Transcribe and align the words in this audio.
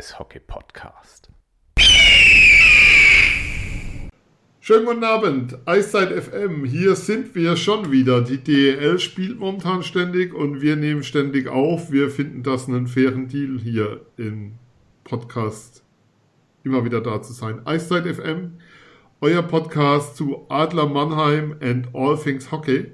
Eishockey-Podcast. 0.00 1.28
Schönen 4.60 4.86
guten 4.86 5.04
Abend, 5.04 5.58
Eiszeit 5.66 6.10
FM. 6.10 6.64
Hier 6.64 6.96
sind 6.96 7.34
wir 7.34 7.54
schon 7.56 7.92
wieder. 7.92 8.22
Die 8.22 8.38
DEL 8.38 8.98
spielt 8.98 9.38
momentan 9.38 9.82
ständig 9.82 10.32
und 10.32 10.62
wir 10.62 10.76
nehmen 10.76 11.02
ständig 11.02 11.48
auf. 11.48 11.92
Wir 11.92 12.08
finden 12.08 12.42
das 12.42 12.66
einen 12.66 12.86
fairen 12.86 13.28
Deal 13.28 13.58
hier 13.58 14.06
im 14.16 14.54
Podcast 15.04 15.84
immer 16.62 16.82
wieder 16.86 17.02
da 17.02 17.20
zu 17.20 17.34
sein. 17.34 17.66
Eiszeit 17.66 18.06
FM, 18.06 18.52
euer 19.20 19.42
Podcast 19.42 20.16
zu 20.16 20.46
Adler 20.48 20.86
Mannheim 20.86 21.56
and 21.60 21.94
all 21.94 22.16
things 22.16 22.50
Hockey. 22.50 22.90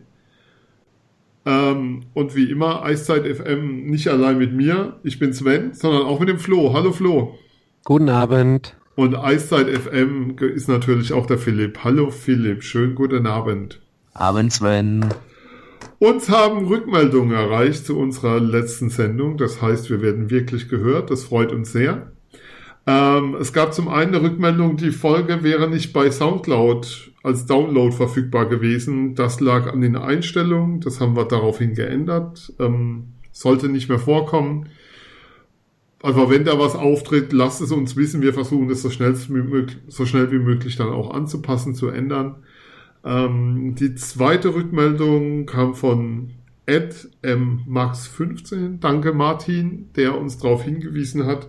Ähm, 1.46 2.02
und 2.12 2.34
wie 2.34 2.50
immer, 2.50 2.82
Eiszeit 2.82 3.24
FM 3.24 3.86
nicht 3.86 4.08
allein 4.08 4.36
mit 4.36 4.52
mir, 4.52 4.98
ich 5.04 5.20
bin 5.20 5.32
Sven, 5.32 5.72
sondern 5.72 6.02
auch 6.02 6.18
mit 6.18 6.28
dem 6.28 6.40
Flo. 6.40 6.74
Hallo 6.74 6.92
Flo. 6.92 7.38
Guten 7.84 8.08
Abend. 8.08 8.76
Und 8.96 9.14
Eiszeit 9.14 9.68
FM 9.68 10.36
ist 10.40 10.68
natürlich 10.68 11.12
auch 11.12 11.26
der 11.26 11.38
Philipp. 11.38 11.84
Hallo 11.84 12.10
Philipp, 12.10 12.64
schönen 12.64 12.96
guten 12.96 13.26
Abend. 13.26 13.80
Abend 14.12 14.52
Sven. 14.52 15.06
Uns 15.98 16.28
haben 16.28 16.66
Rückmeldungen 16.66 17.36
erreicht 17.36 17.86
zu 17.86 17.96
unserer 17.96 18.40
letzten 18.40 18.90
Sendung. 18.90 19.36
Das 19.36 19.62
heißt, 19.62 19.88
wir 19.88 20.02
werden 20.02 20.30
wirklich 20.30 20.68
gehört. 20.68 21.10
Das 21.10 21.24
freut 21.24 21.52
uns 21.52 21.72
sehr. 21.72 22.12
Ähm, 22.86 23.36
es 23.40 23.52
gab 23.52 23.74
zum 23.74 23.88
einen 23.88 24.14
eine 24.14 24.22
Rückmeldung, 24.22 24.76
die 24.76 24.92
Folge 24.92 25.42
wäre 25.42 25.68
nicht 25.68 25.92
bei 25.92 26.10
Soundcloud 26.10 27.12
als 27.22 27.46
Download 27.46 27.94
verfügbar 27.94 28.46
gewesen. 28.46 29.16
Das 29.16 29.40
lag 29.40 29.72
an 29.72 29.80
den 29.80 29.96
Einstellungen. 29.96 30.80
Das 30.80 31.00
haben 31.00 31.16
wir 31.16 31.24
daraufhin 31.24 31.74
geändert. 31.74 32.52
Ähm, 32.60 33.14
sollte 33.32 33.68
nicht 33.68 33.88
mehr 33.88 33.98
vorkommen. 33.98 34.68
Aber 36.02 36.30
wenn 36.30 36.44
da 36.44 36.56
was 36.58 36.76
auftritt, 36.76 37.32
lasst 37.32 37.60
es 37.60 37.72
uns 37.72 37.96
wissen. 37.96 38.22
Wir 38.22 38.32
versuchen 38.32 38.70
es 38.70 38.82
so 38.82 38.90
schnell, 38.90 39.16
so 39.88 40.06
schnell 40.06 40.30
wie 40.30 40.38
möglich 40.38 40.76
dann 40.76 40.90
auch 40.90 41.12
anzupassen, 41.12 41.74
zu 41.74 41.88
ändern. 41.88 42.36
Ähm, 43.04 43.74
die 43.74 43.96
zweite 43.96 44.54
Rückmeldung 44.54 45.46
kam 45.46 45.74
von 45.74 46.30
Ed 46.66 47.08
M. 47.22 47.62
Max 47.66 48.06
15. 48.06 48.78
Danke 48.78 49.12
Martin, 49.12 49.88
der 49.96 50.16
uns 50.16 50.38
darauf 50.38 50.62
hingewiesen 50.62 51.26
hat, 51.26 51.48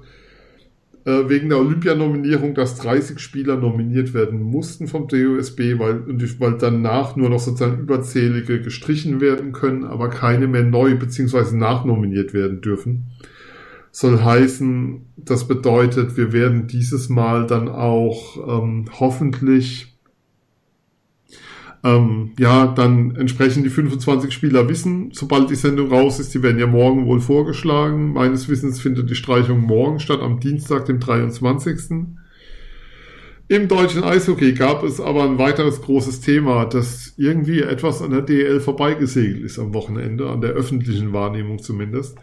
wegen 1.29 1.49
der 1.49 1.59
Olympianominierung, 1.59 2.53
dass 2.53 2.75
30 2.75 3.19
Spieler 3.19 3.55
nominiert 3.55 4.13
werden 4.13 4.41
mussten 4.41 4.87
vom 4.87 5.07
DOSB, 5.07 5.79
weil, 5.79 6.05
weil 6.05 6.57
danach 6.57 7.15
nur 7.15 7.29
noch 7.29 7.39
sozusagen 7.39 7.79
überzählige 7.79 8.61
gestrichen 8.61 9.21
werden 9.21 9.53
können, 9.53 9.85
aber 9.85 10.09
keine 10.09 10.47
mehr 10.47 10.63
neu 10.63 10.95
bzw. 10.95 11.55
nachnominiert 11.55 12.33
werden 12.33 12.61
dürfen. 12.61 13.05
Soll 13.91 14.21
heißen, 14.21 15.05
das 15.15 15.47
bedeutet, 15.47 16.17
wir 16.17 16.33
werden 16.33 16.67
dieses 16.67 17.09
Mal 17.09 17.47
dann 17.47 17.69
auch 17.69 18.61
ähm, 18.61 18.85
hoffentlich 18.99 19.96
ähm, 21.83 22.31
ja, 22.39 22.67
dann 22.67 23.15
entsprechend 23.15 23.65
die 23.65 23.69
25 23.69 24.33
Spieler 24.33 24.67
wissen, 24.67 25.11
sobald 25.13 25.49
die 25.49 25.55
Sendung 25.55 25.89
raus 25.89 26.19
ist, 26.19 26.33
die 26.33 26.41
werden 26.41 26.59
ja 26.59 26.67
morgen 26.67 27.05
wohl 27.05 27.19
vorgeschlagen. 27.19 28.13
Meines 28.13 28.49
Wissens 28.49 28.79
findet 28.79 29.09
die 29.09 29.15
Streichung 29.15 29.61
morgen 29.61 29.99
statt, 29.99 30.21
am 30.21 30.39
Dienstag, 30.39 30.85
dem 30.85 30.99
23. 30.99 32.07
Im 33.49 33.69
deutschen 33.69 34.03
Eishockey 34.03 34.53
gab 34.53 34.83
es 34.83 34.99
aber 34.99 35.23
ein 35.23 35.37
weiteres 35.37 35.81
großes 35.81 36.19
Thema, 36.19 36.65
das 36.65 37.13
irgendwie 37.15 37.61
etwas 37.61 38.01
an 38.01 38.11
der 38.11 38.21
DL 38.21 38.59
vorbeigesegelt 38.59 39.41
ist 39.41 39.57
am 39.57 39.73
Wochenende, 39.73 40.29
an 40.29 40.41
der 40.41 40.51
öffentlichen 40.51 41.13
Wahrnehmung 41.13 41.59
zumindest. 41.59 42.17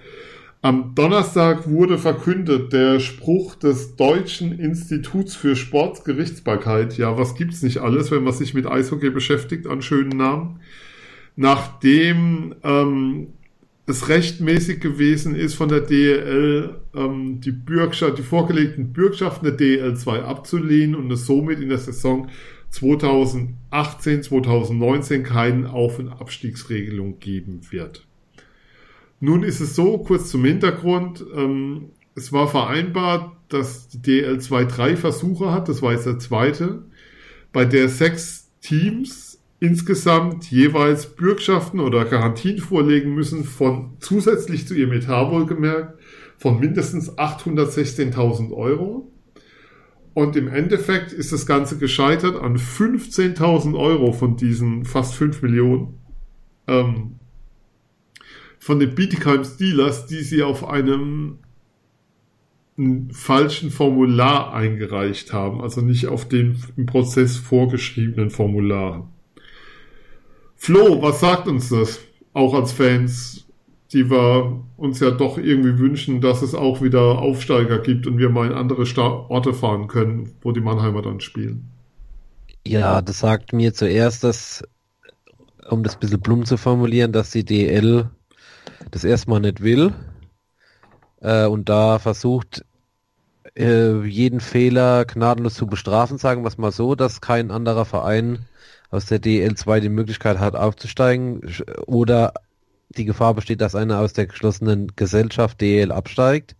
Am 0.64 0.94
Donnerstag 0.94 1.68
wurde 1.68 1.98
verkündet 1.98 2.72
der 2.72 2.98
Spruch 2.98 3.54
des 3.54 3.96
Deutschen 3.96 4.58
Instituts 4.58 5.36
für 5.36 5.56
Sportgerichtsbarkeit. 5.56 6.96
Ja, 6.96 7.18
was 7.18 7.34
gibt's 7.34 7.62
nicht 7.62 7.80
alles, 7.82 8.10
wenn 8.10 8.24
man 8.24 8.32
sich 8.32 8.54
mit 8.54 8.66
Eishockey 8.66 9.10
beschäftigt, 9.10 9.66
an 9.66 9.82
schönen 9.82 10.16
Namen. 10.16 10.60
Nachdem 11.36 12.54
ähm, 12.62 13.34
es 13.84 14.08
rechtmäßig 14.08 14.80
gewesen 14.80 15.34
ist, 15.34 15.52
von 15.52 15.68
der 15.68 15.80
DEL 15.80 16.76
ähm, 16.96 17.42
die 17.42 17.52
Bürgschaft, 17.52 18.16
die 18.16 18.22
vorgelegten 18.22 18.94
Bürgschaften 18.94 19.44
der 19.44 19.58
DEL 19.58 19.98
2 19.98 20.22
abzulehnen 20.22 20.94
und 20.94 21.10
es 21.10 21.26
somit 21.26 21.60
in 21.60 21.68
der 21.68 21.76
Saison 21.76 22.30
2018, 22.70 24.22
2019 24.22 25.24
keinen 25.24 25.66
Auf- 25.66 25.98
und 25.98 26.08
Abstiegsregelung 26.08 27.18
geben 27.18 27.60
wird. 27.70 28.06
Nun 29.24 29.42
ist 29.42 29.60
es 29.60 29.74
so, 29.74 29.96
kurz 29.96 30.28
zum 30.28 30.44
Hintergrund, 30.44 31.24
ähm, 31.34 31.92
es 32.14 32.30
war 32.30 32.46
vereinbart, 32.46 33.32
dass 33.48 33.88
die 33.88 33.98
DL2 33.98 34.66
drei 34.66 34.96
Versuche 34.96 35.50
hat, 35.50 35.70
das 35.70 35.80
war 35.80 35.92
jetzt 35.92 36.04
der 36.04 36.18
zweite, 36.18 36.82
bei 37.50 37.64
der 37.64 37.88
sechs 37.88 38.50
Teams 38.60 39.40
insgesamt 39.60 40.50
jeweils 40.50 41.06
Bürgschaften 41.06 41.80
oder 41.80 42.04
Garantien 42.04 42.58
vorlegen 42.58 43.14
müssen 43.14 43.44
von 43.44 43.96
zusätzlich 43.98 44.68
zu 44.68 44.74
ihrem 44.74 44.92
Etat 44.92 45.30
wohlgemerkt 45.30 45.98
von 46.36 46.60
mindestens 46.60 47.16
816.000 47.16 48.52
Euro. 48.52 49.10
Und 50.12 50.36
im 50.36 50.48
Endeffekt 50.48 51.14
ist 51.14 51.32
das 51.32 51.46
Ganze 51.46 51.78
gescheitert 51.78 52.36
an 52.36 52.58
15.000 52.58 53.74
Euro 53.74 54.12
von 54.12 54.36
diesen 54.36 54.84
fast 54.84 55.14
5 55.14 55.40
Millionen. 55.40 55.94
Ähm, 56.66 57.20
von 58.64 58.78
den 58.78 58.94
Bietigheim 58.94 59.44
Steelers, 59.44 60.06
die 60.06 60.22
sie 60.22 60.42
auf 60.42 60.66
einem 60.66 61.36
falschen 63.12 63.70
Formular 63.70 64.54
eingereicht 64.54 65.34
haben, 65.34 65.60
also 65.60 65.82
nicht 65.82 66.06
auf 66.06 66.26
den 66.26 66.56
im 66.74 66.86
Prozess 66.86 67.36
vorgeschriebenen 67.36 68.30
Formularen. 68.30 69.08
Flo, 70.56 71.02
was 71.02 71.20
sagt 71.20 71.46
uns 71.46 71.68
das? 71.68 72.00
Auch 72.32 72.54
als 72.54 72.72
Fans, 72.72 73.44
die 73.92 74.10
wir 74.10 74.64
uns 74.78 74.98
ja 74.98 75.10
doch 75.10 75.36
irgendwie 75.36 75.78
wünschen, 75.78 76.22
dass 76.22 76.40
es 76.40 76.54
auch 76.54 76.80
wieder 76.80 77.18
Aufsteiger 77.18 77.80
gibt 77.80 78.06
und 78.06 78.16
wir 78.16 78.30
mal 78.30 78.46
in 78.46 78.54
andere 78.54 78.84
Orte 79.28 79.52
fahren 79.52 79.88
können, 79.88 80.32
wo 80.40 80.52
die 80.52 80.62
Mannheimer 80.62 81.02
dann 81.02 81.20
spielen. 81.20 81.68
Ja, 82.66 83.02
das 83.02 83.18
sagt 83.18 83.52
mir 83.52 83.74
zuerst, 83.74 84.24
dass, 84.24 84.64
um 85.68 85.82
das 85.82 85.96
ein 85.96 86.00
bisschen 86.00 86.22
plump 86.22 86.46
zu 86.46 86.56
formulieren, 86.56 87.12
dass 87.12 87.30
die 87.30 87.44
DL 87.44 88.08
das 88.90 89.04
erstmal 89.04 89.40
nicht 89.40 89.62
will 89.62 89.92
äh, 91.20 91.46
und 91.46 91.68
da 91.68 91.98
versucht, 91.98 92.64
äh, 93.56 94.02
jeden 94.04 94.40
Fehler 94.40 95.04
gnadenlos 95.04 95.54
zu 95.54 95.66
bestrafen, 95.66 96.18
sagen 96.18 96.42
wir 96.42 96.48
es 96.48 96.58
mal 96.58 96.72
so, 96.72 96.94
dass 96.94 97.20
kein 97.20 97.50
anderer 97.50 97.84
Verein 97.84 98.46
aus 98.90 99.06
der 99.06 99.20
DL2 99.20 99.80
die 99.80 99.88
Möglichkeit 99.88 100.38
hat 100.38 100.54
aufzusteigen 100.54 101.42
oder 101.86 102.34
die 102.96 103.04
Gefahr 103.04 103.34
besteht, 103.34 103.60
dass 103.60 103.74
einer 103.74 104.00
aus 104.00 104.12
der 104.12 104.26
geschlossenen 104.26 104.92
Gesellschaft 104.96 105.60
DL 105.60 105.90
absteigt. 105.92 106.56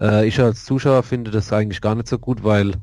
Äh, 0.00 0.26
ich 0.26 0.40
als 0.40 0.64
Zuschauer 0.64 1.02
finde 1.02 1.30
das 1.30 1.52
eigentlich 1.52 1.80
gar 1.80 1.94
nicht 1.94 2.08
so 2.08 2.18
gut, 2.18 2.44
weil 2.44 2.74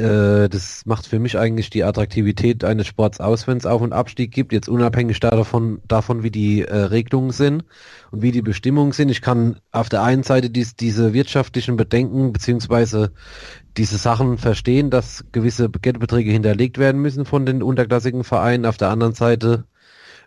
äh, 0.00 0.48
das 0.48 0.84
macht 0.86 1.06
für 1.06 1.18
mich 1.18 1.38
eigentlich 1.38 1.70
die 1.70 1.84
Attraktivität 1.84 2.64
eines 2.64 2.86
Sports 2.86 3.20
aus, 3.20 3.46
wenn 3.46 3.58
es 3.58 3.66
Auf- 3.66 3.82
und 3.82 3.92
Abstieg 3.92 4.32
gibt, 4.32 4.52
jetzt 4.52 4.68
unabhängig 4.68 5.20
davon, 5.20 5.80
davon 5.86 6.22
wie 6.22 6.30
die 6.30 6.62
äh, 6.62 6.74
Regelungen 6.74 7.30
sind 7.30 7.64
und 8.10 8.22
wie 8.22 8.32
die 8.32 8.42
Bestimmungen 8.42 8.92
sind. 8.92 9.10
Ich 9.10 9.22
kann 9.22 9.60
auf 9.70 9.88
der 9.88 10.02
einen 10.02 10.22
Seite 10.22 10.50
dies, 10.50 10.74
diese 10.74 11.12
wirtschaftlichen 11.12 11.76
Bedenken 11.76 12.32
beziehungsweise 12.32 13.12
diese 13.76 13.98
Sachen 13.98 14.38
verstehen, 14.38 14.90
dass 14.90 15.24
gewisse 15.32 15.68
Geldbeträge 15.70 16.32
hinterlegt 16.32 16.78
werden 16.78 17.00
müssen 17.00 17.24
von 17.24 17.46
den 17.46 17.62
unterklassigen 17.62 18.24
Vereinen. 18.24 18.66
Auf 18.66 18.78
der 18.78 18.90
anderen 18.90 19.14
Seite 19.14 19.64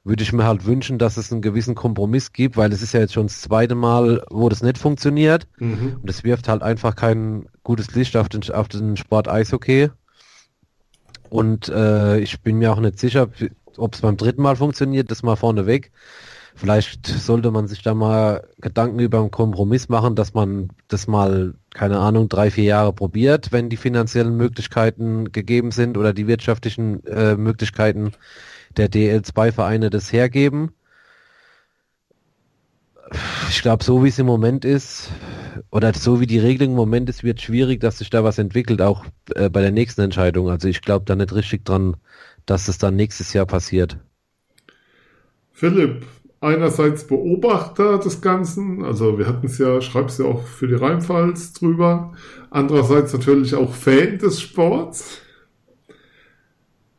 würde 0.03 0.23
ich 0.23 0.33
mir 0.33 0.45
halt 0.45 0.65
wünschen, 0.65 0.97
dass 0.97 1.17
es 1.17 1.31
einen 1.31 1.41
gewissen 1.41 1.75
Kompromiss 1.75 2.33
gibt, 2.33 2.57
weil 2.57 2.73
es 2.73 2.81
ist 2.81 2.93
ja 2.93 2.99
jetzt 2.99 3.13
schon 3.13 3.27
das 3.27 3.41
zweite 3.41 3.75
Mal, 3.75 4.23
wo 4.29 4.49
das 4.49 4.61
nicht 4.61 4.77
funktioniert. 4.77 5.47
Mhm. 5.57 5.97
Und 6.01 6.09
es 6.09 6.23
wirft 6.23 6.49
halt 6.49 6.61
einfach 6.61 6.95
kein 6.95 7.45
gutes 7.63 7.95
Licht 7.95 8.17
auf 8.17 8.27
den, 8.27 8.43
auf 8.51 8.67
den 8.67 8.97
Sport 8.97 9.29
Eishockey. 9.29 9.89
Und 11.29 11.69
äh, 11.69 12.19
ich 12.19 12.41
bin 12.41 12.57
mir 12.57 12.73
auch 12.73 12.79
nicht 12.79 12.99
sicher, 12.99 13.29
ob 13.77 13.95
es 13.95 14.01
beim 14.01 14.17
dritten 14.17 14.41
Mal 14.41 14.57
funktioniert, 14.57 15.09
das 15.09 15.23
mal 15.23 15.37
vorneweg. 15.37 15.91
Vielleicht 16.55 17.07
sollte 17.07 17.49
man 17.49 17.67
sich 17.67 17.81
da 17.81 17.95
mal 17.95 18.47
Gedanken 18.61 18.99
über 18.99 19.19
einen 19.19 19.31
Kompromiss 19.31 19.89
machen, 19.89 20.15
dass 20.15 20.35
man 20.35 20.69
das 20.87 21.07
mal, 21.07 21.55
keine 21.73 21.97
Ahnung, 21.97 22.29
drei, 22.29 22.51
vier 22.51 22.65
Jahre 22.65 22.93
probiert, 22.93 23.51
wenn 23.51 23.69
die 23.69 23.77
finanziellen 23.77 24.37
Möglichkeiten 24.37 25.31
gegeben 25.31 25.71
sind 25.71 25.97
oder 25.97 26.13
die 26.13 26.27
wirtschaftlichen 26.27 27.03
äh, 27.07 27.35
Möglichkeiten 27.35 28.11
der 28.77 28.89
DL2-Vereine 28.89 29.89
das 29.89 30.11
hergeben. 30.11 30.71
Ich 33.49 33.61
glaube, 33.61 33.83
so 33.83 34.03
wie 34.03 34.09
es 34.09 34.19
im 34.19 34.25
Moment 34.25 34.65
ist, 34.65 35.11
oder 35.71 35.93
so 35.93 36.19
wie 36.19 36.27
die 36.27 36.39
Regelung 36.39 36.73
im 36.73 36.77
Moment 36.77 37.09
ist, 37.09 37.23
wird 37.23 37.41
schwierig, 37.41 37.79
dass 37.79 37.99
sich 37.99 38.09
da 38.09 38.23
was 38.23 38.37
entwickelt, 38.37 38.81
auch 38.81 39.05
äh, 39.35 39.49
bei 39.49 39.61
der 39.61 39.71
nächsten 39.71 40.01
Entscheidung. 40.01 40.49
Also 40.49 40.67
ich 40.67 40.81
glaube 40.81 41.05
da 41.05 41.15
nicht 41.15 41.33
richtig 41.33 41.65
dran, 41.65 41.95
dass 42.45 42.67
es 42.67 42.77
dann 42.77 42.95
nächstes 42.95 43.33
Jahr 43.33 43.45
passiert. 43.45 43.97
Philipp, 45.51 46.05
einerseits 46.41 47.07
Beobachter 47.07 47.99
des 47.99 48.21
Ganzen, 48.21 48.83
also 48.83 49.17
wir 49.17 49.27
hatten 49.27 49.45
es 49.45 49.57
ja, 49.57 49.81
schreib's 49.81 50.17
ja 50.17 50.25
auch 50.25 50.43
für 50.43 50.67
die 50.67 50.75
Rheinpfalz 50.75 51.53
drüber, 51.53 52.13
andererseits 52.49 53.13
natürlich 53.13 53.55
auch 53.55 53.73
Fan 53.73 54.17
des 54.17 54.41
Sports. 54.41 55.19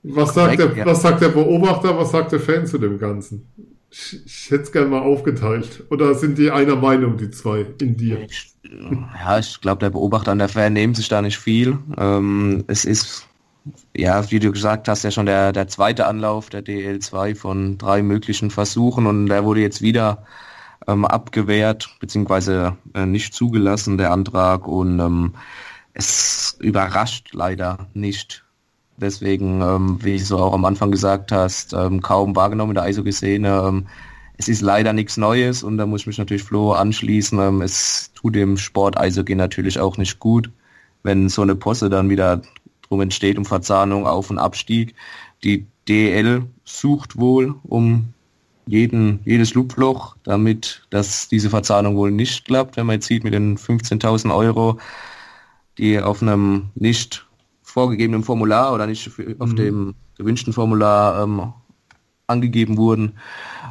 Was 0.05 0.35
sagt, 0.35 0.59
der, 0.59 0.77
ja. 0.77 0.87
was 0.87 1.03
sagt 1.03 1.23
der 1.23 1.31
Beobachter, 1.31 1.97
was 1.97 2.11
sagt 2.11 2.33
der 2.33 2.41
Fan 2.41 2.67
zu 2.67 2.79
dem 2.79 2.99
Ganzen? 2.99 3.49
Ich, 3.91 4.21
ich 4.27 4.51
hätte 4.51 4.65
es 4.65 4.73
gerne 4.73 4.89
mal 4.89 5.01
aufgeteilt. 5.01 5.85
Oder 5.91 6.15
sind 6.15 6.37
die 6.37 6.51
einer 6.51 6.77
Meinung, 6.77 7.17
die 7.17 7.31
zwei 7.31 7.67
in 7.81 7.97
dir? 7.97 8.27
ja, 8.63 9.39
ich 9.39 9.61
glaube, 9.61 9.81
der 9.81 9.91
Beobachter 9.91 10.33
und 10.33 10.41
der 10.41 10.49
Fan 10.49 10.75
nehmen 10.75 10.95
sich 10.95 11.09
da 11.09 11.23
nicht 11.23 11.39
viel. 11.39 11.79
Ähm, 11.97 12.65
es 12.67 12.85
ist 12.85 13.27
ja, 13.97 14.31
wie 14.31 14.41
du 14.41 14.53
gesagt 14.53 14.89
hast, 14.89 15.05
ja 15.05 15.11
schon 15.11 15.27
der, 15.27 15.53
der 15.53 15.69
zweite 15.69 16.07
Anlauf 16.07 16.51
der 16.51 16.63
DL2 16.63 17.35
von 17.35 17.79
drei 17.79 18.03
möglichen 18.03 18.51
Versuchen 18.51 19.07
und 19.07 19.27
der 19.27 19.45
wurde 19.45 19.61
jetzt 19.61 19.81
wieder 19.81 20.25
ähm, 20.87 21.05
abgewehrt, 21.05 21.97
beziehungsweise 22.01 22.77
äh, 22.95 23.07
nicht 23.07 23.33
zugelassen, 23.33 23.97
der 23.97 24.11
Antrag 24.11 24.69
und 24.69 25.01
ähm, 25.01 25.35
es 25.95 26.57
überrascht 26.61 27.31
leider 27.33 27.87
nicht. 27.95 28.44
Deswegen, 28.97 29.61
ähm, 29.61 29.99
wie 30.03 30.19
du 30.19 30.37
auch 30.37 30.55
am 30.55 30.65
Anfang 30.65 30.91
gesagt 30.91 31.33
hast, 31.33 31.73
ähm, 31.73 32.01
kaum 32.01 32.37
wahrgenommen 32.37 32.71
in 32.71 32.75
der 32.77 32.85
Eishockey-Szene. 32.85 33.65
Ähm, 33.67 33.87
es 34.37 34.49
ist 34.49 34.61
leider 34.61 34.93
nichts 34.93 35.17
Neues 35.17 35.63
und 35.63 35.79
da 35.79 35.87
muss 35.87 36.03
ich 36.03 36.07
mich 36.07 36.19
natürlich 36.19 36.45
Flo 36.45 36.73
anschließen. 36.73 37.39
Ähm, 37.39 37.63
es 37.63 38.13
tut 38.15 38.35
dem 38.35 38.57
Sport 38.57 38.99
Eishockey 38.99 39.35
natürlich 39.35 39.79
auch 39.79 39.97
nicht 39.97 40.19
gut, 40.21 40.51
wenn 41.03 41.29
so 41.29 41.43
eine 41.43 41.55
Posse 41.55 41.91
dann 41.91 42.09
wieder 42.09 42.43
drum 42.89 43.01
entsteht, 43.01 43.39
um 43.39 43.45
Verzahnung, 43.45 44.07
Auf- 44.07 44.31
und 44.31 44.39
Abstieg. 44.39 44.95
Die 45.43 45.67
DL 45.89 46.45
sucht 46.65 47.17
wohl 47.19 47.55
um 47.65 48.15
jeden, 48.67 49.21
jedes 49.25 49.55
Lupfloch, 49.55 50.17
damit 50.23 50.87
dass 50.91 51.29
diese 51.29 51.51
Verzahnung 51.51 51.97
wohl 51.97 52.11
nicht 52.11 52.45
klappt, 52.45 52.77
wenn 52.77 52.87
man 52.87 52.95
jetzt 52.95 53.07
sieht 53.07 53.25
mit 53.25 53.35
den 53.35 53.59
15.000 53.59 54.35
Euro, 54.35 54.79
die 55.79 56.01
auf 56.01 56.23
einem 56.23 56.71
nicht 56.75 57.24
vorgegebenen 57.75 58.23
Formular 58.23 58.73
oder 58.73 58.87
nicht 58.87 59.11
auf 59.41 59.51
mhm. 59.51 59.57
dem 59.57 59.95
gewünschten 60.17 60.53
Formular 60.53 61.25
ähm, 61.25 61.53
angegeben 62.29 62.77
wurden. 62.77 63.15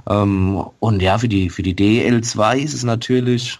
Ähm, 0.09 0.61
und 0.79 1.01
ja, 1.01 1.17
für 1.17 1.29
die, 1.29 1.49
für 1.49 1.63
die 1.63 1.73
DL2 1.73 2.57
ist 2.57 2.73
es 2.73 2.83
natürlich 2.83 3.59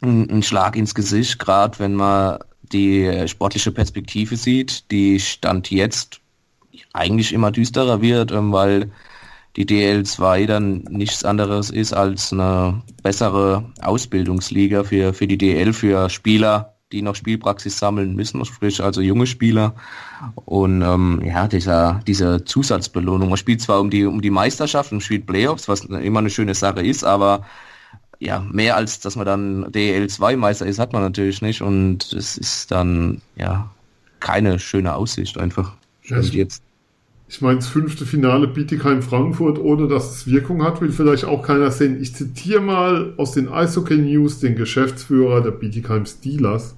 ein, 0.00 0.30
ein 0.30 0.42
Schlag 0.42 0.76
ins 0.76 0.94
Gesicht, 0.94 1.38
gerade 1.38 1.78
wenn 1.78 1.94
man 1.94 2.38
die 2.72 3.28
sportliche 3.28 3.70
Perspektive 3.70 4.36
sieht, 4.36 4.90
die 4.90 5.20
Stand 5.20 5.70
jetzt 5.70 6.22
eigentlich 6.94 7.34
immer 7.34 7.50
düsterer 7.50 8.00
wird, 8.00 8.32
ähm, 8.32 8.52
weil 8.52 8.90
die 9.56 9.66
DL2 9.66 10.46
dann 10.46 10.84
nichts 10.88 11.22
anderes 11.22 11.68
ist 11.68 11.92
als 11.92 12.32
eine 12.32 12.80
bessere 13.02 13.70
Ausbildungsliga 13.82 14.84
für, 14.84 15.12
für 15.12 15.26
die 15.26 15.36
DL, 15.36 15.74
für 15.74 16.08
Spieler, 16.08 16.79
die 16.92 17.02
noch 17.02 17.14
Spielpraxis 17.14 17.78
sammeln 17.78 18.14
müssen, 18.14 18.44
sprich 18.44 18.82
also 18.82 19.00
junge 19.00 19.26
Spieler. 19.26 19.74
Und 20.34 20.82
ähm, 20.82 21.22
ja, 21.24 21.48
dieser, 21.48 22.02
diese 22.06 22.44
Zusatzbelohnung. 22.44 23.28
Man 23.28 23.38
spielt 23.38 23.60
zwar 23.60 23.80
um 23.80 23.90
die, 23.90 24.04
um 24.04 24.20
die 24.20 24.30
Meisterschaft 24.30 24.92
und 24.92 25.02
spielt 25.02 25.26
Playoffs, 25.26 25.68
was 25.68 25.84
immer 25.84 26.18
eine 26.18 26.30
schöne 26.30 26.54
Sache 26.54 26.82
ist, 26.82 27.04
aber 27.04 27.44
ja, 28.20 28.40
mehr 28.50 28.76
als 28.76 29.00
dass 29.00 29.16
man 29.16 29.26
dann 29.26 29.64
DL2-Meister 29.72 30.66
ist, 30.66 30.78
hat 30.78 30.92
man 30.92 31.02
natürlich 31.02 31.40
nicht. 31.40 31.62
Und 31.62 32.12
es 32.12 32.36
ist 32.36 32.70
dann, 32.70 33.22
ja, 33.36 33.70
keine 34.20 34.58
schöne 34.58 34.94
Aussicht 34.94 35.38
einfach. 35.38 35.72
Ich, 36.02 36.32
jetzt. 36.34 36.62
Ich 37.32 37.40
meine, 37.40 37.60
das 37.60 37.68
fünfte 37.68 38.06
Finale 38.06 38.48
Bietigheim-Frankfurt, 38.48 39.60
ohne 39.60 39.86
dass 39.86 40.16
es 40.16 40.26
Wirkung 40.26 40.64
hat, 40.64 40.80
will 40.80 40.90
vielleicht 40.90 41.24
auch 41.24 41.42
keiner 41.42 41.70
sehen. 41.70 42.02
Ich 42.02 42.12
zitiere 42.12 42.60
mal 42.60 43.14
aus 43.18 43.30
den 43.30 43.48
Eishockey 43.48 43.98
News 43.98 44.40
den 44.40 44.56
Geschäftsführer 44.56 45.40
der 45.40 45.52
Bietigheim 45.52 46.06
Steelers. 46.06 46.74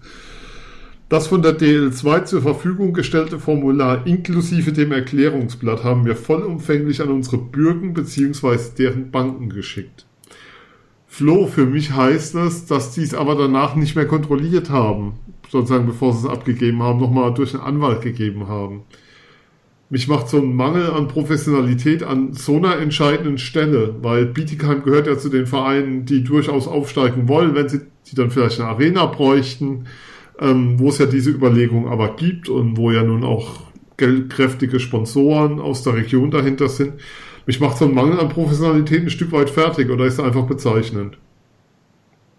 Das 1.08 1.26
von 1.26 1.40
der 1.40 1.58
DL2 1.58 2.24
zur 2.24 2.42
Verfügung 2.42 2.92
gestellte 2.92 3.38
Formular 3.38 4.06
inklusive 4.06 4.72
dem 4.72 4.92
Erklärungsblatt 4.92 5.84
haben 5.84 6.04
wir 6.04 6.16
vollumfänglich 6.16 7.00
an 7.00 7.08
unsere 7.08 7.38
Bürgen 7.38 7.94
bzw. 7.94 8.58
deren 8.76 9.10
Banken 9.10 9.48
geschickt. 9.48 10.04
Flo, 11.06 11.46
für 11.46 11.64
mich 11.64 11.92
heißt 11.92 12.34
das, 12.34 12.66
dass 12.66 12.92
die 12.92 13.04
es 13.04 13.14
aber 13.14 13.36
danach 13.36 13.74
nicht 13.74 13.96
mehr 13.96 14.06
kontrolliert 14.06 14.68
haben, 14.68 15.14
sozusagen 15.48 15.86
bevor 15.86 16.12
sie 16.12 16.26
es 16.26 16.32
abgegeben 16.32 16.82
haben, 16.82 17.00
nochmal 17.00 17.32
durch 17.32 17.54
einen 17.54 17.62
Anwalt 17.62 18.02
gegeben 18.02 18.48
haben. 18.48 18.82
Mich 19.92 20.08
macht 20.08 20.28
so 20.28 20.38
ein 20.38 20.56
Mangel 20.56 20.90
an 20.90 21.06
Professionalität 21.06 22.02
an 22.02 22.32
so 22.32 22.56
einer 22.56 22.78
entscheidenden 22.78 23.36
Stelle, 23.38 23.94
weil 24.00 24.26
Bietigheim 24.26 24.82
gehört 24.82 25.06
ja 25.06 25.18
zu 25.18 25.28
den 25.28 25.46
Vereinen, 25.46 26.06
die 26.06 26.24
durchaus 26.24 26.66
aufsteigen 26.66 27.28
wollen, 27.28 27.54
wenn 27.54 27.68
sie 27.68 27.80
die 28.10 28.16
dann 28.16 28.30
vielleicht 28.30 28.58
eine 28.58 28.70
Arena 28.70 29.06
bräuchten, 29.06 29.84
ähm, 30.40 30.78
wo 30.78 30.88
es 30.88 30.98
ja 30.98 31.06
diese 31.06 31.30
Überlegung 31.30 31.88
aber 31.88 32.16
gibt 32.16 32.48
und 32.48 32.76
wo 32.76 32.90
ja 32.90 33.02
nun 33.02 33.22
auch 33.22 33.60
geldkräftige 33.96 34.80
Sponsoren 34.80 35.60
aus 35.60 35.82
der 35.82 35.94
Region 35.94 36.30
dahinter 36.30 36.68
sind 36.68 36.94
mich 37.46 37.60
macht 37.60 37.78
so 37.78 37.86
ein 37.86 37.94
Mangel 37.94 38.20
an 38.20 38.28
Professionalität 38.28 39.02
ein 39.02 39.10
Stück 39.10 39.32
weit 39.32 39.50
fertig 39.50 39.90
oder 39.90 40.04
ist 40.04 40.20
einfach 40.20 40.46
bezeichnend? 40.46 41.18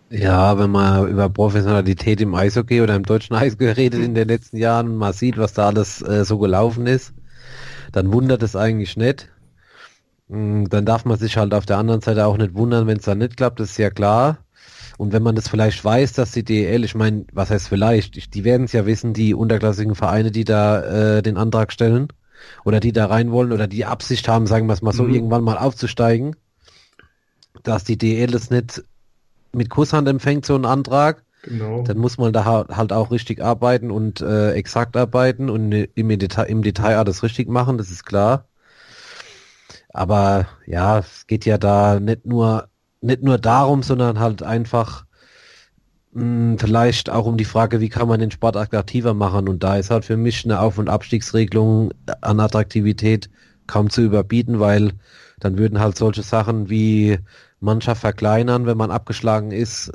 Ja, 0.09 0.57
wenn 0.59 0.69
man 0.69 1.09
über 1.09 1.27
Professionalität 1.29 2.21
im 2.21 2.35
Eishockey 2.35 2.81
oder 2.81 2.95
im 2.95 3.03
deutschen 3.03 3.35
Eishockey 3.35 3.67
redet 3.69 4.01
in 4.01 4.15
den 4.15 4.27
letzten 4.27 4.57
Jahren 4.57 4.95
man 4.95 5.13
sieht, 5.13 5.37
was 5.37 5.53
da 5.53 5.67
alles 5.67 6.01
äh, 6.01 6.23
so 6.23 6.37
gelaufen 6.37 6.87
ist, 6.87 7.13
dann 7.93 8.11
wundert 8.11 8.43
es 8.43 8.57
eigentlich 8.57 8.97
nicht. 8.97 9.29
Mm, 10.27 10.65
dann 10.65 10.85
darf 10.85 11.05
man 11.05 11.17
sich 11.17 11.37
halt 11.37 11.53
auf 11.53 11.65
der 11.65 11.77
anderen 11.77 12.01
Seite 12.01 12.25
auch 12.25 12.35
nicht 12.35 12.55
wundern, 12.55 12.87
wenn 12.87 12.97
es 12.97 13.05
dann 13.05 13.19
nicht 13.19 13.37
klappt, 13.37 13.61
das 13.61 13.71
ist 13.71 13.77
ja 13.77 13.89
klar. 13.89 14.39
Und 14.97 15.13
wenn 15.13 15.23
man 15.23 15.35
das 15.35 15.47
vielleicht 15.47 15.83
weiß, 15.83 16.13
dass 16.13 16.31
die 16.31 16.43
DL, 16.43 16.83
ich 16.83 16.95
meine, 16.95 17.25
was 17.31 17.49
heißt 17.49 17.69
vielleicht, 17.69 18.33
die 18.33 18.43
werden 18.43 18.65
es 18.65 18.73
ja 18.73 18.85
wissen, 18.85 19.13
die 19.13 19.33
unterklassigen 19.33 19.95
Vereine, 19.95 20.31
die 20.31 20.43
da 20.43 21.17
äh, 21.17 21.21
den 21.21 21.37
Antrag 21.37 21.71
stellen, 21.71 22.09
oder 22.65 22.79
die 22.79 22.91
da 22.91 23.05
rein 23.05 23.31
wollen 23.31 23.51
oder 23.51 23.67
die 23.67 23.85
Absicht 23.85 24.27
haben, 24.27 24.47
sagen 24.47 24.67
wir 24.67 24.73
es 24.73 24.81
mal 24.81 24.93
so, 24.93 25.03
mhm. 25.03 25.13
irgendwann 25.13 25.43
mal 25.43 25.57
aufzusteigen, 25.57 26.35
dass 27.63 27.83
die 27.83 27.97
DL 27.97 28.33
es 28.33 28.49
nicht 28.49 28.83
mit 29.51 29.69
Kusshand 29.69 30.07
empfängt, 30.07 30.45
so 30.45 30.55
einen 30.55 30.65
Antrag. 30.65 31.23
Genau. 31.43 31.83
Dann 31.83 31.97
muss 31.97 32.17
man 32.17 32.31
da 32.31 32.45
halt 32.45 32.93
auch 32.93 33.11
richtig 33.11 33.43
arbeiten 33.43 33.91
und 33.91 34.21
äh, 34.21 34.53
exakt 34.53 34.95
arbeiten 34.95 35.49
und 35.49 35.73
im 35.73 36.19
Detail, 36.19 36.45
im 36.45 36.63
Detail 36.63 36.97
alles 36.97 37.21
richtig 37.21 37.49
machen, 37.49 37.77
das 37.77 37.91
ist 37.91 38.05
klar. 38.05 38.47
Aber 39.89 40.47
ja, 40.65 40.99
es 40.99 41.27
geht 41.27 41.45
ja 41.45 41.57
da 41.57 41.99
nicht 41.99 42.25
nur 42.25 42.69
nicht 43.01 43.21
nur 43.21 43.37
darum, 43.37 43.83
sondern 43.83 44.19
halt 44.19 44.41
einfach 44.41 45.05
hm, 46.13 46.57
vielleicht 46.59 47.09
auch 47.09 47.25
um 47.25 47.37
die 47.37 47.45
Frage, 47.45 47.79
wie 47.81 47.89
kann 47.89 48.07
man 48.07 48.19
den 48.19 48.31
Sport 48.31 48.55
attraktiver 48.55 49.13
machen? 49.13 49.49
Und 49.49 49.63
da 49.63 49.77
ist 49.77 49.89
halt 49.89 50.05
für 50.05 50.17
mich 50.17 50.45
eine 50.45 50.59
Auf- 50.59 50.77
und 50.77 50.89
Abstiegsregelung 50.89 51.91
an 52.21 52.39
Attraktivität 52.39 53.29
kaum 53.67 53.89
zu 53.89 54.01
überbieten, 54.01 54.59
weil 54.59 54.93
dann 55.39 55.57
würden 55.57 55.79
halt 55.79 55.97
solche 55.97 56.23
Sachen 56.23 56.69
wie 56.69 57.19
Mannschaft 57.59 58.01
verkleinern, 58.01 58.65
wenn 58.65 58.77
man 58.77 58.91
abgeschlagen 58.91 59.51
ist, 59.51 59.91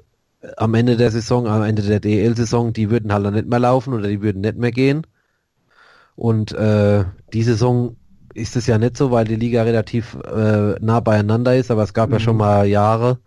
am 0.57 0.75
Ende 0.75 0.97
der 0.97 1.11
Saison, 1.11 1.47
am 1.47 1.62
Ende 1.62 1.83
der 1.83 2.00
DL-Saison, 2.00 2.73
die 2.73 2.90
würden 2.90 3.12
halt 3.12 3.25
dann 3.25 3.35
nicht 3.35 3.49
mehr 3.49 3.59
laufen 3.59 3.92
oder 3.95 4.09
die 4.09 4.23
würden 4.23 4.42
nicht 4.42 4.57
mehr 4.57 4.71
gehen. 4.71 5.07
Und 6.14 6.52
äh, 6.52 7.04
die 7.33 7.42
Saison 7.42 7.97
ist 8.35 8.57
es 8.57 8.66
ja 8.66 8.78
nicht 8.78 8.97
so, 8.97 9.11
weil 9.11 9.25
die 9.25 9.37
Liga 9.37 9.62
relativ 9.62 10.14
äh, 10.14 10.75
nah 10.80 11.00
beieinander 11.00 11.57
ist, 11.57 11.71
aber 11.71 11.83
es 11.83 11.95
gab 11.95 12.09
mhm. 12.09 12.14
ja 12.14 12.21
schon 12.21 12.35
mhm. 12.35 12.40
mal 12.40 12.66
Jahre, 12.66 13.18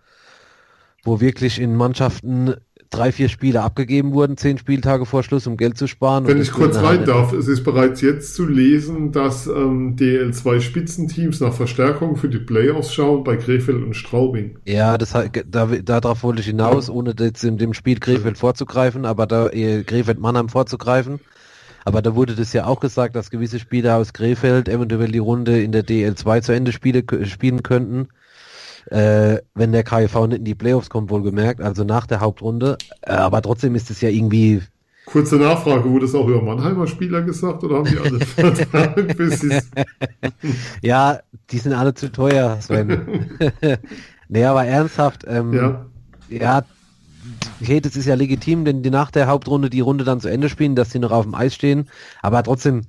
wo 1.04 1.20
wirklich 1.20 1.60
in 1.60 1.76
Mannschaften 1.76 2.56
drei, 2.92 3.12
vier 3.12 3.30
Spiele 3.30 3.64
abgegeben 3.64 4.14
wurden, 4.14 4.38
zehn 4.38 4.58
Spieltage 4.58 5.06
vor 5.06 5.24
Schluss, 5.24 5.48
um 5.48 5.58
Geld 5.58 5.78
zu 5.78 5.88
sparen. 5.88 6.28
Wenn 6.28 6.42
ich 6.42 6.52
kurz 6.52 6.76
rein 6.78 7.06
darf, 7.06 7.34
es 7.34 7.48
ist 7.48 7.64
bereits 7.64 8.02
jetzt 8.02 8.36
zu 8.36 8.46
lesen, 8.46 9.12
dass 9.12 9.48
ähm, 9.48 9.96
DL2 9.96 10.60
Spitzenteams 10.60 11.40
nach 11.40 11.54
Verstärkung 11.54 12.18
für 12.18 12.30
die 12.30 12.40
Playoffs 12.40 12.94
schauen 12.94 13.24
bei 13.24 13.38
Krefeld 13.38 13.84
und 13.84 13.96
Straubing. 13.96 14.60
Ja, 14.66 14.98
das 14.98 15.14
da, 15.50 15.66
darauf 15.66 16.24
wollte 16.24 16.42
ich 16.42 16.48
hinaus, 16.48 16.88
ja. 16.88 16.94
ohne 16.94 17.16
jetzt 17.18 17.44
in 17.44 17.58
dem 17.58 17.74
Spiel 17.74 18.00
Krefeld 18.00 18.38
vorzugreifen, 18.38 19.06
aber 19.06 19.26
da 19.26 19.48
äh, 19.48 19.84
Krefeld 19.84 20.20
Mannheim 20.20 20.50
vorzugreifen. 20.50 21.22
Aber 21.84 22.02
da 22.04 22.14
wurde 22.14 22.36
das 22.36 22.54
ja 22.54 22.66
auch 22.66 22.80
gesagt, 22.80 23.16
dass 23.16 23.32
gewisse 23.32 23.58
Spieler 23.58 23.98
aus 23.98 24.14
Krefeld 24.14 24.70
eventuell 24.70 25.12
die 25.12 25.18
Runde 25.18 25.64
in 25.64 25.72
der 25.72 25.84
DL2 25.84 26.42
zu 26.42 26.52
Ende 26.52 26.72
spiele, 26.74 27.04
spielen 27.26 27.64
könnten 27.64 28.10
äh, 28.90 29.38
wenn 29.56 29.72
der 29.72 29.84
KIV 29.84 30.28
nicht 30.28 30.40
in 30.40 30.46
die 30.46 30.56
Playoffs 30.56 30.90
kommt, 30.90 31.10
wohlgemerkt, 31.10 31.62
also 31.62 31.84
nach 31.84 32.08
der 32.08 32.20
Hauptrunde. 32.20 32.78
Äh, 33.02 33.14
aber 33.14 33.42
trotzdem 33.42 33.76
ist 33.76 33.90
es 33.90 34.02
ja 34.02 34.10
irgendwie. 34.10 34.62
Kurze 35.06 35.36
Nachfrage, 35.38 35.90
wurde 35.90 36.06
das 36.06 36.16
auch 36.16 36.28
über 36.28 36.42
Mannheimer 36.42 36.88
Spieler 36.88 37.22
gesagt 37.22 37.64
oder 37.64 37.78
haben 37.78 37.90
die 37.90 37.98
alle 37.98 38.20
Vertrag 38.26 39.18
bis 39.18 39.42
Ja, 40.82 41.20
die 41.50 41.58
sind 41.58 41.74
alle 41.74 41.94
zu 41.94 42.12
teuer, 42.12 42.60
Sven. 42.62 43.30
nee, 44.30 44.46
aber 44.46 44.66
ernsthaft, 44.66 45.26
ähm, 45.28 45.54
ja. 45.54 45.86
ja, 46.30 46.64
okay, 47.60 47.82
das 47.82 47.96
ist 47.96 48.06
ja 48.06 48.16
legitim, 48.16 48.64
denn 48.64 48.84
die 48.84 48.90
nach 48.90 49.12
der 49.12 49.28
Hauptrunde 49.28 49.70
die 49.70 49.80
Runde 49.82 50.04
dann 50.04 50.22
zu 50.22 50.30
Ende 50.30 50.50
spielen, 50.50 50.76
dass 50.76 50.92
sie 50.92 51.00
noch 51.00 51.12
auf 51.12 51.26
dem 51.26 51.36
Eis 51.36 51.56
stehen, 51.56 51.90
aber 52.22 52.44
trotzdem, 52.44 52.84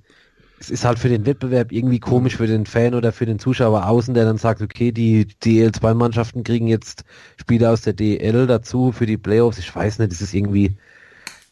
es 0.63 0.71
ist 0.71 0.85
halt 0.85 1.01
für 1.01 1.09
den 1.09 1.27
Wettbewerb 1.27 1.73
irgendwie 1.73 1.99
komisch 1.99 2.37
für 2.37 2.47
den 2.47 2.67
Fan 2.67 2.95
oder 2.95 3.11
für 3.11 3.27
den 3.27 3.41
Zuschauer 3.41 3.89
außen, 3.89 4.15
der 4.15 4.25
dann 4.25 4.39
sagt, 4.39 4.63
okay, 4.63 4.93
die 4.93 5.27
DL2-Mannschaften 5.43 6.45
kriegen 6.45 6.69
jetzt 6.69 7.05
Spieler 7.37 7.73
aus 7.73 7.83
der 7.83 7.95
DL 7.95 8.47
dazu 8.47 8.93
für 8.93 9.07
die 9.07 9.17
Playoffs. 9.17 9.59
Ich 9.59 9.75
weiß 9.75 9.99
nicht, 9.99 10.13
das 10.13 10.21
ist 10.21 10.33
irgendwie, 10.33 10.77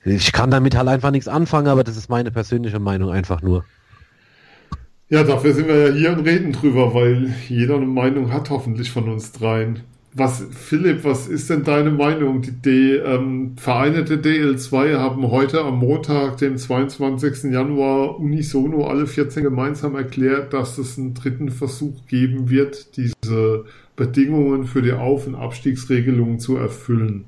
ich 0.04 0.30
kann 0.30 0.52
damit 0.52 0.76
halt 0.76 0.86
einfach 0.86 1.10
nichts 1.10 1.26
anfangen, 1.26 1.66
aber 1.66 1.82
das 1.82 1.96
ist 1.96 2.08
meine 2.08 2.30
persönliche 2.30 2.78
Meinung 2.78 3.10
einfach 3.10 3.42
nur. 3.42 3.64
Ja, 5.08 5.24
dafür 5.24 5.54
sind 5.54 5.66
wir 5.66 5.88
ja 5.88 5.92
hier 5.92 6.12
und 6.12 6.24
reden 6.24 6.52
drüber, 6.52 6.94
weil 6.94 7.34
jeder 7.48 7.74
eine 7.74 7.86
Meinung 7.86 8.32
hat 8.32 8.48
hoffentlich 8.48 8.92
von 8.92 9.08
uns 9.08 9.32
dreien. 9.32 9.80
Was, 10.12 10.44
Philipp, 10.50 11.04
was 11.04 11.28
ist 11.28 11.50
denn 11.50 11.62
deine 11.62 11.92
Meinung? 11.92 12.42
Die, 12.42 12.50
die 12.50 12.96
ähm, 12.96 13.54
vereinete 13.56 14.16
DL2 14.16 14.98
haben 14.98 15.30
heute 15.30 15.62
am 15.62 15.78
Montag, 15.78 16.38
dem 16.38 16.56
22. 16.58 17.52
Januar, 17.52 18.18
unisono 18.18 18.88
alle 18.88 19.06
14 19.06 19.44
gemeinsam 19.44 19.94
erklärt, 19.94 20.52
dass 20.52 20.78
es 20.78 20.98
einen 20.98 21.14
dritten 21.14 21.50
Versuch 21.50 22.06
geben 22.08 22.50
wird, 22.50 22.96
diese 22.96 23.66
Bedingungen 23.94 24.64
für 24.64 24.82
die 24.82 24.92
Auf- 24.92 25.28
und 25.28 25.36
Abstiegsregelungen 25.36 26.40
zu 26.40 26.56
erfüllen. 26.56 27.26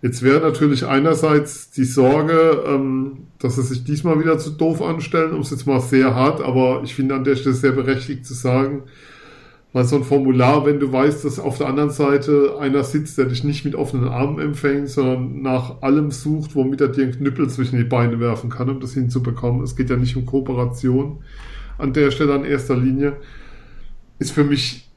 Jetzt 0.00 0.22
wäre 0.22 0.40
natürlich 0.40 0.86
einerseits 0.86 1.70
die 1.70 1.84
Sorge, 1.84 2.62
ähm, 2.66 3.26
dass 3.38 3.56
sie 3.56 3.62
sich 3.62 3.84
diesmal 3.84 4.18
wieder 4.20 4.38
zu 4.38 4.50
doof 4.50 4.80
anstellen, 4.80 5.32
um 5.32 5.40
es 5.40 5.50
jetzt 5.50 5.66
mal 5.66 5.80
sehr 5.80 6.14
hart, 6.14 6.40
aber 6.40 6.82
ich 6.82 6.94
finde 6.94 7.14
an 7.14 7.24
der 7.24 7.36
Stelle 7.36 7.54
sehr 7.54 7.72
berechtigt 7.72 8.24
zu 8.24 8.32
sagen, 8.32 8.84
weil 9.72 9.84
so 9.84 9.96
ein 9.96 10.04
Formular, 10.04 10.64
wenn 10.64 10.80
du 10.80 10.90
weißt, 10.90 11.24
dass 11.24 11.38
auf 11.38 11.58
der 11.58 11.66
anderen 11.66 11.90
Seite 11.90 12.56
einer 12.58 12.82
sitzt, 12.82 13.18
der 13.18 13.26
dich 13.26 13.44
nicht 13.44 13.64
mit 13.64 13.74
offenen 13.74 14.08
Armen 14.08 14.38
empfängt, 14.38 14.88
sondern 14.88 15.42
nach 15.42 15.82
allem 15.82 16.10
sucht, 16.10 16.54
womit 16.54 16.80
er 16.80 16.88
dir 16.88 17.04
einen 17.04 17.12
Knüppel 17.12 17.50
zwischen 17.50 17.76
die 17.76 17.84
Beine 17.84 18.18
werfen 18.18 18.48
kann, 18.48 18.70
um 18.70 18.80
das 18.80 18.94
hinzubekommen. 18.94 19.62
Es 19.62 19.76
geht 19.76 19.90
ja 19.90 19.96
nicht 19.96 20.16
um 20.16 20.24
Kooperation 20.24 21.18
an 21.78 21.92
der 21.92 22.10
Stelle 22.10 22.34
an 22.34 22.44
erster 22.44 22.76
Linie. 22.76 23.16
Ist 24.18 24.32
für 24.32 24.44
mich, 24.44 24.88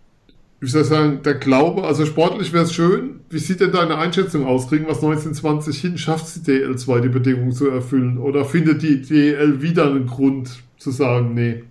wie 0.62 0.68
soll 0.68 0.84
ich 0.84 0.88
sagen, 0.88 1.24
der 1.24 1.36
Glaube, 1.36 1.84
also 1.84 2.06
sportlich 2.06 2.54
wäre 2.54 2.64
es 2.64 2.74
schön. 2.74 3.20
Wie 3.30 3.40
sieht 3.40 3.60
denn 3.60 3.74
deine 3.74 3.98
Einschätzung 3.98 4.46
aus? 4.46 4.70
Kriegen 4.70 4.86
wir 4.86 4.92
es 4.92 5.04
1920 5.04 5.82
hin? 5.82 5.98
Schafft 5.98 6.48
die 6.48 6.52
DL2 6.52 7.02
die 7.02 7.10
Bedingungen 7.10 7.52
zu 7.52 7.70
erfüllen? 7.70 8.18
Oder 8.18 8.46
findet 8.46 8.82
die 8.82 9.02
DL 9.02 9.62
wieder 9.62 9.88
einen 9.88 10.08
Grund 10.08 10.64
zu 10.78 10.92
sagen, 10.92 11.34
nee? 11.34 11.64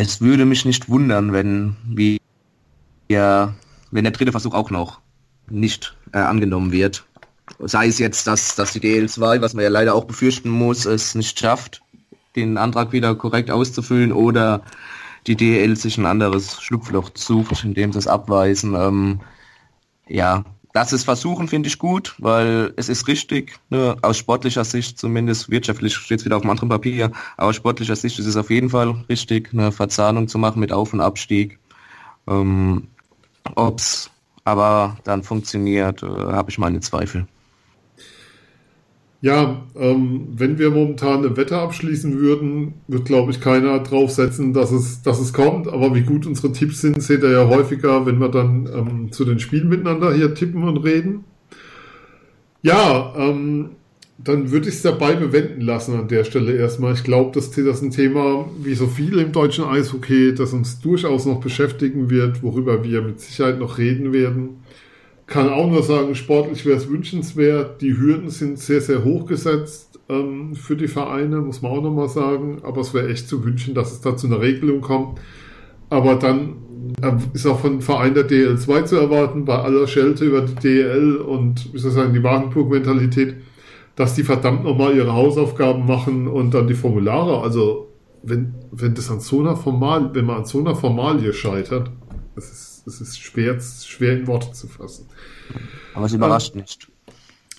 Es 0.00 0.22
würde 0.22 0.46
mich 0.46 0.64
nicht 0.64 0.88
wundern, 0.88 1.34
wenn 1.34 1.76
wir, 1.84 2.18
wenn 3.08 4.04
der 4.04 4.12
dritte 4.12 4.32
Versuch 4.32 4.54
auch 4.54 4.70
noch 4.70 5.00
nicht 5.50 5.94
äh, 6.12 6.18
angenommen 6.18 6.72
wird. 6.72 7.04
Sei 7.58 7.86
es 7.86 7.98
jetzt, 7.98 8.26
dass, 8.26 8.54
dass 8.54 8.72
die 8.72 8.80
DL2, 8.80 9.42
was 9.42 9.52
man 9.52 9.62
ja 9.62 9.68
leider 9.68 9.94
auch 9.94 10.04
befürchten 10.04 10.48
muss, 10.48 10.86
es 10.86 11.14
nicht 11.14 11.38
schafft, 11.38 11.82
den 12.34 12.56
Antrag 12.56 12.92
wieder 12.92 13.14
korrekt 13.14 13.50
auszufüllen 13.50 14.12
oder 14.12 14.62
die 15.26 15.36
DL 15.36 15.76
sich 15.76 15.98
ein 15.98 16.06
anderes 16.06 16.62
Schlupfloch 16.62 17.10
sucht, 17.14 17.62
indem 17.62 17.92
sie 17.92 17.98
es 17.98 18.06
abweisen. 18.06 18.74
Ähm, 18.74 19.20
ja, 20.08 20.44
das 20.72 20.92
ist 20.92 21.04
versuchen, 21.04 21.48
finde 21.48 21.68
ich 21.68 21.78
gut, 21.78 22.14
weil 22.18 22.72
es 22.76 22.88
ist 22.88 23.08
richtig, 23.08 23.58
ne, 23.70 23.96
aus 24.02 24.18
sportlicher 24.18 24.64
Sicht 24.64 24.98
zumindest, 24.98 25.50
wirtschaftlich 25.50 25.94
steht 25.94 26.20
es 26.20 26.24
wieder 26.24 26.36
auf 26.36 26.42
dem 26.42 26.50
anderen 26.50 26.68
Papier, 26.68 27.10
aber 27.36 27.48
aus 27.48 27.56
sportlicher 27.56 27.96
Sicht 27.96 28.18
ist 28.18 28.26
es 28.26 28.36
auf 28.36 28.50
jeden 28.50 28.70
Fall 28.70 29.04
richtig, 29.08 29.52
eine 29.52 29.72
Verzahnung 29.72 30.28
zu 30.28 30.38
machen 30.38 30.60
mit 30.60 30.72
Auf- 30.72 30.92
und 30.92 31.00
Abstieg. 31.00 31.58
Ähm, 32.28 32.88
Ob 33.56 33.78
es 33.78 34.10
aber 34.44 34.96
dann 35.04 35.22
funktioniert, 35.22 36.02
äh, 36.02 36.06
habe 36.06 36.50
ich 36.50 36.58
meine 36.58 36.80
Zweifel. 36.80 37.26
Ja, 39.22 39.66
ähm, 39.76 40.28
wenn 40.34 40.58
wir 40.58 40.70
momentan 40.70 41.18
eine 41.18 41.36
Wette 41.36 41.58
abschließen 41.58 42.18
würden, 42.18 42.74
wird, 42.88 43.04
glaube 43.04 43.30
ich, 43.30 43.40
keiner 43.40 43.78
draufsetzen, 43.80 44.54
dass 44.54 44.70
es, 44.70 45.02
dass 45.02 45.20
es 45.20 45.34
kommt. 45.34 45.68
Aber 45.68 45.94
wie 45.94 46.02
gut 46.02 46.26
unsere 46.26 46.52
Tipps 46.52 46.80
sind, 46.80 47.02
seht 47.02 47.22
ihr 47.22 47.32
ja 47.32 47.46
häufiger, 47.46 48.06
wenn 48.06 48.18
wir 48.18 48.30
dann 48.30 48.66
ähm, 48.74 49.12
zu 49.12 49.26
den 49.26 49.38
Spielen 49.38 49.68
miteinander 49.68 50.14
hier 50.14 50.34
tippen 50.34 50.64
und 50.64 50.78
reden. 50.78 51.24
Ja, 52.62 53.12
ähm, 53.16 53.70
dann 54.16 54.50
würde 54.52 54.68
ich 54.68 54.76
es 54.76 54.82
dabei 54.82 55.14
bewenden 55.14 55.62
lassen 55.62 55.98
an 55.98 56.08
der 56.08 56.24
Stelle 56.24 56.52
erstmal. 56.52 56.94
Ich 56.94 57.04
glaube, 57.04 57.32
dass 57.32 57.50
das 57.50 57.58
ist 57.58 57.82
ein 57.82 57.90
Thema, 57.90 58.48
wie 58.62 58.74
so 58.74 58.86
viel 58.86 59.18
im 59.18 59.32
deutschen 59.32 59.64
Eishockey, 59.64 60.34
das 60.34 60.54
uns 60.54 60.80
durchaus 60.80 61.26
noch 61.26 61.40
beschäftigen 61.40 62.08
wird, 62.08 62.42
worüber 62.42 62.84
wir 62.84 63.02
mit 63.02 63.20
Sicherheit 63.20 63.58
noch 63.58 63.76
reden 63.76 64.14
werden 64.14 64.60
kann 65.30 65.48
auch 65.48 65.70
nur 65.70 65.84
sagen, 65.84 66.16
sportlich 66.16 66.66
wäre 66.66 66.76
es 66.76 66.88
wünschenswert. 66.88 67.80
Die 67.80 67.96
Hürden 67.96 68.30
sind 68.30 68.58
sehr, 68.58 68.80
sehr 68.80 69.04
hoch 69.04 69.26
gesetzt 69.26 70.00
ähm, 70.08 70.56
für 70.56 70.76
die 70.76 70.88
Vereine, 70.88 71.36
muss 71.36 71.62
man 71.62 71.70
auch 71.70 71.82
nochmal 71.82 72.08
sagen. 72.08 72.58
Aber 72.64 72.80
es 72.80 72.92
wäre 72.92 73.08
echt 73.08 73.28
zu 73.28 73.44
wünschen, 73.44 73.72
dass 73.72 73.92
es 73.92 74.00
da 74.00 74.16
zu 74.16 74.26
einer 74.26 74.40
Regelung 74.40 74.80
kommt. 74.80 75.20
Aber 75.88 76.16
dann 76.16 76.56
äh, 77.00 77.12
ist 77.32 77.46
auch 77.46 77.60
von 77.60 77.80
Verein 77.80 78.14
der 78.14 78.28
DL2 78.28 78.84
zu 78.86 78.96
erwarten, 78.96 79.44
bei 79.44 79.56
aller 79.56 79.86
Schelte 79.86 80.24
über 80.24 80.40
die 80.40 80.56
DL 80.56 81.18
und, 81.18 81.72
wie 81.72 81.78
soll 81.78 81.90
ich 81.92 81.96
sagen, 81.96 82.12
die 82.12 82.24
Wagenburg-Mentalität, 82.24 83.36
dass 83.94 84.16
die 84.16 84.24
verdammt 84.24 84.64
nochmal 84.64 84.96
ihre 84.96 85.12
Hausaufgaben 85.12 85.86
machen 85.86 86.26
und 86.26 86.54
dann 86.54 86.66
die 86.66 86.74
Formulare. 86.74 87.40
Also, 87.40 87.86
wenn, 88.24 88.56
wenn 88.72 88.94
das 88.94 89.08
an 89.12 89.20
so 89.20 89.38
einer 89.38 89.54
Formal, 89.54 90.10
wenn 90.12 90.24
man 90.24 90.38
an 90.38 90.44
so 90.44 90.58
einer 90.58 90.74
Formalie 90.74 91.32
scheitert, 91.32 91.92
das 92.34 92.50
ist 92.50 92.69
es 92.90 93.00
ist 93.00 93.20
schwer, 93.20 93.58
schwer 93.60 94.14
in 94.14 94.26
Worte 94.26 94.52
zu 94.52 94.68
fassen. 94.68 95.06
Aber 95.94 96.06
es 96.06 96.12
überrascht 96.12 96.54
ähm, 96.54 96.62
nicht. 96.62 96.88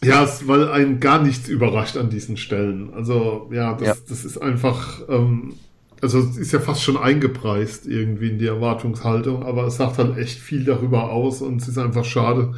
Ja, 0.03 0.23
es, 0.23 0.47
weil 0.47 0.69
einen 0.69 1.00
gar 1.00 1.21
nichts 1.21 1.47
überrascht 1.47 1.95
an 1.95 2.09
diesen 2.09 2.38
Stellen. 2.38 2.93
Also 2.93 3.50
ja, 3.51 3.73
das, 3.73 3.88
ja. 3.88 3.95
das 4.09 4.25
ist 4.25 4.38
einfach, 4.39 5.01
ähm, 5.09 5.53
also 6.01 6.19
es 6.19 6.38
ist 6.38 6.51
ja 6.51 6.59
fast 6.59 6.83
schon 6.83 6.97
eingepreist 6.97 7.85
irgendwie 7.85 8.29
in 8.29 8.39
die 8.39 8.47
Erwartungshaltung, 8.47 9.43
aber 9.43 9.67
es 9.67 9.77
sagt 9.77 10.00
halt 10.00 10.17
echt 10.17 10.39
viel 10.39 10.65
darüber 10.65 11.11
aus 11.11 11.41
und 11.41 11.61
es 11.61 11.67
ist 11.67 11.77
einfach 11.77 12.05
schade, 12.05 12.55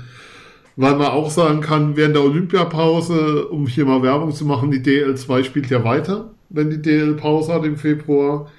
weil 0.77 0.95
man 0.95 1.07
auch 1.07 1.29
sagen 1.29 1.59
kann, 1.59 1.97
während 1.97 2.15
der 2.15 2.23
Olympiapause, 2.23 3.47
um 3.47 3.67
hier 3.67 3.85
mal 3.85 4.01
Werbung 4.01 4.31
zu 4.31 4.45
machen, 4.45 4.71
die 4.71 4.79
DL2 4.79 5.43
spielt 5.43 5.69
ja 5.69 5.83
weiter, 5.83 6.31
wenn 6.49 6.69
die 6.69 6.81
DL 6.81 7.15
Pause 7.15 7.53
hat 7.53 7.65
im 7.65 7.75
Februar. 7.75 8.49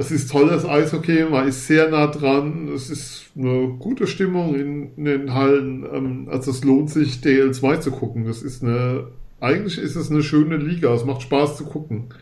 Es 0.00 0.10
ist 0.10 0.30
tolles 0.30 0.64
Eishockey, 0.64 1.26
man 1.30 1.46
ist 1.46 1.66
sehr 1.66 1.90
nah 1.90 2.06
dran, 2.06 2.68
es 2.74 2.88
ist 2.88 3.32
eine 3.36 3.76
gute 3.78 4.06
Stimmung 4.06 4.54
in, 4.54 4.94
in 4.96 5.04
den 5.04 5.34
Hallen. 5.34 5.84
Ähm, 5.92 6.28
also 6.30 6.52
es 6.52 6.64
lohnt 6.64 6.88
sich, 6.88 7.16
DL2 7.16 7.80
zu 7.80 7.90
gucken. 7.90 8.24
Das 8.24 8.40
ist 8.40 8.62
eine, 8.62 9.08
eigentlich 9.40 9.76
ist 9.76 9.96
es 9.96 10.10
eine 10.10 10.22
schöne 10.22 10.56
Liga, 10.56 10.94
es 10.94 11.04
macht 11.04 11.20
Spaß 11.20 11.58
zu 11.58 11.66
gucken. 11.66 12.14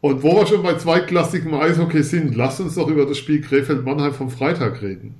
Und 0.00 0.22
wo 0.22 0.36
wir 0.36 0.46
schon 0.46 0.62
bei 0.62 0.74
zweitklassigem 0.74 1.52
Eishockey 1.52 2.04
sind, 2.04 2.36
lasst 2.36 2.60
uns 2.60 2.76
doch 2.76 2.86
über 2.86 3.06
das 3.06 3.18
Spiel 3.18 3.40
Krefeld-Mannheim 3.40 4.12
vom 4.12 4.30
Freitag 4.30 4.82
reden. 4.82 5.16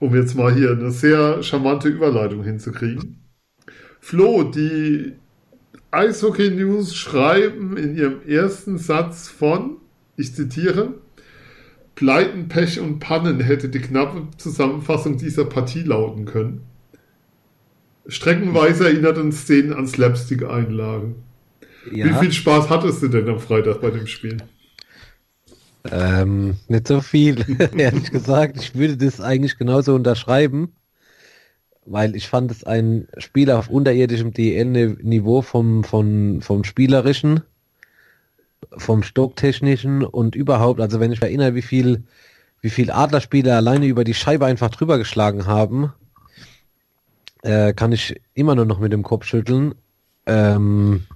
Um 0.00 0.12
jetzt 0.16 0.34
mal 0.34 0.52
hier 0.52 0.72
eine 0.72 0.90
sehr 0.90 1.40
charmante 1.44 1.86
Überleitung 1.86 2.42
hinzukriegen. 2.42 3.20
Flo, 4.00 4.42
die 4.42 5.12
Eishockey 5.92 6.50
News 6.50 6.96
schreiben 6.96 7.76
in 7.76 7.96
ihrem 7.96 8.26
ersten 8.26 8.76
Satz 8.76 9.28
von 9.28 9.76
ich 10.20 10.34
zitiere, 10.34 10.94
Pleiten, 11.94 12.48
Pech 12.48 12.80
und 12.80 12.98
Pannen 12.98 13.40
hätte 13.40 13.68
die 13.68 13.80
knappe 13.80 14.28
Zusammenfassung 14.38 15.18
dieser 15.18 15.44
Partie 15.44 15.82
lauten 15.82 16.24
können. 16.24 16.62
Streckenweise 18.06 18.86
erinnert 18.86 19.18
uns 19.18 19.42
Szenen 19.42 19.72
an 19.72 19.86
Slapstick-Einlagen. 19.86 21.16
Ja. 21.92 22.06
Wie 22.06 22.24
viel 22.24 22.32
Spaß 22.32 22.68
hattest 22.68 23.02
du 23.02 23.08
denn 23.08 23.28
am 23.28 23.38
Freitag 23.38 23.80
bei 23.80 23.90
dem 23.90 24.06
Spiel? 24.06 24.38
Ähm, 25.90 26.56
nicht 26.68 26.88
so 26.88 27.00
viel, 27.00 27.44
ehrlich 27.76 28.10
gesagt. 28.10 28.56
Ich 28.58 28.74
würde 28.74 28.96
das 28.96 29.20
eigentlich 29.20 29.58
genauso 29.58 29.94
unterschreiben, 29.94 30.72
weil 31.86 32.16
ich 32.16 32.28
fand 32.28 32.50
es 32.50 32.64
ein 32.64 33.08
Spiel 33.18 33.50
auf 33.50 33.68
unterirdischem 33.68 34.32
DL-Niveau 34.32 35.42
vom, 35.42 35.84
vom, 35.84 36.42
vom 36.42 36.64
Spielerischen 36.64 37.42
vom 38.76 39.02
Stocktechnischen 39.02 40.04
und 40.04 40.34
überhaupt, 40.34 40.80
also 40.80 41.00
wenn 41.00 41.12
ich 41.12 41.22
erinnere, 41.22 41.54
wie 41.54 41.62
viel, 41.62 42.04
wie 42.60 42.70
viel 42.70 42.90
Adlerspieler 42.90 43.56
alleine 43.56 43.86
über 43.86 44.04
die 44.04 44.14
Scheibe 44.14 44.46
einfach 44.46 44.70
drüber 44.70 44.98
geschlagen 44.98 45.46
haben, 45.46 45.92
äh, 47.42 47.72
kann 47.72 47.92
ich 47.92 48.20
immer 48.34 48.54
nur 48.54 48.66
noch 48.66 48.78
mit 48.78 48.92
dem 48.92 49.02
Kopf 49.02 49.24
schütteln. 49.24 49.74
Ähm, 50.26 51.06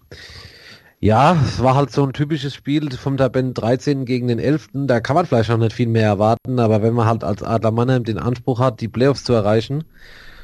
ja, 1.01 1.37
es 1.45 1.63
war 1.63 1.75
halt 1.75 1.91
so 1.91 2.03
ein 2.03 2.15
typisches 2.15 2.55
Spiel 2.55 2.91
vom 2.93 3.19
Tabellen 3.19 3.53
13 3.53 4.07
gegen 4.07 4.29
den 4.29 4.39
11. 4.39 4.71
Da 4.73 5.01
kann 5.01 5.17
man 5.17 5.27
vielleicht 5.27 5.51
auch 5.51 5.59
nicht 5.59 5.75
viel 5.75 5.87
mehr 5.87 6.07
erwarten, 6.07 6.59
aber 6.59 6.83
wenn 6.83 6.95
man 6.95 7.07
halt 7.07 7.25
als 7.25 7.43
Adler 7.43 7.73
Mannheim 7.73 8.05
den 8.05 8.19
Anspruch 8.19 8.59
hat, 8.59 8.81
die 8.81 8.89
Playoffs 8.89 9.25
zu 9.25 9.35
erreichen, 9.35 9.85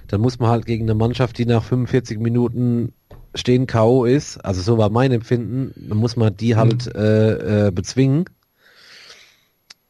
dann 0.08 0.20
muss 0.20 0.38
man 0.38 0.50
halt 0.50 0.66
gegen 0.66 0.84
eine 0.84 0.94
Mannschaft, 0.94 1.38
die 1.38 1.46
nach 1.46 1.64
45 1.64 2.18
Minuten 2.18 2.92
stehen 3.34 3.66
K.O. 3.66 4.04
ist, 4.04 4.38
also 4.38 4.60
so 4.62 4.78
war 4.78 4.90
mein 4.90 5.12
Empfinden, 5.12 5.72
dann 5.76 5.98
muss 5.98 6.16
man 6.16 6.36
die 6.36 6.56
halt 6.56 6.86
mhm. 6.86 7.00
äh, 7.00 7.66
äh, 7.66 7.70
bezwingen. 7.70 8.24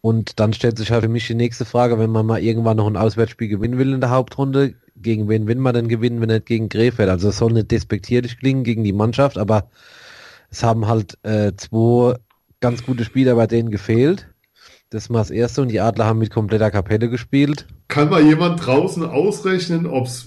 Und 0.03 0.41
dann 0.41 0.55
stellt 0.55 0.79
sich 0.79 0.91
halt 0.91 1.03
für 1.03 1.09
mich 1.09 1.27
die 1.27 1.35
nächste 1.35 1.65
Frage, 1.65 1.99
wenn 1.99 2.11
man 2.11 2.25
mal 2.25 2.43
irgendwann 2.43 2.79
noch 2.79 2.87
ein 2.87 2.97
Auswärtsspiel 2.97 3.49
gewinnen 3.49 3.79
will 3.79 3.93
in 3.93 4.01
der 4.01 4.11
Hauptrunde, 4.11 4.75
gegen 4.97 5.29
wen 5.29 5.47
will 5.47 5.57
man 5.57 5.75
denn 5.75 5.89
gewinnen, 5.89 6.21
wenn 6.21 6.29
nicht 6.29 6.47
gegen 6.47 6.69
Krefeld? 6.69 7.09
Also 7.09 7.29
es 7.29 7.39
soll 7.39 7.53
nicht 7.53 7.71
despektierlich 7.71 8.39
klingen 8.39 8.65
gegen 8.65 8.85
die 8.85 8.93
Mannschaft, 8.93 9.39
aber 9.39 9.69
Es 10.51 10.63
haben 10.63 10.89
halt 10.89 11.17
äh, 11.23 11.53
zwei 11.57 12.17
ganz 12.61 12.85
gute 12.85 13.05
Spieler 13.05 13.37
bei 13.37 13.47
denen 13.47 13.71
gefehlt. 13.71 14.29
Das 14.93 15.09
war 15.09 15.21
das 15.21 15.31
erste 15.31 15.63
und 15.63 15.69
die 15.69 15.79
Adler 15.79 16.07
haben 16.07 16.19
mit 16.19 16.33
kompletter 16.33 16.69
Kapelle 16.73 17.09
gespielt. 17.09 17.69
Kann 17.87 18.11
mal 18.11 18.25
jemand 18.25 18.67
draußen 18.67 19.05
ausrechnen, 19.05 19.87
ob 19.87 20.07
es 20.07 20.25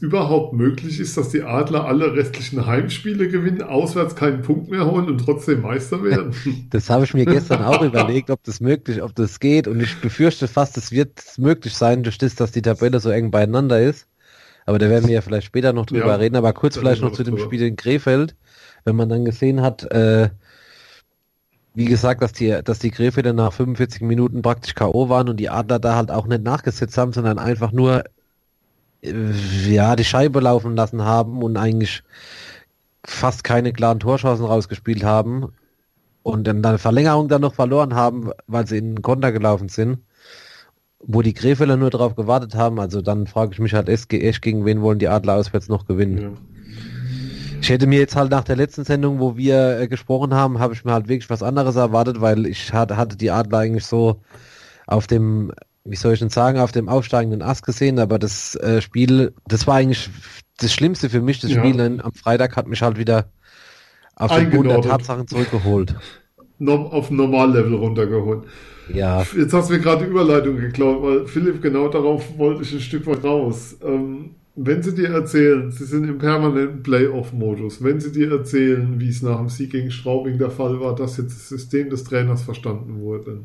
überhaupt 0.00 0.52
möglich 0.52 0.98
ist, 0.98 1.16
dass 1.16 1.28
die 1.28 1.44
Adler 1.44 1.84
alle 1.84 2.12
restlichen 2.12 2.66
Heimspiele 2.66 3.28
gewinnen, 3.28 3.62
auswärts 3.62 4.16
keinen 4.16 4.42
Punkt 4.42 4.68
mehr 4.68 4.84
holen 4.84 5.06
und 5.06 5.18
trotzdem 5.18 5.62
Meister 5.62 6.02
werden? 6.02 6.34
das 6.70 6.90
habe 6.90 7.04
ich 7.04 7.14
mir 7.14 7.24
gestern 7.24 7.62
auch 7.62 7.80
überlegt, 7.82 8.30
ob 8.30 8.42
das 8.42 8.58
möglich, 8.58 9.00
ob 9.00 9.14
das 9.14 9.38
geht 9.38 9.68
und 9.68 9.80
ich 9.80 10.00
befürchte 10.00 10.48
fast, 10.48 10.76
es 10.76 10.90
wird 10.90 11.22
möglich 11.36 11.74
sein, 11.74 12.02
durch 12.02 12.18
das, 12.18 12.34
dass 12.34 12.50
die 12.50 12.62
Tabelle 12.62 12.98
so 12.98 13.10
eng 13.10 13.30
beieinander 13.30 13.80
ist. 13.80 14.08
Aber 14.66 14.80
da 14.80 14.90
werden 14.90 15.06
wir 15.06 15.14
ja 15.14 15.20
vielleicht 15.20 15.46
später 15.46 15.72
noch 15.72 15.86
drüber 15.86 16.08
ja, 16.08 16.16
reden, 16.16 16.34
aber 16.34 16.52
kurz 16.52 16.76
vielleicht 16.76 17.00
noch 17.00 17.12
zu 17.12 17.22
dem 17.22 17.38
Spiel 17.38 17.62
in 17.62 17.76
Krefeld, 17.76 18.34
wenn 18.84 18.96
man 18.96 19.08
dann 19.08 19.24
gesehen 19.24 19.62
hat, 19.62 19.84
äh, 19.92 20.30
wie 21.78 21.84
gesagt, 21.84 22.22
dass 22.22 22.32
die, 22.32 22.58
dass 22.64 22.80
die 22.80 22.90
Gräfe 22.90 23.22
nach 23.32 23.52
45 23.52 24.02
Minuten 24.02 24.42
praktisch 24.42 24.74
K.O. 24.74 25.08
waren 25.08 25.28
und 25.28 25.36
die 25.36 25.48
Adler 25.48 25.78
da 25.78 25.94
halt 25.94 26.10
auch 26.10 26.26
nicht 26.26 26.42
nachgesetzt 26.42 26.98
haben, 26.98 27.12
sondern 27.12 27.38
einfach 27.38 27.70
nur 27.70 28.02
äh, 29.00 29.12
ja, 29.68 29.94
die 29.94 30.04
Scheibe 30.04 30.40
laufen 30.40 30.74
lassen 30.74 31.02
haben 31.02 31.40
und 31.40 31.56
eigentlich 31.56 32.02
fast 33.04 33.44
keine 33.44 33.72
klaren 33.72 34.00
Torchancen 34.00 34.44
rausgespielt 34.44 35.04
haben 35.04 35.52
und 36.24 36.48
dann 36.48 36.64
eine 36.64 36.78
Verlängerung 36.78 37.28
dann 37.28 37.42
noch 37.42 37.54
verloren 37.54 37.94
haben, 37.94 38.32
weil 38.48 38.66
sie 38.66 38.78
in 38.78 38.96
den 38.96 39.02
Konter 39.02 39.30
gelaufen 39.30 39.68
sind, 39.68 40.00
wo 40.98 41.22
die 41.22 41.32
Krefeler 41.32 41.76
nur 41.76 41.90
darauf 41.90 42.16
gewartet 42.16 42.56
haben, 42.56 42.80
also 42.80 43.02
dann 43.02 43.28
frage 43.28 43.52
ich 43.52 43.60
mich 43.60 43.74
halt 43.74 43.88
echt, 43.88 44.10
gegen 44.42 44.64
wen 44.64 44.82
wollen 44.82 44.98
die 44.98 45.06
Adler 45.06 45.36
auswärts 45.36 45.68
noch 45.68 45.86
gewinnen. 45.86 46.18
Ja. 46.18 46.57
Ich 47.68 47.72
hätte 47.74 47.86
mir 47.86 47.98
jetzt 47.98 48.16
halt 48.16 48.30
nach 48.30 48.44
der 48.44 48.56
letzten 48.56 48.84
Sendung, 48.84 49.20
wo 49.20 49.36
wir 49.36 49.78
äh, 49.78 49.88
gesprochen 49.88 50.32
haben, 50.32 50.58
habe 50.58 50.72
ich 50.72 50.86
mir 50.86 50.92
halt 50.94 51.06
wirklich 51.06 51.28
was 51.28 51.42
anderes 51.42 51.76
erwartet, 51.76 52.18
weil 52.22 52.46
ich 52.46 52.72
hatte, 52.72 52.96
hatte 52.96 53.18
die 53.18 53.30
Adler 53.30 53.58
eigentlich 53.58 53.84
so 53.84 54.22
auf 54.86 55.06
dem, 55.06 55.52
wie 55.84 55.96
soll 55.96 56.14
ich 56.14 56.18
denn 56.18 56.30
sagen, 56.30 56.60
auf 56.60 56.72
dem 56.72 56.88
aufsteigenden 56.88 57.42
Ast 57.42 57.66
gesehen, 57.66 57.98
aber 57.98 58.18
das 58.18 58.54
äh, 58.54 58.80
Spiel, 58.80 59.34
das 59.46 59.66
war 59.66 59.74
eigentlich 59.74 60.08
das 60.56 60.72
Schlimmste 60.72 61.10
für 61.10 61.20
mich, 61.20 61.40
das 61.40 61.50
ja. 61.50 61.58
Spiel 61.58 61.78
am 61.78 62.14
Freitag 62.14 62.56
hat 62.56 62.68
mich 62.68 62.80
halt 62.80 62.96
wieder 62.96 63.26
auf 64.16 64.34
den 64.34 64.48
Boden 64.48 64.70
der 64.70 64.80
Tatsachen 64.80 65.28
zurückgeholt. 65.28 65.94
auf 66.66 67.10
Normallevel 67.10 67.74
runtergeholt. 67.74 68.44
Ja. 68.94 69.26
Jetzt 69.36 69.52
hast 69.52 69.68
du 69.68 69.74
mir 69.74 69.80
gerade 69.80 70.06
die 70.06 70.10
Überleitung 70.10 70.56
geklaut, 70.56 71.02
weil 71.02 71.26
Philipp, 71.26 71.60
genau 71.60 71.88
darauf 71.88 72.38
wollte 72.38 72.62
ich 72.62 72.72
ein 72.72 72.80
Stück 72.80 73.06
weit 73.06 73.22
raus. 73.22 73.76
Ähm, 73.84 74.36
wenn 74.60 74.82
sie 74.82 74.92
dir 74.94 75.10
erzählen, 75.10 75.70
sie 75.70 75.84
sind 75.84 76.08
im 76.08 76.18
permanenten 76.18 76.82
Playoff-Modus, 76.82 77.82
wenn 77.84 78.00
sie 78.00 78.10
dir 78.10 78.32
erzählen, 78.32 78.98
wie 78.98 79.08
es 79.08 79.22
nach 79.22 79.38
dem 79.38 79.48
Sieg 79.48 79.70
gegen 79.70 79.92
Straubing 79.92 80.36
der 80.36 80.50
Fall 80.50 80.80
war, 80.80 80.96
dass 80.96 81.16
jetzt 81.16 81.36
das 81.36 81.48
System 81.48 81.90
des 81.90 82.02
Trainers 82.02 82.42
verstanden 82.42 83.00
wurde. 83.00 83.44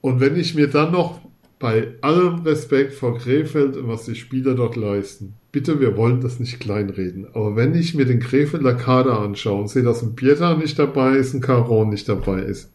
Und 0.00 0.18
wenn 0.18 0.34
ich 0.34 0.56
mir 0.56 0.66
dann 0.66 0.90
noch 0.90 1.20
bei 1.60 1.94
allem 2.00 2.40
Respekt 2.40 2.94
vor 2.94 3.16
Krefeld 3.16 3.76
und 3.76 3.86
was 3.86 4.06
die 4.06 4.16
Spieler 4.16 4.54
dort 4.54 4.74
leisten, 4.74 5.34
bitte, 5.52 5.78
wir 5.78 5.96
wollen 5.96 6.20
das 6.20 6.40
nicht 6.40 6.58
kleinreden, 6.58 7.28
aber 7.28 7.54
wenn 7.54 7.76
ich 7.76 7.94
mir 7.94 8.06
den 8.06 8.18
Krefelder 8.18 8.74
Kader 8.74 9.20
anschaue 9.20 9.60
und 9.60 9.68
sehe, 9.68 9.84
dass 9.84 10.02
ein 10.02 10.16
Pieter 10.16 10.56
nicht 10.56 10.78
dabei 10.78 11.16
ist, 11.16 11.32
ein 11.32 11.40
Caron 11.40 11.90
nicht 11.90 12.08
dabei 12.08 12.42
ist, 12.42 12.72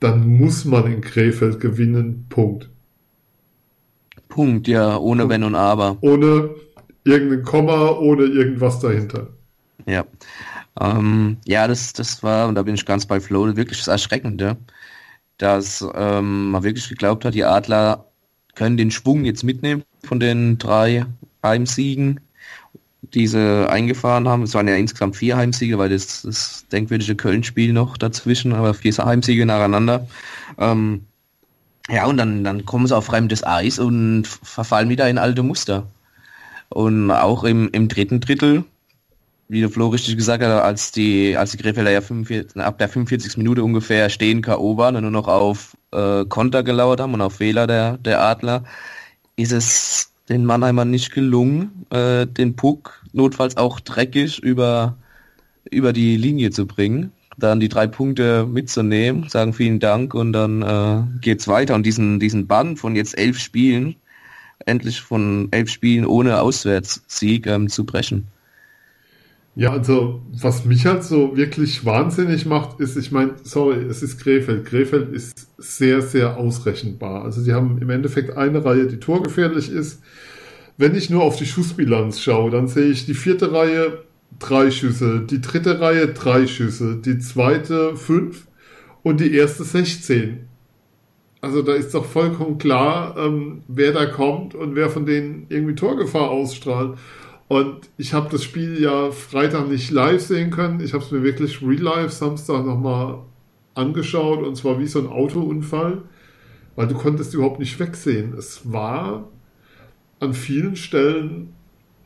dann 0.00 0.26
muss 0.26 0.66
man 0.66 0.92
in 0.92 1.00
Krefeld 1.00 1.60
gewinnen, 1.60 2.26
Punkt. 2.28 2.68
Punkt, 4.28 4.68
ja, 4.68 4.96
ohne 4.96 5.22
Punkt. 5.22 5.34
Wenn 5.34 5.44
und 5.44 5.54
Aber. 5.54 5.96
Ohne 6.00 6.50
irgendein 7.04 7.42
Komma, 7.42 7.90
ohne 7.92 8.24
irgendwas 8.24 8.80
dahinter. 8.80 9.28
Ja. 9.86 10.04
Ähm, 10.80 11.38
ja, 11.44 11.66
das, 11.66 11.92
das 11.92 12.22
war, 12.22 12.48
und 12.48 12.54
da 12.54 12.62
bin 12.62 12.74
ich 12.74 12.86
ganz 12.86 13.06
bei 13.06 13.20
Flo, 13.20 13.56
wirklich 13.56 13.78
das 13.78 13.88
Erschreckende, 13.88 14.56
dass 15.38 15.84
ähm, 15.94 16.50
man 16.50 16.62
wirklich 16.62 16.88
geglaubt 16.88 17.24
hat, 17.24 17.34
die 17.34 17.44
Adler 17.44 18.04
können 18.54 18.76
den 18.76 18.90
Schwung 18.90 19.24
jetzt 19.24 19.44
mitnehmen 19.44 19.84
von 20.04 20.20
den 20.20 20.58
drei 20.58 21.06
Heimsiegen, 21.42 22.20
die 23.14 23.26
sie 23.26 23.68
eingefahren 23.68 24.28
haben. 24.28 24.42
Es 24.42 24.54
waren 24.54 24.68
ja 24.68 24.74
insgesamt 24.74 25.16
vier 25.16 25.36
Heimsiege, 25.36 25.78
weil 25.78 25.88
das, 25.88 26.22
das 26.22 26.66
denkwürdige 26.70 27.14
Köln-Spiel 27.14 27.72
noch 27.72 27.96
dazwischen, 27.96 28.52
aber 28.52 28.74
vier 28.74 28.96
Heimsiege 28.98 29.46
nacheinander. 29.46 30.06
Ähm, 30.58 31.04
ja, 31.88 32.06
und 32.06 32.18
dann, 32.18 32.44
dann 32.44 32.66
kommen 32.66 32.86
sie 32.86 32.96
auf 32.96 33.06
fremdes 33.06 33.44
Eis 33.44 33.78
und 33.78 34.26
verfallen 34.26 34.90
wieder 34.90 35.08
in 35.08 35.18
alte 35.18 35.42
Muster. 35.42 35.86
Und 36.68 37.10
auch 37.10 37.44
im, 37.44 37.70
im 37.72 37.88
dritten 37.88 38.20
Drittel, 38.20 38.64
wie 39.48 39.60
der 39.60 39.70
Flo 39.70 39.88
richtig 39.88 40.16
gesagt 40.16 40.44
hat, 40.44 40.62
als 40.62 40.92
die, 40.92 41.36
als 41.36 41.52
die 41.52 41.56
Krefelder 41.56 41.90
ja 41.90 42.02
45, 42.02 42.60
ab 42.60 42.76
der 42.78 42.90
45. 42.90 43.38
Minute 43.38 43.64
ungefähr 43.64 44.10
stehen 44.10 44.42
K.O. 44.42 44.76
waren 44.76 44.96
und 44.96 45.02
nur 45.02 45.10
noch 45.10 45.28
auf 45.28 45.76
äh, 45.92 46.26
Konter 46.26 46.62
gelauert 46.62 47.00
haben 47.00 47.14
und 47.14 47.22
auf 47.22 47.36
Fehler 47.36 47.66
der, 47.66 47.96
der 47.96 48.22
Adler, 48.22 48.64
ist 49.36 49.52
es 49.52 50.12
den 50.28 50.44
Mannheimern 50.44 50.90
nicht 50.90 51.12
gelungen, 51.12 51.86
äh, 51.88 52.26
den 52.26 52.54
Puck 52.54 53.02
notfalls 53.14 53.56
auch 53.56 53.80
dreckig 53.80 54.40
über, 54.40 54.98
über 55.70 55.94
die 55.94 56.18
Linie 56.18 56.50
zu 56.50 56.66
bringen 56.66 57.12
dann 57.38 57.60
die 57.60 57.68
drei 57.68 57.86
Punkte 57.86 58.46
mitzunehmen, 58.46 59.28
sagen 59.28 59.52
vielen 59.52 59.78
Dank 59.80 60.12
und 60.12 60.32
dann 60.32 60.62
äh, 60.62 61.20
geht's 61.20 61.48
weiter. 61.48 61.74
Und 61.74 61.86
diesen, 61.86 62.18
diesen 62.18 62.46
Bann 62.46 62.76
von 62.76 62.96
jetzt 62.96 63.16
elf 63.16 63.38
Spielen, 63.38 63.94
endlich 64.66 65.00
von 65.00 65.48
elf 65.52 65.70
Spielen 65.70 66.04
ohne 66.04 66.40
Auswärtssieg 66.40 67.46
ähm, 67.46 67.68
zu 67.68 67.86
brechen. 67.86 68.26
Ja, 69.54 69.72
also 69.72 70.22
was 70.32 70.64
mich 70.64 70.86
halt 70.86 71.02
so 71.02 71.36
wirklich 71.36 71.84
wahnsinnig 71.84 72.46
macht, 72.46 72.78
ist, 72.80 72.96
ich 72.96 73.10
meine, 73.10 73.32
sorry, 73.42 73.82
es 73.84 74.02
ist 74.02 74.18
Krefeld. 74.18 74.64
Krefeld 74.64 75.12
ist 75.12 75.48
sehr, 75.58 76.00
sehr 76.02 76.36
ausrechenbar. 76.36 77.24
Also 77.24 77.42
die 77.44 77.52
haben 77.52 77.78
im 77.80 77.90
Endeffekt 77.90 78.36
eine 78.36 78.64
Reihe, 78.64 78.86
die 78.86 78.98
torgefährlich 78.98 79.70
ist. 79.70 80.00
Wenn 80.76 80.94
ich 80.94 81.10
nur 81.10 81.22
auf 81.22 81.36
die 81.36 81.46
Schussbilanz 81.46 82.20
schaue, 82.20 82.52
dann 82.52 82.68
sehe 82.68 82.86
ich 82.86 83.06
die 83.06 83.14
vierte 83.14 83.52
Reihe 83.52 84.04
drei 84.38 84.70
Schüsse, 84.70 85.20
die 85.20 85.40
dritte 85.40 85.80
Reihe 85.80 86.08
drei 86.08 86.46
Schüsse, 86.46 86.96
die 86.96 87.18
zweite 87.18 87.96
fünf 87.96 88.46
und 89.02 89.20
die 89.20 89.34
erste 89.34 89.64
16. 89.64 90.48
Also 91.40 91.62
da 91.62 91.74
ist 91.74 91.94
doch 91.94 92.04
vollkommen 92.04 92.58
klar, 92.58 93.16
ähm, 93.16 93.62
wer 93.68 93.92
da 93.92 94.06
kommt 94.06 94.54
und 94.54 94.74
wer 94.74 94.90
von 94.90 95.06
denen 95.06 95.46
irgendwie 95.48 95.74
Torgefahr 95.74 96.30
ausstrahlt. 96.30 96.98
Und 97.46 97.88
ich 97.96 98.12
habe 98.12 98.28
das 98.30 98.44
Spiel 98.44 98.80
ja 98.80 99.10
Freitag 99.10 99.68
nicht 99.68 99.90
live 99.90 100.20
sehen 100.20 100.50
können. 100.50 100.80
Ich 100.80 100.92
habe 100.92 101.04
es 101.04 101.10
mir 101.10 101.22
wirklich 101.22 101.62
real 101.62 101.80
live 101.80 102.12
Samstag 102.12 102.66
nochmal 102.66 103.20
angeschaut 103.74 104.44
und 104.44 104.56
zwar 104.56 104.78
wie 104.80 104.86
so 104.86 104.98
ein 104.98 105.06
Autounfall, 105.06 106.02
weil 106.76 106.88
du 106.88 106.94
konntest 106.94 107.32
überhaupt 107.34 107.60
nicht 107.60 107.78
wegsehen. 107.78 108.34
Es 108.36 108.70
war 108.72 109.28
an 110.20 110.34
vielen 110.34 110.74
Stellen, 110.76 111.54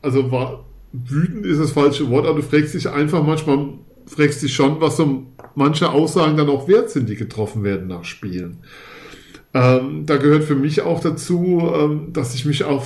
also 0.01 0.31
war 0.31 0.65
wütend 0.93 1.45
ist 1.45 1.59
das 1.59 1.71
falsche 1.71 2.09
Wort, 2.09 2.25
aber 2.25 2.37
du 2.37 2.45
fragst 2.45 2.73
dich 2.73 2.87
einfach 2.89 3.23
manchmal, 3.23 3.69
fragst 4.05 4.43
dich 4.43 4.53
schon, 4.53 4.79
was 4.79 4.97
so 4.97 5.25
manche 5.55 5.89
Aussagen 5.89 6.37
dann 6.37 6.49
auch 6.49 6.67
wert 6.67 6.91
sind, 6.91 7.09
die 7.09 7.15
getroffen 7.15 7.63
werden 7.63 7.87
nach 7.87 8.05
Spielen. 8.05 8.59
Ähm, 9.53 10.05
da 10.05 10.17
gehört 10.17 10.43
für 10.43 10.55
mich 10.55 10.81
auch 10.81 10.99
dazu, 10.99 11.61
ähm, 11.75 12.13
dass 12.13 12.33
ich 12.33 12.45
mich 12.45 12.63
auch 12.63 12.85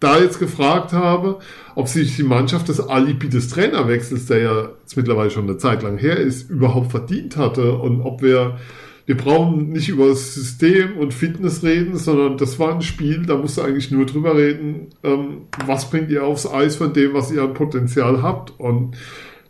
da 0.00 0.18
jetzt 0.18 0.38
gefragt 0.38 0.92
habe, 0.92 1.38
ob 1.74 1.88
sich 1.88 2.16
die 2.16 2.24
Mannschaft 2.24 2.68
das 2.68 2.80
Alibi 2.80 3.28
des 3.28 3.48
Trainerwechsels, 3.48 4.26
der 4.26 4.38
ja 4.38 4.68
jetzt 4.80 4.96
mittlerweile 4.96 5.30
schon 5.30 5.44
eine 5.44 5.56
Zeit 5.56 5.82
lang 5.82 5.98
her 5.98 6.16
ist, 6.16 6.50
überhaupt 6.50 6.90
verdient 6.90 7.36
hatte 7.36 7.74
und 7.76 8.02
ob 8.02 8.22
wir 8.22 8.58
wir 9.06 9.16
brauchen 9.16 9.70
nicht 9.70 9.88
über 9.88 10.08
das 10.08 10.34
System 10.34 10.96
und 10.96 11.12
Fitness 11.12 11.62
reden, 11.62 11.96
sondern 11.96 12.38
das 12.38 12.58
war 12.58 12.74
ein 12.74 12.82
Spiel, 12.82 13.26
da 13.26 13.36
musst 13.36 13.58
du 13.58 13.62
eigentlich 13.62 13.90
nur 13.90 14.06
drüber 14.06 14.36
reden, 14.36 14.88
ähm, 15.02 15.42
was 15.66 15.90
bringt 15.90 16.10
ihr 16.10 16.24
aufs 16.24 16.46
Eis 16.46 16.76
von 16.76 16.94
dem, 16.94 17.12
was 17.12 17.30
ihr 17.30 17.42
an 17.42 17.52
Potenzial 17.52 18.22
habt. 18.22 18.58
Und 18.58 18.96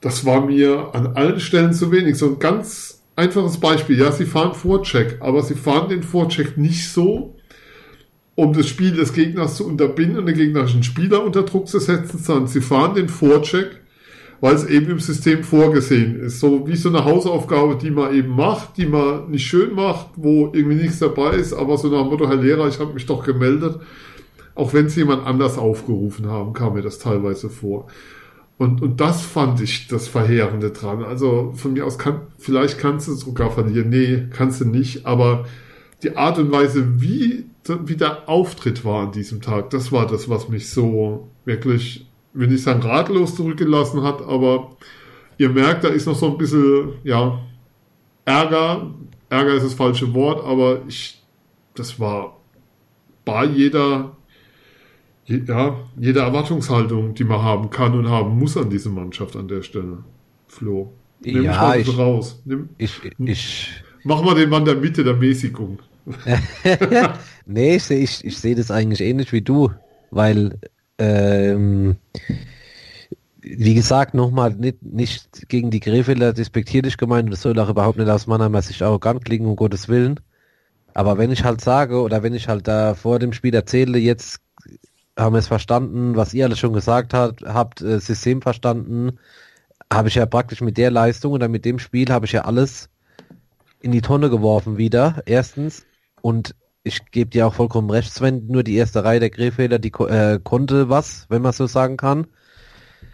das 0.01 0.27
war 0.27 0.45
mir 0.45 0.91
an 0.93 1.09
allen 1.15 1.39
Stellen 1.39 1.73
zu 1.73 1.93
wenig. 1.93 2.17
So 2.17 2.31
ein 2.31 2.39
ganz 2.41 3.03
einfaches 3.15 3.59
Beispiel. 3.59 3.99
Ja, 3.99 4.11
sie 4.11 4.27
fahren 4.27 4.55
Vorcheck, 4.55 5.19
aber 5.21 5.43
sie 5.43 5.55
fahren 5.55 5.89
den 5.89 6.03
Vorcheck 6.03 6.59
nicht 6.59 6.89
so, 6.91 7.37
um 8.35 8.53
das 8.53 8.67
Spiel 8.67 8.91
des 8.91 9.13
Gegners 9.13 9.57
zu 9.57 9.67
unterbinden 9.69 10.19
und 10.19 10.27
den 10.27 10.37
gegnerischen 10.37 10.83
Spieler 10.83 11.23
unter 11.23 11.45
Druck 11.45 11.69
zu 11.69 11.79
setzen, 11.79 12.19
sondern 12.19 12.49
sie 12.49 12.61
fahren 12.61 12.97
den 12.97 13.09
Vorcheck 13.09 13.84
weil 14.45 14.57
es 14.57 14.67
eben 14.67 14.91
im 14.91 15.01
System 15.01 15.43
vorgesehen 15.43 16.21
ist. 16.21 16.39
So 16.39 16.69
wie 16.69 16.77
so 16.77 16.91
eine 16.91 17.07
Hausaufgabe, 17.07 17.77
die 17.77 17.91
man 17.91 18.15
eben 18.15 18.29
macht, 18.29 18.77
die 18.77 18.85
man 18.85 19.31
nicht 19.31 19.47
schön 19.47 19.75
macht, 19.75 20.09
wo 20.17 20.51
irgendwie 20.53 20.83
nichts 20.83 20.99
dabei 20.99 21.31
ist, 21.31 21.55
aber 21.55 21.79
so 21.79 21.89
nach 21.89 22.03
dem 22.03 22.11
Motto, 22.11 22.29
Herr 22.29 22.37
Lehrer, 22.37 22.69
ich 22.69 22.79
habe 22.79 22.93
mich 22.93 23.07
doch 23.07 23.25
gemeldet. 23.25 23.81
Auch 24.55 24.75
wenn 24.75 24.85
es 24.85 24.97
jemand 24.97 25.27
anders 25.27 25.57
aufgerufen 25.57 26.27
haben, 26.27 26.53
kam 26.53 26.75
mir 26.75 26.83
das 26.83 26.99
teilweise 26.99 27.49
vor. 27.49 27.87
Und, 28.59 28.83
und 28.83 29.01
das 29.01 29.23
fand 29.23 29.63
ich 29.63 29.89
das 29.89 30.09
Verheerende 30.09 30.73
dran. 30.73 31.03
Also 31.03 31.55
von 31.57 31.73
mir 31.73 31.87
aus 31.87 31.97
kann, 31.97 32.21
vielleicht 32.37 32.79
kannst 32.79 33.09
du 33.09 33.15
sogar 33.15 33.51
verlieren. 33.51 33.89
Nee, 33.89 34.25
kannst 34.29 34.61
du 34.61 34.67
nicht. 34.67 35.07
Aber 35.07 35.47
die 36.03 36.19
Art 36.19 36.39
und 36.39 36.53
Weise, 36.53 37.01
wie, 37.01 37.47
wie 37.87 37.97
der 37.97 38.29
Auftritt 38.29 38.85
war 38.85 39.07
an 39.07 39.13
diesem 39.13 39.41
Tag, 39.41 39.71
das 39.71 39.91
war 39.91 40.07
das, 40.07 40.29
was 40.29 40.51
mich 40.51 40.69
so 40.69 41.31
wirklich 41.47 42.07
will 42.35 42.49
nicht 42.49 42.63
sagen 42.63 42.83
ratlos 42.83 43.35
zurückgelassen 43.35 44.03
hat, 44.03 44.21
aber 44.23 44.77
ihr 45.39 45.49
merkt, 45.49 45.85
da 45.85 45.89
ist 45.89 46.07
noch 46.07 46.17
so 46.17 46.31
ein 46.31 46.39
bisschen, 46.39 46.95
ja, 47.05 47.41
Ärger. 48.25 48.91
Ärger 49.31 49.55
ist 49.55 49.65
das 49.65 49.75
falsche 49.75 50.13
Wort, 50.15 50.45
aber 50.45 50.83
ich, 50.87 51.23
das 51.75 51.99
war 51.99 52.41
bei 53.25 53.45
jeder, 53.47 54.17
ja, 55.27 55.77
jeder 55.97 56.23
Erwartungshaltung, 56.25 57.15
die 57.15 57.25
man 57.25 57.43
haben 57.43 57.71
kann 57.71 57.99
und 57.99 58.09
haben 58.09 58.39
muss 58.39 58.57
an 58.57 58.71
diese 58.71 58.91
Mannschaft 58.91 59.37
an 59.37 59.49
der 59.49 59.63
Stelle. 59.63 60.05
Flo. 60.47 60.93
Nimm 61.21 61.43
ja, 61.43 61.75
ich, 61.75 61.97
raus. 61.97 62.43
Nimm, 62.45 62.69
ich, 62.77 63.01
ich, 63.19 63.71
mach 64.05 64.23
mal 64.23 64.35
den 64.35 64.51
Mann 64.51 64.65
der 64.65 64.77
Mitte 64.77 65.03
der 65.03 65.15
Mäßigung. 65.15 65.79
nee, 67.47 67.77
ich, 67.77 67.91
ich, 67.91 68.25
ich 68.25 68.39
sehe 68.39 68.55
das 68.55 68.71
eigentlich 68.71 69.01
ähnlich 69.01 69.33
wie 69.33 69.41
du, 69.41 69.71
weil 70.11 70.59
ähm, 70.99 71.97
wie 73.41 73.75
gesagt, 73.75 74.15
nochmal 74.15 74.55
nicht, 74.55 74.83
nicht 74.83 75.49
gegen 75.49 75.71
die 75.71 75.81
Krefelder 75.81 76.33
despektierlich 76.33 76.97
gemeint, 76.97 77.31
das 77.33 77.43
soll 77.43 77.59
auch 77.59 77.69
überhaupt 77.69 77.99
nicht 77.99 78.09
aus 78.09 78.27
Mannheimer 78.27 78.63
Sicht 78.63 78.83
arrogant 78.83 79.25
klingen, 79.25 79.47
um 79.47 79.57
Gottes 79.57 79.89
Willen. 79.89 80.21
Aber 80.95 81.19
wenn 81.19 81.31
ich 81.31 81.45
halt 81.45 81.61
sage, 81.61 82.01
oder 82.01 82.23
wenn 82.23 82.35
ich 82.35 82.49
halt 82.49 82.67
da 82.69 82.95
vor 82.95 83.19
dem 83.19 83.33
Spiel 83.33 83.55
erzähle, 83.55 83.99
jetzt 83.99 84.41
haben 85.19 85.35
wir 85.35 85.41
es 85.41 85.49
verstanden, 85.49 86.17
was 86.17 86.33
ihr 86.35 86.45
alles 86.47 86.59
schon 86.59 86.73
gesagt 86.73 87.15
habt, 87.15 87.43
habt 87.43 87.83
äh, 87.83 88.01
System 88.01 88.43
verstanden, 88.43 89.19
habe 89.93 90.09
ich 90.09 90.15
ja 90.15 90.27
praktisch 90.27 90.61
mit 90.61 90.77
der 90.77 90.91
Leistung 90.91 91.33
oder 91.33 91.49
mit 91.49 91.65
dem 91.65 91.79
Spiel 91.79 92.11
habe 92.11 92.27
ich 92.27 92.33
ja 92.33 92.43
alles 92.43 92.89
in 93.81 93.93
die 93.93 94.01
Tonne 94.01 94.31
geworfen 94.31 94.79
wieder, 94.79 95.23
erstens. 95.27 95.85
Und 96.23 96.55
ich 96.85 97.11
gebe 97.11 97.31
dir 97.31 97.47
auch 97.47 97.55
vollkommen 97.55 97.91
recht, 97.91 98.13
Sven, 98.13 98.47
nur 98.47 98.63
die 98.63 98.77
erste 98.77 99.05
Reihe 99.05 99.19
der 99.19 99.31
Krefelder, 99.31 99.79
die 99.79 99.91
äh, 99.91 100.39
konnte 100.43 100.91
was, 100.91 101.27
wenn 101.31 101.43
man 101.43 101.53
so 101.53 101.67
sagen 101.67 101.97
kann. 101.97 102.27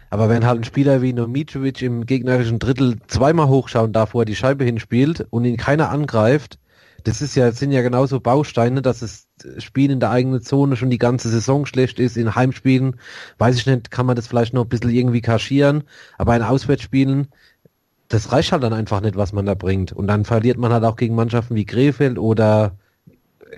Aber 0.09 0.27
wenn 0.27 0.45
halt 0.45 0.59
ein 0.59 0.63
Spieler 0.65 1.01
wie 1.01 1.13
Nomitrovic 1.13 1.81
im 1.81 2.05
gegnerischen 2.05 2.59
Drittel 2.59 2.99
zweimal 3.07 3.47
hochschauen 3.47 3.93
darf, 3.93 4.13
wo 4.13 4.19
er 4.19 4.25
die 4.25 4.35
Scheibe 4.35 4.65
hinspielt 4.65 5.25
und 5.29 5.45
ihn 5.45 5.55
keiner 5.55 5.89
angreift, 5.89 6.59
das 7.05 7.21
ist 7.21 7.35
ja, 7.35 7.51
sind 7.53 7.71
ja 7.71 7.81
genauso 7.81 8.19
Bausteine, 8.19 8.81
dass 8.81 8.99
das 8.99 9.27
Spiel 9.63 9.89
in 9.89 10.01
der 10.01 10.11
eigenen 10.11 10.41
Zone 10.41 10.75
schon 10.75 10.89
die 10.89 10.97
ganze 10.97 11.29
Saison 11.29 11.65
schlecht 11.65 11.97
ist. 11.97 12.17
In 12.17 12.35
Heimspielen, 12.35 12.99
weiß 13.37 13.55
ich 13.55 13.65
nicht, 13.65 13.89
kann 13.89 14.05
man 14.05 14.17
das 14.17 14.27
vielleicht 14.27 14.53
noch 14.53 14.65
ein 14.65 14.69
bisschen 14.69 14.91
irgendwie 14.91 15.21
kaschieren, 15.21 15.83
aber 16.17 16.35
in 16.35 16.43
Auswärtsspielen, 16.43 17.29
das 18.09 18.33
reicht 18.33 18.51
halt 18.51 18.63
dann 18.63 18.73
einfach 18.73 18.99
nicht, 18.99 19.15
was 19.15 19.31
man 19.31 19.45
da 19.45 19.53
bringt. 19.55 19.93
Und 19.93 20.07
dann 20.07 20.25
verliert 20.25 20.57
man 20.57 20.73
halt 20.73 20.83
auch 20.83 20.97
gegen 20.97 21.15
Mannschaften 21.15 21.55
wie 21.55 21.65
Krefeld 21.65 22.19
oder 22.19 22.77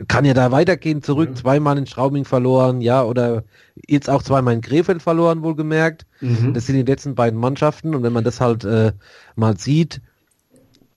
kann 0.08 0.26
ja 0.26 0.34
da 0.34 0.52
weitergehen, 0.52 1.02
zurück, 1.02 1.30
ja. 1.30 1.36
zweimal 1.36 1.78
in 1.78 1.86
Straubing 1.86 2.26
verloren, 2.26 2.82
ja, 2.82 3.04
oder 3.04 3.44
jetzt 3.88 4.10
auch 4.10 4.24
zweimal 4.24 4.54
in 4.54 4.62
Krefeld 4.62 5.02
verloren, 5.02 5.44
wohlgemerkt. 5.44 6.06
Mhm. 6.22 6.54
Das 6.54 6.66
sind 6.66 6.76
die 6.76 6.92
letzten 6.92 7.16
beiden 7.16 7.40
Mannschaften 7.40 7.96
und 7.96 8.04
wenn 8.04 8.14
man 8.14 8.24
das 8.24 8.42
halt 8.42 8.64
äh, 8.64 8.94
mal 9.36 9.58
sieht, 9.58 10.02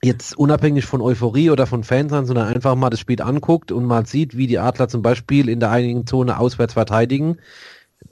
jetzt 0.03 0.37
unabhängig 0.37 0.85
von 0.85 1.01
Euphorie 1.01 1.51
oder 1.51 1.67
von 1.67 1.83
Fans 1.83 2.11
sondern 2.11 2.49
einfach 2.49 2.75
mal 2.75 2.91
das 2.91 3.01
Spiel 3.01 3.21
anguckt 3.23 3.73
und 3.73 3.85
mal 3.85 4.07
sieht, 4.07 4.37
wie 4.37 4.47
die 4.47 4.59
Adler 4.59 4.89
zum 4.89 5.03
Beispiel 5.03 5.49
in 5.49 5.61
der 5.61 5.71
einigen 5.71 6.07
Zone 6.07 6.39
auswärts 6.39 6.75
verteidigen, 6.75 7.39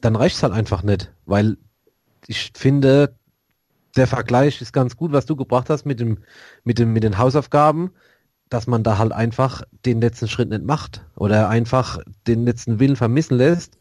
dann 0.00 0.16
reicht 0.16 0.36
es 0.36 0.42
halt 0.42 0.52
einfach 0.52 0.82
nicht, 0.82 1.12
weil 1.26 1.56
ich 2.26 2.52
finde, 2.54 3.14
der 3.96 4.06
Vergleich 4.06 4.60
ist 4.60 4.72
ganz 4.72 4.96
gut, 4.96 5.12
was 5.12 5.26
du 5.26 5.36
gebracht 5.36 5.70
hast 5.70 5.86
mit 5.86 6.00
dem, 6.00 6.18
mit 6.64 6.78
dem, 6.78 6.92
mit 6.92 7.04
den 7.04 7.18
Hausaufgaben 7.18 7.90
dass 8.50 8.66
man 8.66 8.82
da 8.82 8.98
halt 8.98 9.12
einfach 9.12 9.62
den 9.84 10.00
letzten 10.00 10.28
Schritt 10.28 10.50
nicht 10.50 10.64
macht 10.64 11.04
oder 11.16 11.48
einfach 11.48 11.98
den 12.26 12.44
letzten 12.44 12.78
Willen 12.78 12.96
vermissen 12.96 13.36
lässt. 13.36 13.78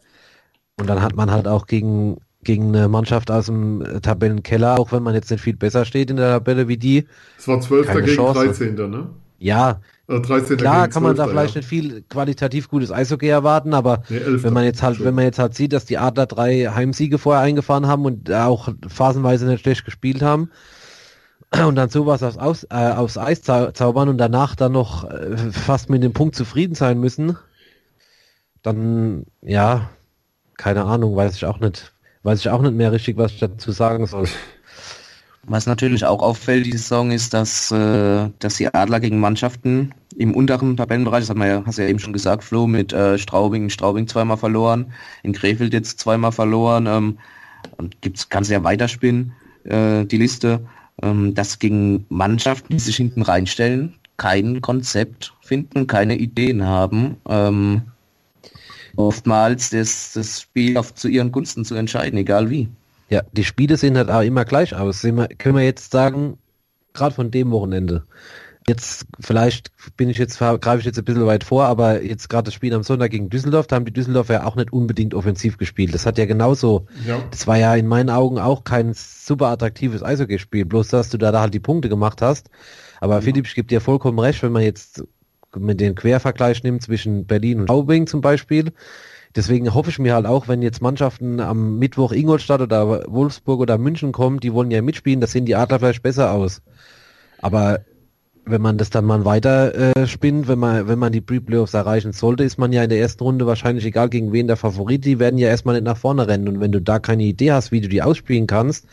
Und 0.80 0.88
dann 0.88 1.02
hat 1.02 1.15
man 1.15 1.32
halt 1.32 1.47
auch 1.47 1.67
gegen, 1.67 2.17
gegen 2.43 2.76
eine 2.76 2.88
Mannschaft 2.88 3.30
aus 3.30 3.45
dem 3.45 3.84
Tabellenkeller, 4.02 4.80
auch 4.80 4.91
wenn 4.91 5.04
man 5.04 5.13
jetzt 5.13 5.30
nicht 5.30 5.41
viel 5.41 5.56
besser 5.56 5.86
steht 5.86 6.10
in 6.10 6.17
der 6.17 6.32
Tabelle 6.32 6.67
wie 6.67 6.78
die. 6.78 7.08
Es 7.38 7.47
war 7.47 7.62
12. 7.62 7.93
gegen 7.93 8.08
Chance. 8.08 8.45
13. 8.45 8.76
ne? 8.89 9.10
Ja, 9.38 9.82
also 10.08 10.56
klar 10.56 10.88
kann 10.88 11.04
man 11.04 11.15
da 11.15 11.28
vielleicht 11.28 11.56
ja. 11.56 11.60
nicht 11.60 11.67
viel 11.67 12.04
qualitativ 12.04 12.69
gutes 12.69 12.91
Eishockey 12.91 13.28
erwarten, 13.28 13.73
aber 13.73 14.04
nee, 14.10 14.19
wenn 14.26 14.54
man 14.54 14.63
jetzt 14.63 14.82
halt, 14.82 15.04
wenn 15.04 15.15
man 15.15 15.26
jetzt 15.26 15.39
halt 15.39 15.54
sieht, 15.54 15.73
dass 15.73 15.86
die 15.86 15.97
Adler 15.97 16.28
drei 16.28 16.67
Heimsiege 16.67 17.17
vorher 17.17 17.43
eingefahren 17.43 17.88
haben 17.88 18.06
und 18.06 18.32
auch 18.32 18.69
phasenweise 18.88 19.45
nicht 19.45 19.62
schlecht 19.62 19.86
gespielt 19.86 20.21
haben, 20.21 20.49
und 21.61 21.75
dann 21.75 21.89
sowas 21.89 22.23
aufs, 22.23 22.37
Aus, 22.37 22.63
äh, 22.69 22.93
aufs 22.93 23.17
Eis 23.17 23.41
zaubern 23.41 24.09
und 24.09 24.17
danach 24.17 24.55
dann 24.55 24.71
noch 24.71 25.09
äh, 25.09 25.37
fast 25.51 25.89
mit 25.89 26.03
dem 26.03 26.13
Punkt 26.13 26.35
zufrieden 26.35 26.75
sein 26.75 26.99
müssen, 26.99 27.37
dann 28.61 29.25
ja, 29.41 29.89
keine 30.57 30.83
Ahnung, 30.85 31.15
weiß 31.15 31.35
ich 31.35 31.45
auch 31.45 31.59
nicht, 31.59 31.93
weiß 32.23 32.39
ich 32.39 32.49
auch 32.49 32.61
nicht 32.61 32.73
mehr 32.73 32.91
richtig, 32.91 33.17
was 33.17 33.33
ich 33.33 33.39
dazu 33.39 33.71
sagen 33.71 34.07
soll. 34.07 34.27
Was 35.45 35.65
natürlich 35.65 36.05
auch 36.05 36.21
auffällt, 36.21 36.65
die 36.65 36.71
Saison 36.71 37.11
ist, 37.11 37.33
dass, 37.33 37.69
äh, 37.69 38.29
dass 38.39 38.55
die 38.55 38.73
Adler 38.73 39.01
gegen 39.01 39.19
Mannschaften 39.19 39.93
im 40.15 40.33
unteren 40.33 40.77
Tabellenbereich, 40.77 41.23
das 41.23 41.29
hat 41.29 41.37
man 41.37 41.49
ja, 41.49 41.63
hast 41.65 41.77
ja 41.77 41.85
eben 41.85 41.99
schon 41.99 42.13
gesagt, 42.13 42.45
Flo, 42.45 42.65
mit 42.65 42.93
äh, 42.93 43.17
Straubing, 43.17 43.69
Straubing 43.69 44.07
zweimal 44.07 44.37
verloren, 44.37 44.93
in 45.21 45.33
Krefeld 45.33 45.73
jetzt 45.73 45.99
zweimal 45.99 46.31
verloren, 46.31 46.87
ähm, 46.87 47.19
und 47.77 48.01
gibt's, 48.01 48.29
kannst 48.29 48.51
ja 48.51 48.63
weiterspinnen, 48.63 49.33
äh, 49.65 50.05
die 50.05 50.17
Liste 50.17 50.61
ähm, 51.01 51.34
dass 51.34 51.60
gegen 51.60 52.06
Mannschaften, 52.10 52.73
die 52.73 52.79
sich 52.79 52.95
hinten 52.95 53.21
reinstellen, 53.21 53.95
kein 54.17 54.62
Konzept 54.62 55.34
finden, 55.41 55.88
keine 55.88 56.17
Ideen 56.17 56.65
haben, 56.65 57.17
ähm, 57.27 57.84
oftmals 58.95 59.71
das, 59.71 60.13
das 60.13 60.41
Spiel 60.41 60.77
auf, 60.77 60.93
zu 60.93 61.08
ihren 61.08 61.32
Gunsten 61.32 61.65
zu 61.65 61.75
entscheiden, 61.75 62.17
egal 62.17 62.49
wie. 62.49 62.69
Ja, 63.10 63.21
die 63.32 63.43
Spiele 63.43 63.77
sehen 63.77 63.97
halt 63.97 64.10
auch 64.10 64.21
immer 64.21 64.45
gleich 64.45 64.75
aus. 64.75 65.01
Können 65.01 65.56
wir 65.56 65.63
jetzt 65.63 65.91
sagen, 65.91 66.38
gerade 66.93 67.15
von 67.15 67.32
dem 67.32 67.51
Wochenende. 67.51 68.03
Jetzt, 68.67 69.06
vielleicht 69.19 69.71
bin 69.97 70.10
ich 70.10 70.17
jetzt, 70.17 70.39
greife 70.39 70.80
ich 70.80 70.86
jetzt 70.86 70.97
ein 70.97 71.04
bisschen 71.04 71.26
weit 71.26 71.43
vor, 71.43 71.65
aber 71.65 72.02
jetzt 72.02 72.30
gerade 72.30 72.45
das 72.45 72.54
Spiel 72.54 72.73
am 72.73 72.84
Sonntag 72.84 73.12
gegen 73.12 73.30
Düsseldorf, 73.30 73.67
da 73.67 73.76
haben 73.76 73.86
die 73.86 73.91
Düsseldorfer 73.91 74.34
ja 74.36 74.45
auch 74.45 74.56
nicht 74.56 74.71
unbedingt 74.71 75.13
offensiv 75.13 75.58
gespielt. 75.58 75.93
Das 75.93 76.06
hat 76.06 76.17
ja 76.17 76.26
genauso, 76.26 76.86
ja. 77.06 77.21
das 77.30 77.45
war 77.45 77.58
ja 77.58 77.76
in 77.76 77.88
meinen 77.88 78.10
Augen 78.10 78.39
auch 78.39 78.63
kein 78.63 78.93
super 78.93 79.47
attraktives 79.47 80.02
Eishockeyspiel, 80.02 80.65
bloß 80.65 80.88
dass 80.88 81.10
du 81.10 81.17
da, 81.17 81.32
da 81.32 81.41
halt 81.41 81.54
die 81.54 81.60
Punkte 81.60 81.89
gemacht 81.89 82.21
hast. 82.21 82.49
Aber 83.02 83.15
ja. 83.15 83.21
Philipp, 83.21 83.47
ich 83.47 83.56
gebe 83.56 83.67
dir 83.67 83.82
vollkommen 83.82 84.19
recht, 84.19 84.41
wenn 84.43 84.54
man 84.54 84.63
jetzt 84.63 85.04
mit 85.58 85.80
den 85.82 85.95
Quervergleich 85.95 86.63
nimmt 86.63 86.82
zwischen 86.82 87.26
Berlin 87.26 87.62
und 87.62 87.69
Aubing 87.69 88.08
zum 88.08 88.21
Beispiel. 88.21 88.71
Deswegen 89.36 89.73
hoffe 89.73 89.89
ich 89.89 89.99
mir 89.99 90.13
halt 90.13 90.26
auch, 90.26 90.47
wenn 90.47 90.62
jetzt 90.62 90.82
Mannschaften 90.82 91.39
am 91.39 91.80
Mittwoch 91.80 92.12
Ingolstadt 92.12 92.62
oder 92.62 93.12
Wolfsburg 93.12 93.60
oder 93.60 93.78
München 93.78 94.12
kommen, 94.12 94.39
die 94.39 94.54
wollen 94.54 94.71
ja 94.71 94.82
mitspielen, 94.82 95.21
da 95.21 95.28
sehen 95.28 95.45
die 95.45 95.56
Adler 95.56 95.80
vielleicht 95.80 96.04
besser 96.04 96.32
aus. 96.32 96.62
Aber 97.41 97.82
wenn 98.45 98.62
man 98.62 98.77
das 98.77 98.89
dann 98.89 99.06
mal 99.06 99.23
weiter 99.23 99.95
äh, 99.95 100.08
spinnt, 100.08 100.47
wenn 100.47 100.60
man, 100.60 100.88
wenn 100.88 100.99
man 100.99 101.13
die 101.13 101.21
Pre-Playoffs 101.21 101.73
erreichen 101.73 102.12
sollte, 102.12 102.43
ist 102.43 102.58
man 102.58 102.73
ja 102.73 102.84
in 102.84 102.89
der 102.89 102.99
ersten 102.99 103.23
Runde 103.23 103.47
wahrscheinlich 103.47 103.86
egal 103.86 104.10
gegen 104.10 104.34
wen 104.34 104.47
der 104.47 104.58
Favorit, 104.58 105.06
die 105.06 105.19
werden 105.19 105.38
ja 105.38 105.47
erstmal 105.47 105.75
nicht 105.75 105.86
nach 105.86 105.97
vorne 105.97 106.27
rennen. 106.27 106.47
Und 106.47 106.60
wenn 106.60 106.71
du 106.71 106.82
da 106.82 106.99
keine 106.99 107.23
Idee 107.23 107.53
hast, 107.53 107.71
wie 107.71 107.79
du 107.79 107.88
die 107.88 108.01
ausspielen 108.01 108.47
kannst, 108.47 108.86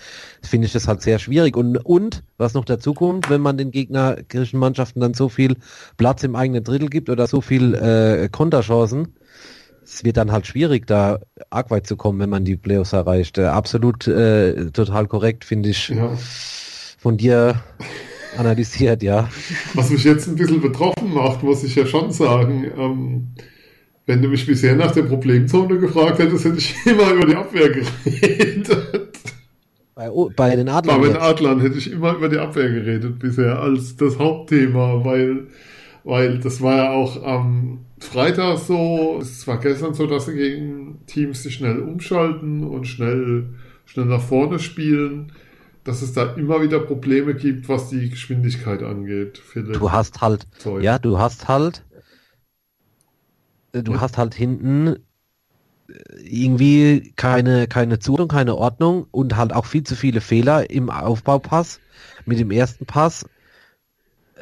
finde 0.42 0.66
ich 0.66 0.72
das 0.72 0.86
halt 0.86 1.02
sehr 1.02 1.18
schwierig. 1.18 1.56
Und, 1.56 1.78
und 1.78 2.22
was 2.38 2.54
noch 2.54 2.64
dazu 2.64 2.94
kommt, 2.94 3.28
wenn 3.28 3.40
man 3.40 3.58
den 3.58 3.72
gegnerischen 3.72 4.60
Mannschaften 4.60 5.00
dann 5.00 5.14
so 5.14 5.28
viel 5.28 5.56
Platz 5.96 6.22
im 6.22 6.36
eigenen 6.36 6.62
Drittel 6.62 6.88
gibt 6.88 7.10
oder 7.10 7.26
so 7.26 7.40
viel 7.40 7.74
äh, 7.74 8.28
Konterchancen, 8.30 9.14
es 9.82 10.04
wird 10.04 10.16
dann 10.16 10.30
halt 10.30 10.46
schwierig, 10.46 10.86
da 10.86 11.18
arg 11.50 11.70
weit 11.72 11.86
zu 11.86 11.96
kommen, 11.96 12.20
wenn 12.20 12.30
man 12.30 12.44
die 12.44 12.56
Playoffs 12.56 12.92
erreicht. 12.92 13.38
Äh, 13.38 13.46
absolut 13.46 14.06
äh, 14.06 14.70
total 14.70 15.08
korrekt, 15.08 15.44
finde 15.44 15.70
ich. 15.70 15.88
Ja. 15.88 16.12
Von 16.98 17.16
dir 17.16 17.56
analysiert, 18.36 19.02
ja. 19.02 19.28
Was 19.74 19.90
mich 19.90 20.04
jetzt 20.04 20.28
ein 20.28 20.36
bisschen 20.36 20.60
betroffen 20.60 21.12
macht, 21.12 21.42
muss 21.42 21.64
ich 21.64 21.74
ja 21.74 21.86
schon 21.86 22.10
sagen. 22.12 22.70
Ähm, 22.76 23.28
wenn 24.06 24.22
du 24.22 24.28
mich 24.28 24.46
bisher 24.46 24.74
nach 24.74 24.90
der 24.92 25.04
Problemzone 25.04 25.78
gefragt 25.78 26.18
hättest, 26.18 26.44
hätte 26.44 26.58
ich 26.58 26.74
immer 26.84 27.12
über 27.12 27.26
die 27.26 27.36
Abwehr 27.36 27.70
geredet. 27.70 28.68
Bei, 29.94 30.10
bei 30.34 30.56
den 30.56 30.68
Adlern? 30.68 31.00
Bei 31.00 31.08
den 31.08 31.16
Adlern 31.16 31.60
hätte 31.60 31.78
ich 31.78 31.92
immer 31.92 32.14
über 32.16 32.28
die 32.28 32.38
Abwehr 32.38 32.70
geredet 32.70 33.18
bisher 33.18 33.60
als 33.60 33.96
das 33.96 34.18
Hauptthema, 34.18 35.04
weil, 35.04 35.48
weil 36.04 36.38
das 36.38 36.60
war 36.60 36.76
ja 36.76 36.90
auch 36.90 37.22
am 37.22 37.84
Freitag 37.98 38.58
so, 38.58 39.18
es 39.20 39.46
war 39.46 39.60
gestern 39.60 39.94
so, 39.94 40.06
dass 40.06 40.26
sie 40.26 40.34
gegen 40.34 41.00
Teams 41.06 41.42
sich 41.42 41.54
schnell 41.54 41.80
umschalten 41.80 42.64
und 42.64 42.86
schnell, 42.86 43.50
schnell 43.84 44.06
nach 44.06 44.22
vorne 44.22 44.58
spielen 44.58 45.32
dass 45.84 46.02
es 46.02 46.12
da 46.12 46.34
immer 46.34 46.62
wieder 46.62 46.80
Probleme 46.80 47.34
gibt, 47.34 47.68
was 47.68 47.88
die 47.88 48.10
Geschwindigkeit 48.10 48.82
angeht. 48.82 49.38
Philipp. 49.38 49.74
Du 49.74 49.92
hast 49.92 50.20
halt, 50.20 50.46
Zeug. 50.58 50.82
ja, 50.82 50.98
du 50.98 51.18
hast 51.18 51.48
halt, 51.48 51.84
du 53.72 53.92
ja. 53.92 54.00
hast 54.00 54.18
halt 54.18 54.34
hinten 54.34 54.96
äh, 55.88 55.92
irgendwie 56.20 57.12
keine, 57.16 57.66
keine 57.66 57.98
Zuordnung, 57.98 58.28
keine 58.28 58.56
Ordnung 58.56 59.06
und 59.10 59.36
halt 59.36 59.52
auch 59.52 59.64
viel 59.64 59.84
zu 59.84 59.96
viele 59.96 60.20
Fehler 60.20 60.70
im 60.70 60.90
Aufbaupass 60.90 61.80
mit 62.26 62.38
dem 62.38 62.50
ersten 62.50 62.86
Pass. 62.86 63.26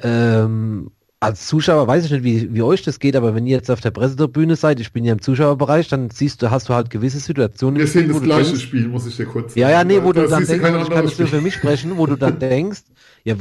Ähm, 0.02 0.90
als 1.20 1.48
Zuschauer 1.48 1.88
weiß 1.88 2.04
ich 2.04 2.10
nicht, 2.12 2.24
wie, 2.24 2.54
wie 2.54 2.62
euch 2.62 2.82
das 2.82 3.00
geht, 3.00 3.16
aber 3.16 3.34
wenn 3.34 3.46
ihr 3.46 3.56
jetzt 3.56 3.70
auf 3.70 3.80
der 3.80 3.90
Pressetribüne 3.90 4.54
seid, 4.54 4.78
ich 4.78 4.92
bin 4.92 5.04
ja 5.04 5.12
im 5.12 5.20
Zuschauerbereich, 5.20 5.88
dann 5.88 6.10
siehst 6.10 6.42
du, 6.42 6.50
hast 6.50 6.68
du 6.68 6.74
halt 6.74 6.90
gewisse 6.90 7.18
Situationen. 7.18 7.78
Wir 7.78 7.88
sehen 7.88 8.08
das 8.08 8.22
gleiche 8.22 8.50
denkst, 8.50 8.62
Spiel, 8.62 8.88
muss 8.88 9.06
ich 9.06 9.16
dir 9.16 9.26
kurz 9.26 9.54
sagen. 9.54 9.60
Ja, 9.60 9.70
ja, 9.70 9.84
nee, 9.84 10.02
wo 10.02 10.12
da 10.12 10.22
du 10.22 10.28
dann 10.28 10.46
denkst, 10.46 10.64
ich 10.64 10.88
kann 10.88 11.04
nicht 11.04 11.18
nur 11.18 11.28
für 11.28 11.40
mich 11.40 11.54
sprechen, 11.54 11.96
wo 11.96 12.06
du 12.06 12.16
dann 12.16 12.38
denkst, 12.40 12.82
ja, 13.24 13.34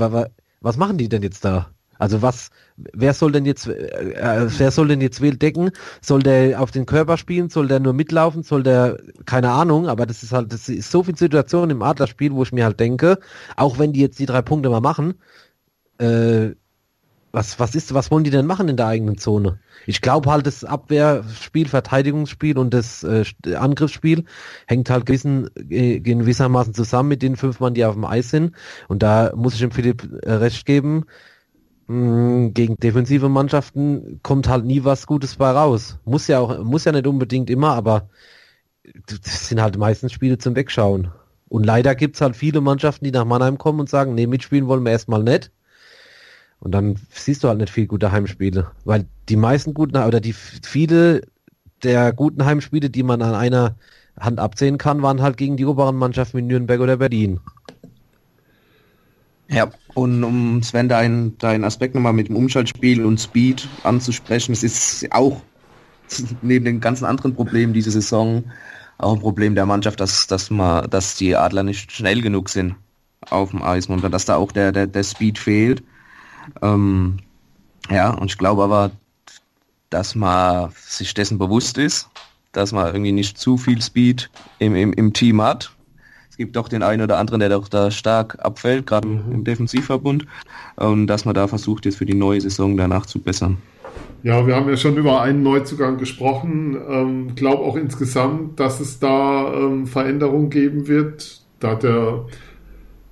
was 0.61 0.77
machen 0.77 0.97
die 0.97 1.07
denn 1.07 1.21
jetzt 1.21 1.45
da? 1.45 1.69
Also 1.99 2.21
was, 2.21 2.49
wer 2.75 3.13
soll 3.13 3.31
denn 3.31 3.45
jetzt, 3.45 3.67
äh, 3.67 4.47
wer 4.57 4.71
soll 4.71 4.87
denn 4.87 5.01
jetzt 5.01 5.21
Wild 5.21 5.41
decken? 5.41 5.71
Soll 6.01 6.21
der 6.21 6.61
auf 6.61 6.71
den 6.71 6.85
Körper 6.85 7.17
spielen? 7.17 7.49
Soll 7.49 7.67
der 7.67 7.79
nur 7.79 7.93
mitlaufen? 7.93 8.43
Soll 8.43 8.63
der, 8.63 8.97
keine 9.25 9.49
Ahnung, 9.51 9.87
aber 9.87 10.05
das 10.05 10.23
ist 10.23 10.31
halt, 10.31 10.53
das 10.53 10.69
ist 10.69 10.91
so 10.91 11.03
viel 11.03 11.17
Situation 11.17 11.69
im 11.69 11.81
Adlerspiel, 11.81 12.33
wo 12.33 12.43
ich 12.43 12.51
mir 12.51 12.65
halt 12.65 12.79
denke, 12.79 13.17
auch 13.55 13.79
wenn 13.79 13.93
die 13.93 14.01
jetzt 14.01 14.19
die 14.19 14.27
drei 14.27 14.41
Punkte 14.41 14.69
mal 14.69 14.81
machen, 14.81 15.15
äh, 15.99 16.51
was, 17.31 17.59
was 17.59 17.75
ist, 17.75 17.93
was 17.93 18.09
wollen 18.09 18.23
die 18.23 18.29
denn 18.29 18.45
machen 18.45 18.69
in 18.69 18.77
der 18.77 18.87
eigenen 18.87 19.17
Zone? 19.17 19.59
Ich 19.85 20.01
glaube 20.01 20.31
halt, 20.31 20.47
das 20.47 20.63
Abwehrspiel, 20.63 21.67
Verteidigungsspiel 21.67 22.57
und 22.57 22.73
das 22.73 23.03
äh, 23.03 23.25
Angriffsspiel 23.55 24.25
hängt 24.67 24.89
halt 24.89 25.05
gewissen, 25.05 25.49
äh, 25.69 25.99
gewissermaßen 25.99 26.73
zusammen 26.73 27.09
mit 27.09 27.21
den 27.21 27.35
fünf 27.35 27.59
Mann, 27.59 27.73
die 27.73 27.85
auf 27.85 27.95
dem 27.95 28.05
Eis 28.05 28.29
sind. 28.29 28.55
Und 28.87 29.03
da 29.03 29.33
muss 29.35 29.53
ich 29.53 29.59
dem 29.59 29.71
Philipp 29.71 30.09
äh, 30.23 30.33
recht 30.33 30.65
geben. 30.65 31.05
Mh, 31.87 32.49
gegen 32.49 32.77
defensive 32.77 33.29
Mannschaften 33.29 34.19
kommt 34.23 34.47
halt 34.49 34.65
nie 34.65 34.83
was 34.83 35.07
Gutes 35.07 35.35
bei 35.35 35.51
raus. 35.51 35.99
Muss 36.05 36.27
ja 36.27 36.39
auch, 36.39 36.63
muss 36.63 36.85
ja 36.85 36.91
nicht 36.91 37.07
unbedingt 37.07 37.49
immer, 37.49 37.73
aber 37.73 38.09
das 39.23 39.49
sind 39.49 39.61
halt 39.61 39.77
meistens 39.77 40.13
Spiele 40.13 40.37
zum 40.37 40.55
Wegschauen. 40.55 41.11
Und 41.49 41.65
leider 41.65 41.95
gibt's 41.95 42.21
halt 42.21 42.35
viele 42.35 42.61
Mannschaften, 42.61 43.05
die 43.05 43.11
nach 43.11 43.25
Mannheim 43.25 43.57
kommen 43.57 43.79
und 43.79 43.89
sagen, 43.89 44.15
nee, 44.15 44.27
mitspielen 44.27 44.67
wollen 44.67 44.83
wir 44.83 44.91
erstmal 44.91 45.23
nicht. 45.23 45.51
Und 46.60 46.72
dann 46.72 46.96
siehst 47.12 47.43
du 47.43 47.48
halt 47.48 47.60
nicht 47.60 47.72
viel 47.72 47.88
gute 47.88 48.12
Heimspiele. 48.12 48.72
Weil 48.84 49.06
die 49.30 49.36
meisten 49.36 49.74
guten, 49.74 49.98
oder 49.98 50.20
die 50.20 50.34
viele 50.34 51.22
der 51.84 52.12
guten 52.13 52.46
Heimspiele, 52.46 52.89
die 52.89 53.04
man 53.04 53.22
an 53.22 53.36
einer 53.36 53.76
Hand 54.20 54.39
abzählen 54.39 54.78
kann, 54.78 55.02
waren 55.04 55.22
halt 55.22 55.38
gegen 55.38 55.58
die 55.58 55.65
oberen 55.65 55.96
Mannschaften 55.96 56.38
wie 56.39 56.41
Nürnberg 56.41 56.82
oder 56.82 56.98
Berlin. 56.98 57.39
Ja, 59.50 59.70
und 59.93 60.24
um 60.24 60.62
Sven 60.63 60.89
deinen 60.89 61.38
dein 61.38 61.63
Aspekt 61.63 61.96
nochmal 61.96 62.13
mit 62.13 62.28
dem 62.28 62.36
Umschaltspiel 62.36 63.06
und 63.06 63.20
Speed 63.20 63.67
anzusprechen, 63.84 64.52
es 64.52 64.63
ist 64.63 65.08
auch 65.12 65.41
neben 66.41 66.65
den 66.65 66.80
ganzen 66.80 67.06
anderen 67.06 67.34
Problemen 67.34 67.74
diese 67.74 67.91
Saison 67.91 68.43
auch 68.98 69.13
ein 69.13 69.20
Problem 69.20 69.56
der 69.56 69.65
Mannschaft, 69.65 70.00
dass, 70.00 70.28
dass, 70.28 70.50
man, 70.50 70.89
dass 70.89 71.15
die 71.15 71.36
Adler 71.36 71.63
nicht 71.63 71.91
schnell 71.91 72.22
genug 72.22 72.50
sind 72.50 72.76
auf 73.30 73.52
dem 73.52 73.62
Eis 73.62 73.88
und 73.88 74.02
dass 74.12 74.26
da 74.26 74.36
auch 74.36 74.52
der, 74.52 74.72
der, 74.72 74.88
der 74.88 75.04
Speed 75.04 75.38
fehlt. 75.38 75.84
Ähm, 76.62 77.17
ja, 77.89 78.12
und 78.12 78.31
ich 78.31 78.38
glaube 78.38 78.63
aber, 78.63 78.91
dass 79.89 80.15
man 80.15 80.71
sich 80.75 81.13
dessen 81.13 81.38
bewusst 81.38 81.77
ist, 81.77 82.10
dass 82.51 82.71
man 82.71 82.88
irgendwie 82.88 83.12
nicht 83.12 83.38
zu 83.38 83.57
viel 83.57 83.81
Speed 83.81 84.29
im, 84.60 84.75
im, 84.75 84.93
im 84.93 85.13
Team 85.13 85.41
hat. 85.41 85.71
Es 86.29 86.38
gibt 86.38 86.55
doch 86.55 86.67
den 86.67 86.83
einen 86.83 87.01
oder 87.01 87.17
anderen, 87.17 87.39
der 87.39 87.49
doch 87.49 87.67
da 87.67 87.89
stark 87.89 88.38
abfällt, 88.39 88.86
gerade 88.86 89.07
mhm. 89.07 89.31
im 89.31 89.43
Defensivverbund. 89.43 90.27
Und 90.75 91.07
dass 91.07 91.25
man 91.25 91.33
da 91.33 91.47
versucht, 91.47 91.86
jetzt 91.86 91.97
für 91.97 92.05
die 92.05 92.13
neue 92.13 92.41
Saison 92.41 92.77
danach 92.77 93.05
zu 93.05 93.19
bessern. 93.19 93.57
Ja, 94.23 94.45
wir 94.45 94.55
haben 94.55 94.69
ja 94.69 94.77
schon 94.77 94.97
über 94.97 95.21
einen 95.21 95.41
Neuzugang 95.41 95.97
gesprochen. 95.97 96.77
Ähm, 96.89 97.36
glaube 97.36 97.63
auch 97.63 97.75
insgesamt, 97.75 98.60
dass 98.60 98.79
es 98.79 98.99
da 98.99 99.53
ähm, 99.53 99.88
Veränderungen 99.88 100.49
geben 100.49 100.88
wird. 100.88 101.41
Da, 101.60 101.75
der, 101.75 102.25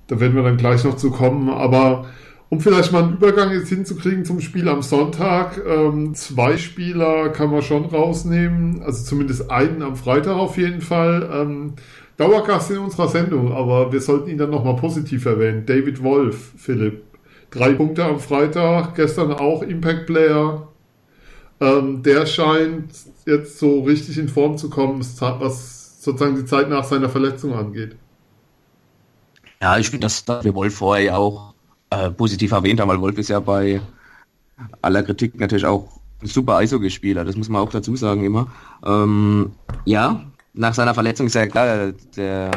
da 0.06 0.20
werden 0.20 0.36
wir 0.36 0.42
dann 0.42 0.56
gleich 0.56 0.84
noch 0.84 0.96
zu 0.96 1.10
kommen. 1.10 1.48
Aber 1.48 2.06
um 2.48 2.60
vielleicht 2.60 2.92
mal 2.92 3.02
einen 3.02 3.14
Übergang 3.14 3.52
jetzt 3.52 3.68
hinzukriegen 3.68 4.24
zum 4.24 4.40
Spiel 4.40 4.68
am 4.68 4.82
Sonntag, 4.82 5.60
ähm, 5.66 6.14
zwei 6.14 6.56
Spieler 6.56 7.30
kann 7.30 7.50
man 7.50 7.62
schon 7.62 7.86
rausnehmen, 7.86 8.82
also 8.82 9.04
zumindest 9.04 9.50
einen 9.50 9.82
am 9.82 9.96
Freitag 9.96 10.36
auf 10.36 10.56
jeden 10.56 10.80
Fall. 10.80 11.28
Ähm, 11.32 11.74
Dauergast 12.16 12.70
in 12.70 12.78
unserer 12.78 13.08
Sendung, 13.08 13.52
aber 13.52 13.92
wir 13.92 14.00
sollten 14.00 14.30
ihn 14.30 14.38
dann 14.38 14.50
nochmal 14.50 14.76
positiv 14.76 15.26
erwähnen. 15.26 15.66
David 15.66 16.02
Wolf, 16.02 16.52
Philipp. 16.56 17.02
Drei 17.50 17.74
Punkte 17.74 18.04
am 18.04 18.20
Freitag, 18.20 18.94
gestern 18.94 19.32
auch 19.32 19.62
Impact 19.62 20.06
Player. 20.06 20.68
Ähm, 21.60 22.02
der 22.02 22.26
scheint 22.26 22.90
jetzt 23.26 23.58
so 23.58 23.82
richtig 23.82 24.18
in 24.18 24.28
Form 24.28 24.56
zu 24.56 24.70
kommen, 24.70 25.00
was 25.00 26.02
sozusagen 26.02 26.36
die 26.36 26.44
Zeit 26.46 26.70
nach 26.70 26.84
seiner 26.84 27.08
Verletzung 27.08 27.54
angeht. 27.54 27.96
Ja, 29.60 29.78
ich 29.78 29.90
finde, 29.90 30.06
dass, 30.06 30.26
wir 30.26 30.54
Wolf 30.54 30.76
vorher 30.76 31.04
ja 31.04 31.16
auch 31.16 31.55
äh, 31.90 32.10
positiv 32.10 32.52
erwähnt 32.52 32.80
haben, 32.80 32.88
weil 32.88 33.00
Wolf 33.00 33.18
ist 33.18 33.28
ja 33.28 33.40
bei 33.40 33.80
aller 34.82 35.02
Kritik 35.02 35.38
natürlich 35.38 35.66
auch 35.66 36.00
ein 36.22 36.28
super 36.28 36.56
Eishockeyspieler, 36.56 37.24
das 37.24 37.36
muss 37.36 37.48
man 37.48 37.62
auch 37.62 37.70
dazu 37.70 37.94
sagen 37.96 38.24
immer. 38.24 38.48
Ähm, 38.84 39.52
ja, 39.84 40.24
nach 40.54 40.74
seiner 40.74 40.94
Verletzung 40.94 41.26
ist 41.26 41.34
ja 41.34 41.46
klar, 41.46 41.92
der 42.16 42.50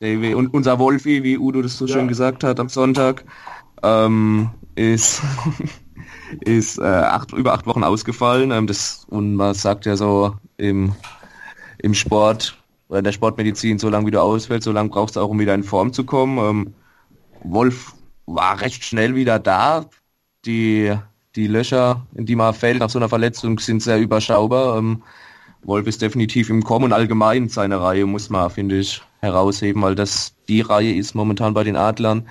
äh, 0.00 0.34
und 0.34 0.54
unser 0.54 0.78
Wolfi, 0.78 1.22
wie 1.22 1.38
Udo 1.38 1.62
das 1.62 1.76
so 1.76 1.86
ja. 1.86 1.94
schön 1.94 2.08
gesagt 2.08 2.44
hat 2.44 2.60
am 2.60 2.68
Sonntag, 2.68 3.24
ähm, 3.82 4.50
ist 4.74 5.22
ist 6.40 6.78
äh, 6.78 6.84
acht, 6.84 7.32
über 7.32 7.52
acht 7.52 7.66
Wochen 7.66 7.84
ausgefallen. 7.84 8.50
Ähm, 8.50 8.66
das, 8.66 9.06
und 9.08 9.34
man 9.34 9.54
sagt 9.54 9.86
ja 9.86 9.96
so 9.96 10.36
im, 10.56 10.94
im 11.78 11.94
Sport 11.94 12.58
oder 12.88 12.98
in 12.98 13.04
der 13.04 13.12
Sportmedizin, 13.12 13.78
so 13.78 13.88
lange 13.88 14.06
wie 14.06 14.10
du 14.12 14.20
ausfällst, 14.20 14.64
so 14.64 14.72
lange 14.72 14.90
brauchst 14.90 15.16
du 15.16 15.20
auch, 15.20 15.28
um 15.28 15.38
wieder 15.38 15.54
in 15.54 15.64
Form 15.64 15.92
zu 15.92 16.04
kommen. 16.04 16.38
Ähm, 16.38 16.74
Wolf 17.42 17.94
war 18.26 18.60
recht 18.60 18.84
schnell 18.84 19.14
wieder 19.14 19.38
da. 19.38 19.86
Die, 20.44 20.94
die 21.34 21.46
Löcher, 21.46 22.06
in 22.14 22.26
die 22.26 22.36
man 22.36 22.54
fällt 22.54 22.80
nach 22.80 22.90
so 22.90 22.98
einer 22.98 23.08
Verletzung, 23.08 23.58
sind 23.58 23.82
sehr 23.82 23.98
überschaubar. 23.98 24.78
Ähm, 24.78 25.02
Wolf 25.62 25.86
ist 25.86 26.02
definitiv 26.02 26.50
im 26.50 26.62
Kommen 26.62 26.86
und 26.86 26.92
allgemein 26.92 27.48
seine 27.48 27.80
Reihe, 27.80 28.06
muss 28.06 28.30
man, 28.30 28.50
finde 28.50 28.78
ich, 28.78 29.02
herausheben, 29.20 29.82
weil 29.82 29.94
das 29.94 30.34
die 30.48 30.60
Reihe 30.60 30.94
ist 30.94 31.14
momentan 31.14 31.54
bei 31.54 31.64
den 31.64 31.76
Adlern, 31.76 32.28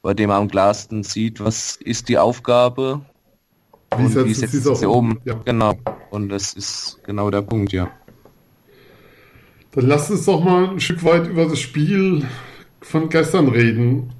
bei 0.00 0.14
dem 0.14 0.28
man 0.28 0.42
am 0.42 0.48
klarsten 0.48 1.02
sieht, 1.02 1.40
was 1.40 1.76
ist 1.76 2.08
die 2.08 2.16
Aufgabe 2.16 3.02
wie 3.96 4.04
und 4.04 4.24
wie 4.24 4.34
setzt 4.34 4.62
sie 4.62 4.88
um. 4.88 5.18
Ja. 5.24 5.34
Genau. 5.44 5.74
Und 6.10 6.28
das 6.30 6.54
ist 6.54 6.98
genau 7.04 7.30
der 7.30 7.42
Punkt, 7.42 7.72
ja. 7.72 7.90
Dann 9.72 9.86
lass 9.86 10.10
uns 10.10 10.24
doch 10.24 10.42
mal 10.42 10.70
ein 10.70 10.80
Stück 10.80 11.04
weit 11.04 11.26
über 11.26 11.46
das 11.46 11.58
Spiel 11.58 12.26
von 12.80 13.08
gestern 13.08 13.48
reden. 13.48 14.10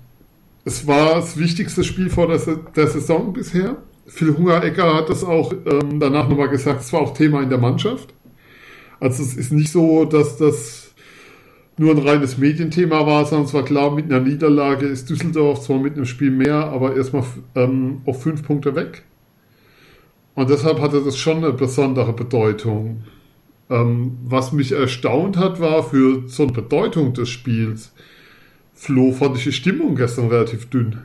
Es 0.65 0.87
war 0.87 1.17
das 1.17 1.39
wichtigste 1.39 1.85
Spiel 1.85 2.11
vor 2.11 2.27
der, 2.27 2.39
der 2.77 2.87
Saison 2.89 3.33
bisher. 3.33 3.77
Phil 4.07 4.37
Hungerecker 4.37 4.95
hat 4.95 5.09
das 5.09 5.25
auch 5.25 5.53
ähm, 5.53 6.01
danach 6.01 6.29
nochmal 6.29 6.49
gesagt, 6.49 6.81
es 6.81 6.93
war 6.93 7.01
auch 7.01 7.15
Thema 7.15 7.43
in 7.43 7.51
der 7.51 7.59
Mannschaft. 7.59 8.15
Also 9.01 9.23
es 9.23 9.37
ist 9.37 9.53
nicht 9.53 9.71
so, 9.71 10.05
dass 10.05 10.37
das 10.37 10.95
nur 11.77 11.93
ein 11.93 11.99
reines 11.99 12.39
Medienthema 12.39 13.07
war, 13.07 13.25
sondern 13.25 13.47
es 13.47 13.55
war 13.55 13.65
klar, 13.65 13.95
mit 13.95 14.07
einer 14.07 14.21
Niederlage 14.21 14.87
ist 14.87 15.09
Düsseldorf 15.09 15.61
zwar 15.61 15.79
mit 15.79 15.95
einem 15.95 16.07
Spiel 16.07 16.31
mehr, 16.31 16.67
aber 16.67 16.97
erstmal 16.97 17.25
ähm, 17.55 18.03
auf 18.05 18.23
fünf 18.23 18.43
Punkte 18.43 18.75
weg. 18.75 19.05
Und 20.35 20.51
deshalb 20.51 20.81
hatte 20.81 21.03
das 21.03 21.17
schon 21.17 21.39
eine 21.39 21.53
besondere 21.53 22.13
Bedeutung. 22.13 23.05
Ähm, 23.71 24.19
was 24.25 24.53
mich 24.53 24.73
erstaunt 24.73 25.37
hat, 25.37 25.61
war 25.61 25.83
für 25.83 26.29
so 26.29 26.45
eine 26.45 26.53
Bedeutung 26.53 27.13
des 27.13 27.29
Spiels, 27.29 27.93
Flo, 28.79 29.11
fand 29.11 29.37
ich 29.37 29.43
die 29.43 29.53
Stimmung 29.53 29.97
gestern 29.97 30.29
relativ 30.29 30.71
dünn. 30.71 30.99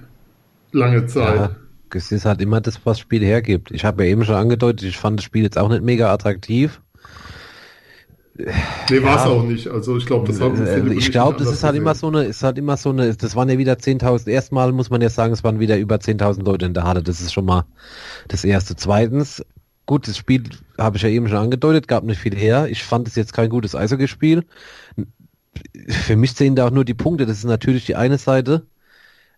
Lange 0.72 1.08
Zeit. 1.08 1.36
Ja, 1.36 1.56
es 1.92 2.12
ist 2.12 2.24
halt 2.24 2.40
immer 2.40 2.62
das, 2.62 2.76
was 2.76 2.98
das 2.98 3.00
Spiel 3.00 3.26
hergibt. 3.26 3.72
Ich 3.72 3.84
habe 3.84 4.04
ja 4.04 4.12
eben 4.12 4.24
schon 4.26 4.36
angedeutet, 4.36 4.88
ich 4.88 4.98
fand 4.98 5.20
das 5.20 5.26
Spiel 5.26 5.42
jetzt 5.42 5.58
auch 5.58 5.70
nicht 5.70 5.84
mega 5.84 6.14
attraktiv. 6.14 6.82
Nee, 8.36 9.02
war 9.02 9.18
es 9.18 9.24
auch 9.24 9.44
nicht. 9.44 9.68
Also 9.68 9.98
ich 9.98 10.06
glaube, 10.06 10.28
das 10.28 10.40
haben 10.40 10.60
also 10.60 10.88
Ich 10.88 11.12
glaube, 11.12 11.40
das 11.40 11.52
ist 11.52 11.64
halt 11.64 11.76
immer 11.76 11.96
so 11.96 12.08
eine, 12.08 12.26
ist 12.26 12.44
halt 12.44 12.60
immer 12.60 12.78
so 12.78 12.92
eine, 12.92 13.16
das 13.16 13.36
waren 13.36 13.50
ja 13.50 13.58
wieder 13.58 13.74
10.000, 13.74 14.30
erstmal 14.30 14.72
muss 14.72 14.92
man 14.92 15.02
ja 15.02 15.10
sagen, 15.10 15.34
es 15.34 15.44
waren 15.44 15.60
wieder 15.60 15.78
über 15.78 15.96
10.000 15.96 16.44
Leute 16.44 16.68
in 16.68 16.76
der 16.76 16.84
Halle. 16.84 17.02
Das 17.02 17.22
ist 17.22 17.34
schon 17.34 17.46
mal 17.46 17.66
das 18.28 18.44
erste. 18.44 18.76
Zweitens, 18.76 19.44
gut, 19.88 20.08
das 20.08 20.18
Spiel 20.18 20.44
habe 20.78 20.98
ich 20.98 21.04
ja 21.04 21.10
eben 21.10 21.28
schon 21.28 21.38
angedeutet, 21.38 21.88
gab 21.88 22.04
nicht 22.04 22.20
viel 22.20 22.36
her. 22.36 22.68
Ich 22.70 22.84
fand 22.84 23.08
es 23.08 23.16
jetzt 23.16 23.34
kein 23.34 23.50
gutes 23.50 23.76
Eishockeyspiel 23.76 24.44
für 25.88 26.16
mich 26.16 26.34
sehen 26.34 26.56
da 26.56 26.68
auch 26.68 26.72
nur 26.72 26.86
die 26.86 26.94
Punkte. 26.94 27.26
Das 27.26 27.38
ist 27.38 27.46
natürlich 27.46 27.86
die 27.86 27.96
eine 27.96 28.18
Seite. 28.18 28.66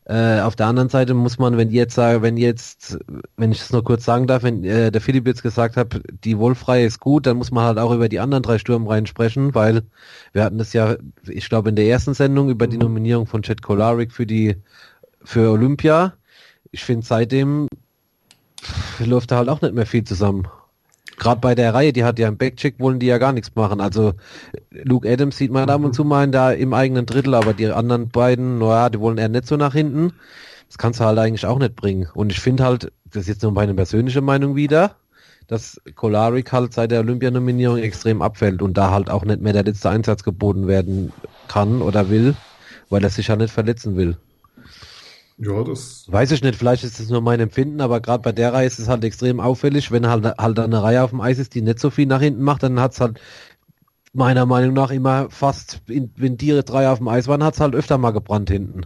Äh, 0.07 0.41
auf 0.41 0.55
der 0.55 0.67
anderen 0.67 0.89
Seite 0.89 1.15
muss 1.15 1.39
man, 1.39 1.57
wenn 1.57 1.71
jetzt 1.71 1.95
sagen, 1.95 2.21
wenn 2.21 2.37
jetzt, 2.37 2.99
wenn 3.37 3.51
ich 3.51 3.61
es 3.61 3.71
nur 3.71 3.83
kurz 3.83 4.05
sagen 4.05 4.27
darf, 4.27 4.43
wenn 4.43 4.63
äh, 4.63 4.91
der 4.91 5.01
Philipp 5.01 5.25
jetzt 5.25 5.41
gesagt 5.41 5.77
hat, 5.77 5.99
die 6.23 6.37
Wolfreihe 6.37 6.85
ist 6.85 6.99
gut, 6.99 7.25
dann 7.25 7.37
muss 7.37 7.49
man 7.49 7.63
halt 7.65 7.79
auch 7.79 7.91
über 7.91 8.07
die 8.07 8.19
anderen 8.19 8.43
drei 8.43 8.59
Sturmreihen 8.59 9.07
sprechen, 9.07 9.55
weil 9.55 9.81
wir 10.31 10.43
hatten 10.43 10.59
das 10.59 10.73
ja, 10.73 10.95
ich 11.27 11.49
glaube, 11.49 11.69
in 11.69 11.75
der 11.75 11.87
ersten 11.87 12.13
Sendung 12.13 12.49
über 12.49 12.67
die 12.67 12.77
mhm. 12.77 12.83
Nominierung 12.83 13.25
von 13.25 13.41
Chet 13.41 13.63
Kolarik 13.63 14.11
für 14.11 14.27
die 14.27 14.57
für 15.23 15.51
Olympia. 15.51 16.13
Ich 16.71 16.83
finde 16.83 17.05
seitdem 17.05 17.67
läuft 18.99 19.31
da 19.31 19.37
halt 19.37 19.49
auch 19.49 19.61
nicht 19.61 19.73
mehr 19.73 19.87
viel 19.87 20.03
zusammen 20.03 20.47
gerade 21.17 21.41
bei 21.41 21.55
der 21.55 21.73
Reihe, 21.73 21.93
die 21.93 22.03
hat 22.03 22.19
ja 22.19 22.27
im 22.27 22.37
Backcheck, 22.37 22.79
wollen 22.79 22.99
die 22.99 23.07
ja 23.07 23.17
gar 23.17 23.33
nichts 23.33 23.55
machen. 23.55 23.81
Also 23.81 24.13
Luke 24.71 25.09
Adams 25.09 25.37
sieht 25.37 25.51
man 25.51 25.69
ab 25.69 25.83
und 25.83 25.93
zu 25.93 26.03
mal 26.03 26.27
da 26.27 26.51
im 26.51 26.73
eigenen 26.73 27.05
Drittel, 27.05 27.35
aber 27.35 27.53
die 27.53 27.67
anderen 27.67 28.09
beiden, 28.09 28.59
naja, 28.59 28.89
die 28.89 28.99
wollen 28.99 29.17
eher 29.17 29.29
nicht 29.29 29.47
so 29.47 29.57
nach 29.57 29.73
hinten. 29.73 30.13
Das 30.67 30.77
kannst 30.77 30.99
du 30.99 31.05
halt 31.05 31.19
eigentlich 31.19 31.45
auch 31.45 31.59
nicht 31.59 31.75
bringen. 31.75 32.07
Und 32.13 32.31
ich 32.31 32.39
finde 32.39 32.63
halt, 32.63 32.91
das 33.05 33.23
ist 33.23 33.27
jetzt 33.27 33.43
nur 33.43 33.51
meine 33.51 33.73
persönliche 33.73 34.21
Meinung 34.21 34.55
wieder, 34.55 34.95
dass 35.47 35.79
Kolarik 35.95 36.51
halt 36.51 36.73
seit 36.73 36.91
der 36.91 37.01
Olympianominierung 37.01 37.77
extrem 37.77 38.21
abfällt 38.21 38.61
und 38.61 38.77
da 38.77 38.91
halt 38.91 39.09
auch 39.09 39.23
nicht 39.25 39.41
mehr 39.41 39.53
der 39.53 39.63
letzte 39.63 39.89
Einsatz 39.89 40.23
geboten 40.23 40.67
werden 40.67 41.11
kann 41.47 41.81
oder 41.81 42.09
will, 42.09 42.35
weil 42.89 43.03
er 43.03 43.09
sich 43.09 43.27
ja 43.27 43.35
nicht 43.35 43.53
verletzen 43.53 43.95
will. 43.95 44.17
Ja, 45.37 45.63
das. 45.63 46.05
Weiß 46.07 46.31
ich 46.31 46.41
nicht, 46.41 46.55
vielleicht 46.55 46.83
ist 46.83 46.99
es 46.99 47.09
nur 47.09 47.21
mein 47.21 47.39
Empfinden, 47.41 47.81
aber 47.81 47.99
gerade 47.99 48.23
bei 48.23 48.31
der 48.31 48.53
Reihe 48.53 48.67
ist 48.67 48.79
es 48.79 48.87
halt 48.87 49.03
extrem 49.03 49.39
auffällig, 49.39 49.91
wenn 49.91 50.07
halt, 50.07 50.25
halt 50.25 50.59
eine 50.59 50.81
Reihe 50.81 51.03
auf 51.03 51.09
dem 51.09 51.19
Eis 51.19 51.39
ist, 51.39 51.55
die 51.55 51.61
nicht 51.61 51.79
so 51.79 51.89
viel 51.89 52.05
nach 52.05 52.21
hinten 52.21 52.41
macht, 52.41 52.63
dann 52.63 52.79
hat 52.79 52.93
es 52.93 53.01
halt 53.01 53.19
meiner 54.13 54.45
Meinung 54.45 54.73
nach 54.73 54.91
immer 54.91 55.29
fast, 55.29 55.81
wenn 55.87 56.37
die 56.37 56.61
drei 56.63 56.89
auf 56.89 56.99
dem 56.99 57.09
Eis 57.09 57.27
waren, 57.27 57.43
hat 57.43 57.55
es 57.55 57.59
halt 57.59 57.75
öfter 57.75 57.97
mal 57.97 58.11
gebrannt 58.11 58.49
hinten. 58.49 58.83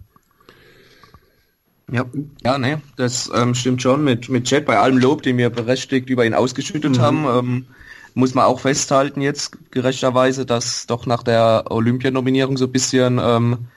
Ja, 1.91 2.05
ja, 2.43 2.57
ne, 2.57 2.81
das 2.97 3.29
ähm, 3.33 3.55
stimmt 3.55 3.81
schon 3.81 4.03
mit, 4.03 4.29
mit 4.29 4.45
Chat. 4.45 4.65
Bei 4.65 4.77
allem 4.77 4.97
Lob, 4.97 5.23
den 5.23 5.37
wir 5.37 5.49
berechtigt 5.49 6.09
über 6.09 6.25
ihn 6.25 6.33
ausgeschüttet 6.33 6.97
mhm. 6.97 7.01
haben, 7.01 7.25
ähm, 7.25 7.65
muss 8.13 8.35
man 8.35 8.45
auch 8.45 8.59
festhalten 8.59 9.21
jetzt 9.21 9.71
gerechterweise, 9.71 10.45
dass 10.45 10.87
doch 10.87 11.05
nach 11.05 11.23
der 11.23 11.65
Olympianominierung 11.69 12.57
so 12.57 12.65
ein 12.65 12.71
bisschen, 12.71 13.19
ähm, 13.21 13.67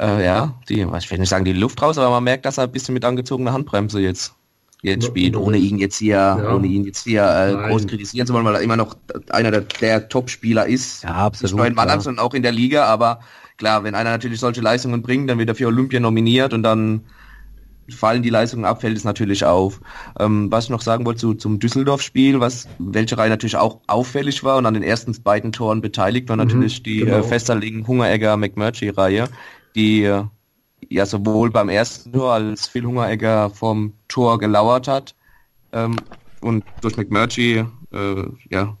äh, 0.00 0.24
ja, 0.24 0.54
die, 0.68 0.80
ich 0.80 1.10
will 1.10 1.18
nicht 1.18 1.28
sagen 1.28 1.44
die 1.44 1.52
Luft 1.52 1.80
raus, 1.82 1.98
aber 1.98 2.10
man 2.10 2.24
merkt, 2.24 2.44
dass 2.44 2.58
er 2.58 2.64
ein 2.64 2.72
bisschen 2.72 2.94
mit 2.94 3.04
angezogener 3.04 3.52
Handbremse 3.52 4.00
jetzt 4.00 4.34
jetzt 4.82 5.06
spielt, 5.06 5.36
ohne 5.36 5.56
ihn 5.56 5.78
jetzt 5.78 5.96
hier, 5.96 6.16
ja. 6.16 6.54
ohne 6.54 6.66
ihn 6.66 6.84
jetzt 6.84 7.04
hier 7.04 7.24
äh, 7.24 7.68
groß 7.68 7.86
kritisieren 7.86 8.26
zu 8.26 8.34
wollen, 8.34 8.44
weil 8.44 8.56
er 8.56 8.60
immer 8.60 8.76
noch 8.76 8.96
einer 9.30 9.50
der, 9.50 9.62
der 9.62 10.08
Top-Spieler 10.08 10.66
ist. 10.66 11.02
Ja, 11.02 11.10
absolut. 11.10 11.52
Nicht 11.52 11.56
nur 11.56 11.66
in 11.66 11.74
Mannheim, 11.74 12.00
sondern 12.00 12.24
auch 12.24 12.34
in 12.34 12.42
der 12.42 12.52
Liga, 12.52 12.84
aber 12.84 13.20
klar, 13.56 13.84
wenn 13.84 13.94
einer 13.94 14.10
natürlich 14.10 14.38
solche 14.38 14.60
Leistungen 14.60 15.02
bringt, 15.02 15.30
dann 15.30 15.38
wird 15.38 15.48
er 15.48 15.54
für 15.54 15.66
Olympia 15.66 15.98
nominiert 15.98 16.52
und 16.52 16.62
dann 16.62 17.02
fallen 17.88 18.22
die 18.22 18.30
Leistungen 18.30 18.64
ab, 18.64 18.80
fällt 18.80 18.96
es 18.96 19.04
natürlich 19.04 19.44
auf. 19.44 19.80
Ähm, 20.18 20.50
was 20.50 20.64
ich 20.64 20.70
noch 20.70 20.82
sagen 20.82 21.06
wollte 21.06 21.20
zu, 21.20 21.34
zum 21.34 21.58
Düsseldorf-Spiel, 21.58 22.40
was 22.40 22.68
welche 22.78 23.16
Reihe 23.16 23.30
natürlich 23.30 23.56
auch 23.56 23.80
auffällig 23.86 24.42
war 24.42 24.56
und 24.56 24.66
an 24.66 24.74
den 24.74 24.82
ersten 24.82 25.16
beiden 25.22 25.52
Toren 25.52 25.80
beteiligt 25.80 26.28
war 26.28 26.36
natürlich 26.36 26.80
mhm, 26.80 26.84
die 26.84 26.98
genau. 27.00 27.18
äh, 27.18 27.22
Festerling 27.22 27.86
Hungeregger 27.86 28.36
McMurtry-Reihe, 28.36 29.28
die 29.76 30.10
ja 30.88 31.06
sowohl 31.06 31.50
beim 31.50 31.68
ersten 31.68 32.12
Tor 32.12 32.32
als 32.32 32.66
Phil 32.66 32.84
Hungeregger 32.84 33.50
vom 33.50 33.92
Tor 34.08 34.38
gelauert 34.38 34.88
hat 34.88 35.14
ähm, 35.72 35.96
und 36.40 36.64
durch 36.80 36.96
McMurtry 36.96 37.64
äh, 37.92 38.22
ja 38.50 38.76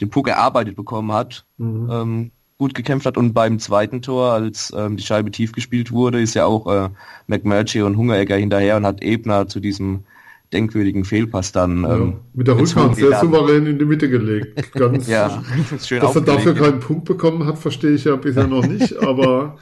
den 0.00 0.10
Puck 0.10 0.28
erarbeitet 0.28 0.76
bekommen 0.76 1.12
hat. 1.12 1.44
Mhm. 1.56 1.90
Ähm, 1.90 2.30
gut 2.58 2.74
gekämpft 2.74 3.06
hat 3.06 3.18
und 3.18 3.34
beim 3.34 3.58
zweiten 3.58 4.00
Tor, 4.00 4.32
als 4.32 4.72
ähm, 4.74 4.96
die 4.96 5.02
Scheibe 5.02 5.30
tief 5.30 5.52
gespielt 5.52 5.92
wurde, 5.92 6.20
ist 6.20 6.34
ja 6.34 6.46
auch 6.46 6.66
äh, 6.66 6.88
McMurtray 7.26 7.82
und 7.82 7.96
Hungeregger 7.96 8.36
hinterher 8.36 8.76
und 8.76 8.86
hat 8.86 9.02
Ebner 9.02 9.46
zu 9.46 9.60
diesem 9.60 10.04
denkwürdigen 10.52 11.04
Fehlpass 11.04 11.52
dann 11.52 11.82
ja, 11.82 11.96
ähm, 11.96 12.14
mit 12.34 12.46
der 12.46 12.58
Rückhand 12.58 12.96
sehr 12.96 13.20
souverän 13.20 13.66
in 13.66 13.78
die 13.78 13.84
Mitte 13.84 14.08
gelegt. 14.08 14.72
Ganz 14.72 15.08
ja, 15.08 15.42
schön 15.84 16.00
dass 16.00 16.14
er 16.14 16.22
dafür 16.22 16.54
keinen 16.54 16.80
Punkt 16.80 17.04
bekommen 17.04 17.46
hat, 17.46 17.58
verstehe 17.58 17.92
ich 17.92 18.04
ja 18.04 18.16
bisher 18.16 18.46
noch 18.46 18.66
nicht, 18.66 18.96
aber 19.02 19.56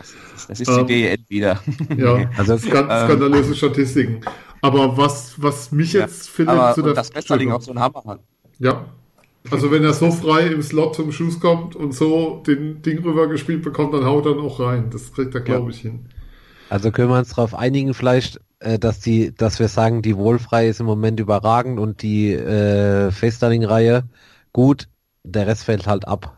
das 0.48 0.60
ist 0.60 0.68
ähm, 0.68 0.86
die 0.86 1.02
DEL 1.02 1.18
wieder. 1.28 1.60
Ja, 1.96 2.30
also 2.36 2.54
das 2.54 2.68
ganz 2.68 3.04
skandalöse 3.04 3.54
Statistiken. 3.54 4.20
Aber 4.60 4.96
was 4.96 5.34
was 5.36 5.72
mich 5.72 5.92
ja, 5.92 6.02
jetzt 6.02 6.28
findet 6.30 6.74
zu 6.74 6.82
der 6.82 6.94
das 6.94 7.10
auch 7.14 7.60
so 7.60 7.72
ein 7.72 7.78
Hammer 7.78 8.02
hat. 8.06 8.20
Ja, 8.58 8.86
also 9.50 9.70
wenn 9.70 9.84
er 9.84 9.92
so 9.92 10.10
frei 10.10 10.46
im 10.46 10.62
Slot 10.62 10.94
zum 10.94 11.12
Schuss 11.12 11.38
kommt 11.38 11.76
und 11.76 11.92
so 11.92 12.42
den 12.46 12.80
Ding 12.80 13.00
rübergespielt 13.00 13.62
bekommt, 13.62 13.92
dann 13.92 14.04
haut 14.04 14.24
er 14.24 14.34
noch 14.34 14.58
rein. 14.58 14.88
Das 14.90 15.12
kriegt 15.12 15.34
er, 15.34 15.42
glaube 15.42 15.70
ich, 15.70 15.80
hin. 15.80 16.06
Also 16.74 16.90
können 16.90 17.08
wir 17.08 17.18
uns 17.18 17.28
darauf 17.28 17.54
einigen 17.54 17.94
vielleicht, 17.94 18.40
äh, 18.58 18.80
dass 18.80 18.98
die, 18.98 19.32
dass 19.32 19.60
wir 19.60 19.68
sagen, 19.68 20.02
die 20.02 20.16
Wohlfrei 20.16 20.66
ist 20.66 20.80
im 20.80 20.86
Moment 20.86 21.20
überragend 21.20 21.78
und 21.78 22.02
die 22.02 22.32
äh, 22.32 23.12
Festerling-Reihe 23.12 24.02
gut, 24.52 24.88
der 25.22 25.46
Rest 25.46 25.62
fällt 25.62 25.86
halt 25.86 26.08
ab. 26.08 26.36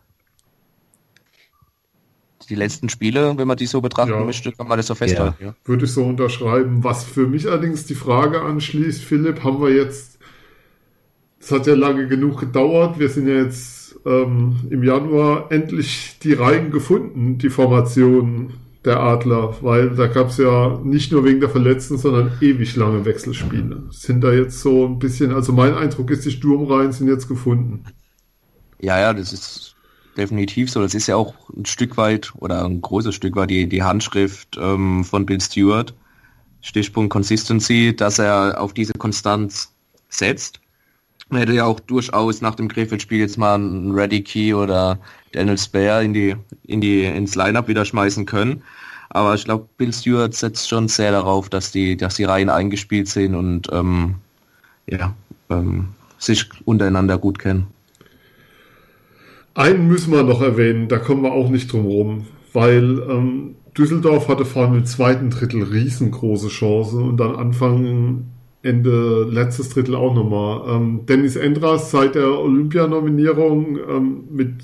Die 2.50 2.54
letzten 2.54 2.90
Spiele, 2.90 3.38
wenn 3.38 3.48
man 3.48 3.56
die 3.56 3.64
so 3.64 3.80
betrachten 3.80 4.12
ja. 4.12 4.24
möchte, 4.24 4.52
kann 4.52 4.68
man 4.68 4.76
das 4.76 4.88
so 4.88 4.94
festhalten. 4.94 5.42
Ja. 5.42 5.54
Würde 5.64 5.86
ich 5.86 5.92
so 5.92 6.04
unterschreiben. 6.04 6.84
Was 6.84 7.02
für 7.02 7.26
mich 7.26 7.48
allerdings 7.48 7.86
die 7.86 7.94
Frage 7.94 8.42
anschließt, 8.42 9.02
Philipp, 9.02 9.42
haben 9.42 9.62
wir 9.62 9.70
jetzt 9.70 10.18
es 11.40 11.50
hat 11.50 11.66
ja 11.66 11.74
lange 11.74 12.08
genug 12.08 12.40
gedauert. 12.40 12.98
Wir 12.98 13.08
sind 13.08 13.26
ja 13.26 13.36
jetzt 13.36 13.98
ähm, 14.04 14.56
im 14.68 14.82
Januar 14.82 15.50
endlich 15.50 16.18
die 16.22 16.34
Reihen 16.34 16.70
gefunden, 16.70 17.38
die 17.38 17.48
Formation 17.48 18.52
der 18.86 19.00
Adler, 19.00 19.56
weil 19.60 19.90
da 19.90 20.06
gab 20.06 20.28
es 20.28 20.38
ja 20.38 20.80
nicht 20.82 21.12
nur 21.12 21.24
wegen 21.24 21.40
der 21.40 21.50
Verletzten, 21.50 21.98
sondern 21.98 22.32
ewig 22.40 22.76
lange 22.76 23.04
Wechselspiele. 23.04 23.82
Sind 23.90 24.22
da 24.22 24.32
jetzt 24.32 24.60
so 24.60 24.86
ein 24.86 24.98
bisschen, 24.98 25.32
also 25.32 25.52
mein 25.52 25.74
Eindruck 25.74 26.10
ist, 26.10 26.24
die 26.24 26.30
Sturmreihen 26.30 26.92
sind 26.92 27.08
jetzt 27.08 27.28
gefunden. 27.28 27.84
Ja, 28.80 28.98
ja, 28.98 29.12
das 29.12 29.32
ist 29.32 29.74
definitiv 30.16 30.70
so. 30.70 30.80
Das 30.80 30.94
ist 30.94 31.06
ja 31.06 31.16
auch 31.16 31.34
ein 31.54 31.66
Stück 31.66 31.96
weit 31.96 32.32
oder 32.36 32.64
ein 32.64 32.80
großes 32.80 33.14
Stück 33.14 33.36
weit 33.36 33.50
die, 33.50 33.68
die 33.68 33.82
Handschrift 33.82 34.56
ähm, 34.58 35.04
von 35.04 35.26
Bill 35.26 35.40
Stewart. 35.40 35.94
Stichpunkt 36.62 37.10
Consistency, 37.10 37.94
dass 37.94 38.18
er 38.18 38.60
auf 38.60 38.72
diese 38.72 38.92
Konstanz 38.94 39.72
setzt 40.08 40.60
man 41.28 41.40
hätte 41.40 41.54
ja 41.54 41.64
auch 41.64 41.80
durchaus 41.80 42.40
nach 42.40 42.54
dem 42.54 42.68
Krefeld-Spiel 42.68 43.18
jetzt 43.18 43.36
mal 43.36 43.54
einen 43.54 43.92
Ready 43.92 44.22
Key 44.22 44.54
oder 44.54 44.98
Daniel 45.32 45.58
Spare 45.58 46.04
in 46.04 46.14
die, 46.14 46.36
in 46.66 46.80
die, 46.80 47.04
ins 47.04 47.34
Lineup 47.34 47.68
wieder 47.68 47.84
schmeißen 47.84 48.26
können. 48.26 48.62
Aber 49.10 49.34
ich 49.34 49.44
glaube, 49.44 49.68
Bill 49.76 49.92
Stewart 49.92 50.34
setzt 50.34 50.68
schon 50.68 50.88
sehr 50.88 51.12
darauf, 51.12 51.48
dass 51.48 51.72
die, 51.72 51.96
dass 51.96 52.16
die 52.16 52.24
Reihen 52.24 52.48
eingespielt 52.48 53.08
sind 53.08 53.34
und 53.34 53.68
ähm, 53.72 54.16
ja, 54.86 55.14
ähm, 55.50 55.88
sich 56.18 56.48
untereinander 56.64 57.18
gut 57.18 57.38
kennen. 57.38 57.66
Einen 59.54 59.88
müssen 59.88 60.12
wir 60.12 60.22
noch 60.22 60.42
erwähnen, 60.42 60.88
da 60.88 60.98
kommen 60.98 61.22
wir 61.22 61.32
auch 61.32 61.48
nicht 61.48 61.72
drum 61.72 61.86
rum, 61.86 62.26
weil 62.52 63.00
ähm, 63.08 63.56
Düsseldorf 63.76 64.28
hatte 64.28 64.44
vor 64.44 64.64
allem 64.66 64.74
im 64.74 64.84
zweiten 64.84 65.30
Drittel 65.30 65.62
riesengroße 65.62 66.48
Chancen 66.48 67.02
und 67.02 67.16
dann 67.16 67.36
Anfang 67.36 68.26
Ende 68.66 69.24
letztes 69.30 69.70
Drittel 69.70 69.94
auch 69.94 70.14
nochmal. 70.14 70.76
Ähm, 70.76 71.06
Dennis 71.06 71.36
Endras 71.36 71.90
seit 71.90 72.14
der 72.14 72.38
Olympianominierung 72.38 73.78
ähm, 73.88 74.24
mit 74.30 74.54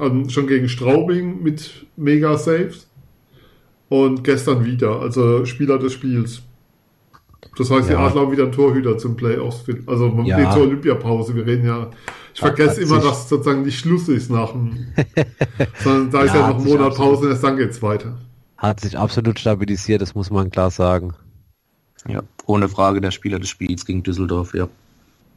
ähm, 0.00 0.28
schon 0.30 0.46
gegen 0.46 0.68
Straubing 0.68 1.42
mit 1.42 1.86
Mega 1.96 2.36
Saves 2.36 2.88
und 3.88 4.24
gestern 4.24 4.64
wieder, 4.64 5.00
also 5.00 5.44
Spieler 5.44 5.78
des 5.78 5.92
Spiels. 5.92 6.42
Das 7.58 7.70
heißt, 7.70 7.90
ja. 7.90 7.96
die 7.96 8.02
Adler 8.02 8.22
haben 8.22 8.32
wieder 8.32 8.44
einen 8.44 8.52
Torhüter 8.52 8.96
zum 8.96 9.16
Playoffs. 9.16 9.64
Also 9.86 10.08
man 10.08 10.24
ja. 10.24 10.50
zur 10.52 10.62
Olympiapause. 10.62 11.34
Wir 11.34 11.46
reden 11.46 11.66
ja. 11.66 11.90
Ich 12.32 12.40
vergesse 12.40 12.80
immer, 12.80 12.98
dass 12.98 13.28
sozusagen 13.28 13.62
nicht 13.62 13.78
Schluss 13.78 14.08
ist 14.08 14.30
nach 14.30 14.52
dem. 14.52 14.86
sondern 15.84 16.10
da 16.10 16.22
ist 16.22 16.34
ja, 16.34 16.40
ja 16.40 16.48
noch 16.48 16.58
ein 16.58 16.64
Monat 16.64 16.96
Pause 16.96 17.24
und 17.24 17.30
erst 17.30 17.44
dann 17.44 17.58
geht's 17.58 17.82
weiter. 17.82 18.16
Hat 18.56 18.80
sich 18.80 18.96
absolut 18.96 19.38
stabilisiert, 19.38 20.00
das 20.00 20.14
muss 20.14 20.30
man 20.30 20.50
klar 20.50 20.70
sagen. 20.70 21.14
Ja, 22.08 22.22
ohne 22.46 22.68
Frage 22.68 23.00
der 23.00 23.10
Spieler 23.10 23.38
des 23.38 23.48
Spiels 23.48 23.86
gegen 23.86 24.02
Düsseldorf, 24.02 24.54
ja. 24.54 24.68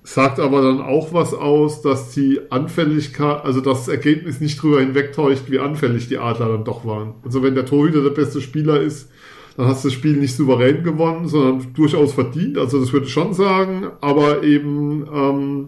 Sagt 0.03 0.39
aber 0.39 0.61
dann 0.61 0.81
auch 0.81 1.13
was 1.13 1.33
aus, 1.33 1.81
dass 1.81 2.11
die 2.11 2.39
Anfälligkeit, 2.51 3.43
also 3.43 3.59
das 3.59 3.87
Ergebnis 3.87 4.39
nicht 4.39 4.61
drüber 4.61 4.79
hinwegtäuscht, 4.79 5.49
wie 5.49 5.59
anfällig 5.59 6.07
die 6.07 6.19
Adler 6.19 6.49
dann 6.49 6.63
doch 6.63 6.85
waren. 6.85 7.15
Also 7.23 7.41
wenn 7.41 7.55
der 7.55 7.65
Torhüter 7.65 8.03
der 8.03 8.11
beste 8.11 8.39
Spieler 8.39 8.79
ist, 8.79 9.09
dann 9.57 9.67
hast 9.67 9.83
du 9.83 9.87
das 9.87 9.93
Spiel 9.93 10.17
nicht 10.17 10.35
souverän 10.35 10.83
gewonnen, 10.83 11.27
sondern 11.27 11.73
durchaus 11.73 12.13
verdient. 12.13 12.57
Also 12.57 12.79
das 12.79 12.93
würde 12.93 13.07
ich 13.07 13.13
schon 13.13 13.33
sagen, 13.33 13.87
aber 14.01 14.43
eben 14.43 15.07
ähm, 15.11 15.67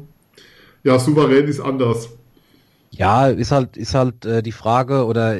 ja, 0.84 1.00
souverän 1.00 1.48
ist 1.48 1.60
anders. 1.60 2.10
Ja, 2.92 3.28
ist 3.28 3.52
halt, 3.52 3.76
ist 3.76 3.94
halt 3.94 4.26
äh, 4.26 4.42
die 4.42 4.52
Frage, 4.52 5.06
oder 5.06 5.38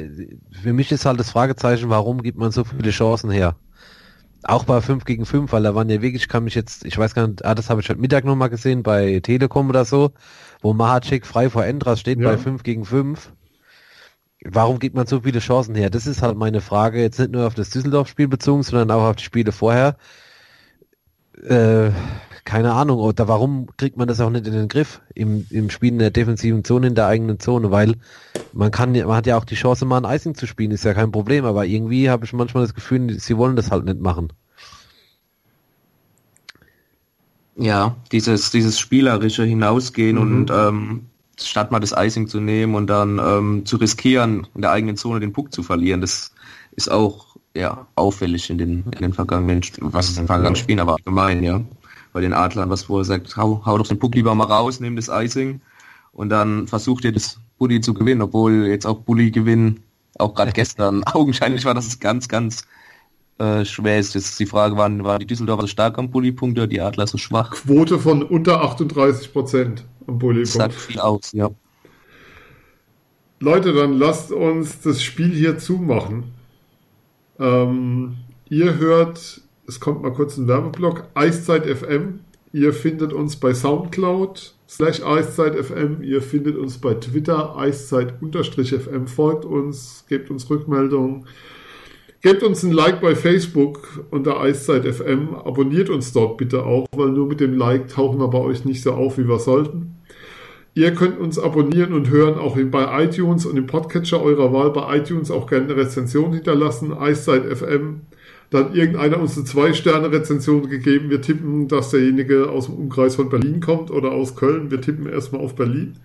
für 0.62 0.72
mich 0.72 0.92
ist 0.92 1.06
halt 1.06 1.20
das 1.20 1.30
Fragezeichen, 1.30 1.88
warum 1.88 2.22
gibt 2.22 2.38
man 2.38 2.50
so 2.50 2.64
viele 2.64 2.90
Chancen 2.90 3.30
her? 3.30 3.54
Auch 4.44 4.64
bei 4.64 4.80
5 4.80 5.04
gegen 5.04 5.26
5, 5.26 5.52
weil 5.52 5.64
da 5.64 5.74
waren 5.74 5.88
ja 5.88 6.00
wirklich, 6.00 6.22
ich 6.22 6.28
kann 6.28 6.44
mich 6.44 6.54
jetzt, 6.54 6.84
ich 6.84 6.96
weiß 6.96 7.14
gar 7.14 7.26
nicht, 7.26 7.44
ah, 7.44 7.54
das 7.54 7.70
habe 7.70 7.80
ich 7.80 7.88
heute 7.88 8.00
Mittag 8.00 8.24
nochmal 8.24 8.50
gesehen 8.50 8.82
bei 8.82 9.20
Telekom 9.20 9.68
oder 9.68 9.84
so, 9.84 10.12
wo 10.60 10.72
Mahacek 10.72 11.26
frei 11.26 11.50
vor 11.50 11.64
Endras 11.64 12.00
steht 12.00 12.20
ja. 12.20 12.28
bei 12.28 12.38
5 12.38 12.62
gegen 12.62 12.84
5. 12.84 13.32
Warum 14.44 14.78
gibt 14.78 14.94
man 14.94 15.06
so 15.06 15.22
viele 15.22 15.40
Chancen 15.40 15.74
her? 15.74 15.90
Das 15.90 16.06
ist 16.06 16.22
halt 16.22 16.36
meine 16.36 16.60
Frage, 16.60 17.00
jetzt 17.00 17.18
nicht 17.18 17.32
nur 17.32 17.46
auf 17.46 17.54
das 17.54 17.70
Düsseldorf-Spiel 17.70 18.28
bezogen, 18.28 18.62
sondern 18.62 18.90
auch 18.92 19.02
auf 19.02 19.16
die 19.16 19.24
Spiele 19.24 19.50
vorher. 19.50 19.96
Äh, 21.42 21.90
keine 22.44 22.72
Ahnung, 22.72 22.98
oder 22.98 23.28
warum 23.28 23.68
kriegt 23.76 23.96
man 23.96 24.08
das 24.08 24.20
auch 24.20 24.30
nicht 24.30 24.46
in 24.46 24.52
den 24.52 24.68
Griff 24.68 25.00
im, 25.14 25.46
im 25.50 25.70
Spiel 25.70 25.92
in 25.92 25.98
der 25.98 26.10
defensiven 26.10 26.64
Zone, 26.64 26.88
in 26.88 26.94
der 26.94 27.06
eigenen 27.06 27.40
Zone, 27.40 27.70
weil 27.70 27.94
man 28.52 28.70
kann, 28.70 28.92
man 28.92 29.16
hat 29.16 29.26
ja 29.26 29.36
auch 29.36 29.44
die 29.44 29.54
Chance, 29.54 29.84
mal 29.84 30.04
ein 30.04 30.16
Icing 30.16 30.34
zu 30.34 30.46
spielen, 30.46 30.70
ist 30.70 30.84
ja 30.84 30.94
kein 30.94 31.12
Problem, 31.12 31.44
aber 31.44 31.66
irgendwie 31.66 32.10
habe 32.10 32.24
ich 32.24 32.32
manchmal 32.32 32.64
das 32.64 32.74
Gefühl, 32.74 33.18
sie 33.18 33.36
wollen 33.36 33.56
das 33.56 33.70
halt 33.70 33.84
nicht 33.84 34.00
machen. 34.00 34.32
Ja, 37.56 37.96
dieses, 38.12 38.50
dieses 38.50 38.78
spielerische 38.78 39.44
Hinausgehen 39.44 40.16
mhm. 40.16 40.22
und 40.22 40.50
ähm, 40.50 41.06
statt 41.40 41.72
mal 41.72 41.80
das 41.80 41.92
Icing 41.96 42.28
zu 42.28 42.40
nehmen 42.40 42.74
und 42.74 42.86
dann 42.86 43.18
ähm, 43.18 43.66
zu 43.66 43.76
riskieren, 43.76 44.46
in 44.54 44.62
der 44.62 44.70
eigenen 44.70 44.96
Zone 44.96 45.20
den 45.20 45.32
Puck 45.32 45.52
zu 45.52 45.62
verlieren, 45.62 46.00
das 46.00 46.32
ist 46.72 46.90
auch 46.90 47.28
ja, 47.54 47.88
auffällig 47.96 48.50
in 48.50 48.58
den, 48.58 48.84
in 48.92 49.00
den 49.00 49.12
vergangenen, 49.12 49.62
was 49.80 50.08
ist 50.08 50.16
in 50.16 50.22
den 50.22 50.26
vergangenen 50.28 50.56
Spielen, 50.56 50.80
aber 50.80 50.94
allgemein, 50.94 51.42
ja. 51.42 51.60
Bei 52.12 52.20
den 52.20 52.32
Adlern, 52.32 52.70
was 52.70 52.84
vorher 52.84 53.04
sagt, 53.04 53.36
hau, 53.36 53.62
hau 53.64 53.78
doch 53.78 53.86
den 53.86 53.98
Puck 53.98 54.14
lieber 54.14 54.34
mal 54.34 54.44
raus, 54.44 54.80
nimm 54.80 54.96
das 54.96 55.08
Icing 55.08 55.60
und 56.12 56.30
dann 56.30 56.66
versucht 56.66 57.04
ihr 57.04 57.12
das 57.12 57.38
Bulli 57.58 57.80
zu 57.80 57.94
gewinnen, 57.94 58.22
obwohl 58.22 58.66
jetzt 58.66 58.86
auch 58.86 59.00
Bulli 59.00 59.30
gewinnen, 59.30 59.84
auch 60.18 60.34
gerade 60.34 60.52
gestern, 60.52 61.04
augenscheinlich 61.06 61.64
war 61.64 61.74
das 61.74 62.00
ganz, 62.00 62.28
ganz 62.28 62.64
äh, 63.38 63.64
schwer 63.64 63.98
ist. 63.98 64.14
Jetzt 64.14 64.38
die 64.40 64.46
Frage, 64.46 64.76
waren, 64.76 65.04
waren 65.04 65.20
die 65.20 65.26
Düsseldorfer 65.26 65.62
so 65.62 65.68
stark 65.68 65.98
am 65.98 66.10
Bulli-Punkt 66.10 66.58
oder 66.58 66.66
die 66.66 66.80
Adler 66.80 67.06
so 67.06 67.18
schwach? 67.18 67.50
Quote 67.50 67.98
von 67.98 68.22
unter 68.22 68.62
38 68.62 69.32
Prozent 69.32 69.84
am 70.06 70.18
Bulli-Punkt. 70.18 70.48
Sagt 70.48 70.74
viel 70.74 70.98
aus, 70.98 71.32
ja. 71.32 71.50
Leute, 73.40 73.72
dann 73.72 73.92
lasst 73.92 74.32
uns 74.32 74.80
das 74.80 75.02
Spiel 75.02 75.30
hier 75.30 75.58
zumachen. 75.58 76.24
Ähm, 77.38 78.16
ihr 78.48 78.76
hört, 78.78 79.40
es 79.68 79.80
kommt 79.80 80.02
mal 80.02 80.12
kurz 80.12 80.38
ein 80.38 80.48
Werbeblock, 80.48 81.04
Eiszeit 81.14 81.66
FM. 81.66 82.20
Ihr 82.52 82.72
findet 82.72 83.12
uns 83.12 83.36
bei 83.36 83.52
Soundcloud 83.52 84.54
slash 84.66 85.02
Eiszeit 85.02 85.54
FM. 85.54 86.02
Ihr 86.02 86.22
findet 86.22 86.56
uns 86.56 86.78
bei 86.78 86.94
Twitter 86.94 87.56
Eiszeit-FM. 87.56 89.06
Folgt 89.06 89.44
uns, 89.44 90.06
gebt 90.08 90.30
uns 90.30 90.48
Rückmeldungen. 90.48 91.26
Gebt 92.22 92.42
uns 92.42 92.62
ein 92.62 92.72
Like 92.72 93.00
bei 93.02 93.14
Facebook 93.14 94.06
unter 94.10 94.40
Eiszeit 94.40 94.86
FM. 94.86 95.34
Abonniert 95.34 95.90
uns 95.90 96.12
dort 96.12 96.38
bitte 96.38 96.64
auch, 96.64 96.86
weil 96.96 97.10
nur 97.10 97.26
mit 97.26 97.40
dem 97.40 97.54
Like 97.54 97.88
tauchen 97.88 98.18
wir 98.18 98.28
bei 98.28 98.38
euch 98.38 98.64
nicht 98.64 98.82
so 98.82 98.92
auf, 98.92 99.18
wie 99.18 99.28
wir 99.28 99.38
sollten. 99.38 99.96
Ihr 100.74 100.94
könnt 100.94 101.18
uns 101.18 101.38
abonnieren 101.38 101.92
und 101.92 102.08
hören 102.08 102.38
auch 102.38 102.56
bei 102.56 103.04
iTunes 103.04 103.44
und 103.44 103.56
im 103.56 103.66
Podcatcher 103.66 104.22
eurer 104.22 104.52
Wahl. 104.52 104.70
Bei 104.70 104.96
iTunes 104.96 105.30
auch 105.30 105.46
gerne 105.46 105.66
eine 105.66 105.76
Rezension 105.76 106.32
hinterlassen. 106.32 106.92
Eiszeit 106.92 107.44
FM. 107.44 108.02
Dann 108.50 108.74
irgendeiner 108.74 109.20
uns 109.20 109.36
eine 109.36 109.44
Zwei-Sterne-Rezension 109.44 110.68
gegeben. 110.68 111.10
Wir 111.10 111.20
tippen, 111.20 111.68
dass 111.68 111.90
derjenige 111.90 112.50
aus 112.50 112.66
dem 112.66 112.76
Umkreis 112.76 113.16
von 113.16 113.28
Berlin 113.28 113.60
kommt 113.60 113.90
oder 113.90 114.12
aus 114.12 114.36
Köln. 114.36 114.70
Wir 114.70 114.80
tippen 114.80 115.06
erstmal 115.06 115.42
auf 115.42 115.54
Berlin. 115.54 115.98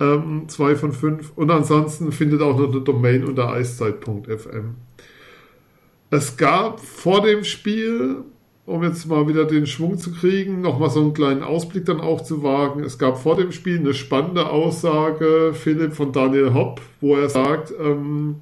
Ähm, 0.00 0.44
zwei 0.48 0.76
von 0.76 0.92
fünf. 0.92 1.32
Und 1.36 1.50
ansonsten 1.50 2.12
findet 2.12 2.42
auch 2.42 2.58
noch 2.58 2.70
eine 2.70 2.82
Domain 2.82 3.24
unter 3.24 3.50
eiszeit.fm. 3.50 4.74
Es 6.10 6.36
gab 6.36 6.80
vor 6.80 7.22
dem 7.22 7.44
Spiel 7.44 8.24
um 8.66 8.82
jetzt 8.82 9.06
mal 9.06 9.28
wieder 9.28 9.44
den 9.44 9.66
Schwung 9.66 9.98
zu 9.98 10.12
kriegen, 10.12 10.62
nochmal 10.62 10.88
so 10.88 11.00
einen 11.00 11.12
kleinen 11.12 11.42
Ausblick 11.42 11.84
dann 11.84 12.00
auch 12.00 12.22
zu 12.22 12.42
wagen. 12.42 12.82
Es 12.82 12.98
gab 12.98 13.18
vor 13.18 13.36
dem 13.36 13.52
Spiel 13.52 13.78
eine 13.78 13.92
spannende 13.92 14.48
Aussage, 14.48 15.52
Philipp 15.52 15.92
von 15.92 16.12
Daniel 16.12 16.54
Hopp, 16.54 16.80
wo 17.00 17.16
er 17.16 17.28
sagt, 17.28 17.74
ähm, 17.78 18.36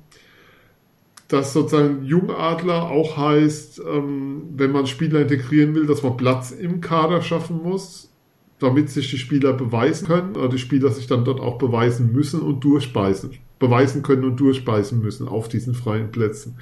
dass 1.33 1.55
sozusagen 1.55 2.05
Jungadler 2.05 2.91
auch 2.91 3.16
heißt, 3.16 3.80
ähm, 3.91 4.43
wenn 4.55 4.70
man 4.70 4.87
Spieler 4.87 5.20
integrieren 5.20 5.74
will, 5.74 5.87
dass 5.87 6.03
man 6.03 6.18
Platz 6.18 6.51
im 6.51 6.83
Kader 6.83 7.22
schaffen 7.22 7.62
muss, 7.62 8.12
damit 8.59 8.91
sich 8.91 9.11
die 9.11 9.16
Spieler 9.16 9.55
beweisen 9.55 10.07
können, 10.07 10.37
oder 10.37 10.51
die 10.51 10.59
Spieler 10.59 10.91
sich 10.91 11.07
dann 11.07 11.24
dort 11.24 11.41
auch 11.41 11.57
beweisen 11.57 12.12
müssen 12.12 12.43
und 12.43 12.62
durchspeisen, 12.62 13.30
beweisen 13.59 14.03
können 14.03 14.24
und 14.24 14.39
durchspeisen 14.41 15.01
müssen 15.01 15.26
auf 15.26 15.49
diesen 15.49 15.74
freien 15.74 16.12
Plätzen. 16.12 16.59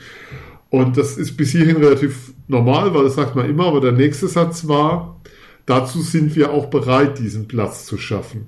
Und 0.70 0.96
das 0.96 1.18
ist 1.18 1.36
bis 1.36 1.50
hierhin 1.50 1.78
relativ 1.78 2.32
normal, 2.46 2.94
weil 2.94 3.02
das 3.02 3.16
sagt 3.16 3.34
man 3.34 3.50
immer, 3.50 3.66
aber 3.66 3.80
der 3.80 3.92
nächste 3.92 4.28
Satz 4.28 4.68
war, 4.68 5.20
dazu 5.66 6.00
sind 6.00 6.36
wir 6.36 6.52
auch 6.52 6.66
bereit, 6.66 7.18
diesen 7.18 7.48
Platz 7.48 7.86
zu 7.86 7.98
schaffen. 7.98 8.46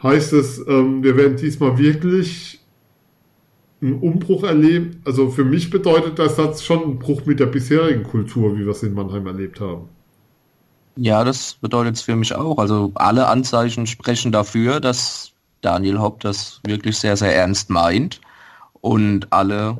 Heißt 0.00 0.32
es, 0.34 0.64
ähm, 0.68 1.02
wir 1.02 1.16
werden 1.16 1.36
diesmal 1.36 1.78
wirklich 1.78 2.63
einen 3.84 4.00
Umbruch 4.00 4.42
erleben. 4.42 5.02
Also 5.04 5.30
für 5.30 5.44
mich 5.44 5.70
bedeutet 5.70 6.18
der 6.18 6.30
Satz 6.30 6.62
schon 6.62 6.82
einen 6.82 6.98
Bruch 6.98 7.26
mit 7.26 7.40
der 7.40 7.46
bisherigen 7.46 8.02
Kultur, 8.02 8.56
wie 8.56 8.64
wir 8.64 8.72
es 8.72 8.82
in 8.82 8.94
Mannheim 8.94 9.26
erlebt 9.26 9.60
haben. 9.60 9.88
Ja, 10.96 11.24
das 11.24 11.54
bedeutet 11.54 11.96
es 11.96 12.02
für 12.02 12.16
mich 12.16 12.34
auch. 12.34 12.58
Also 12.58 12.92
alle 12.94 13.26
Anzeichen 13.26 13.86
sprechen 13.86 14.32
dafür, 14.32 14.80
dass 14.80 15.32
Daniel 15.60 15.98
Hopp 15.98 16.20
das 16.20 16.60
wirklich 16.66 16.98
sehr, 16.98 17.16
sehr 17.16 17.34
ernst 17.34 17.70
meint 17.70 18.20
und 18.80 19.32
alle 19.32 19.78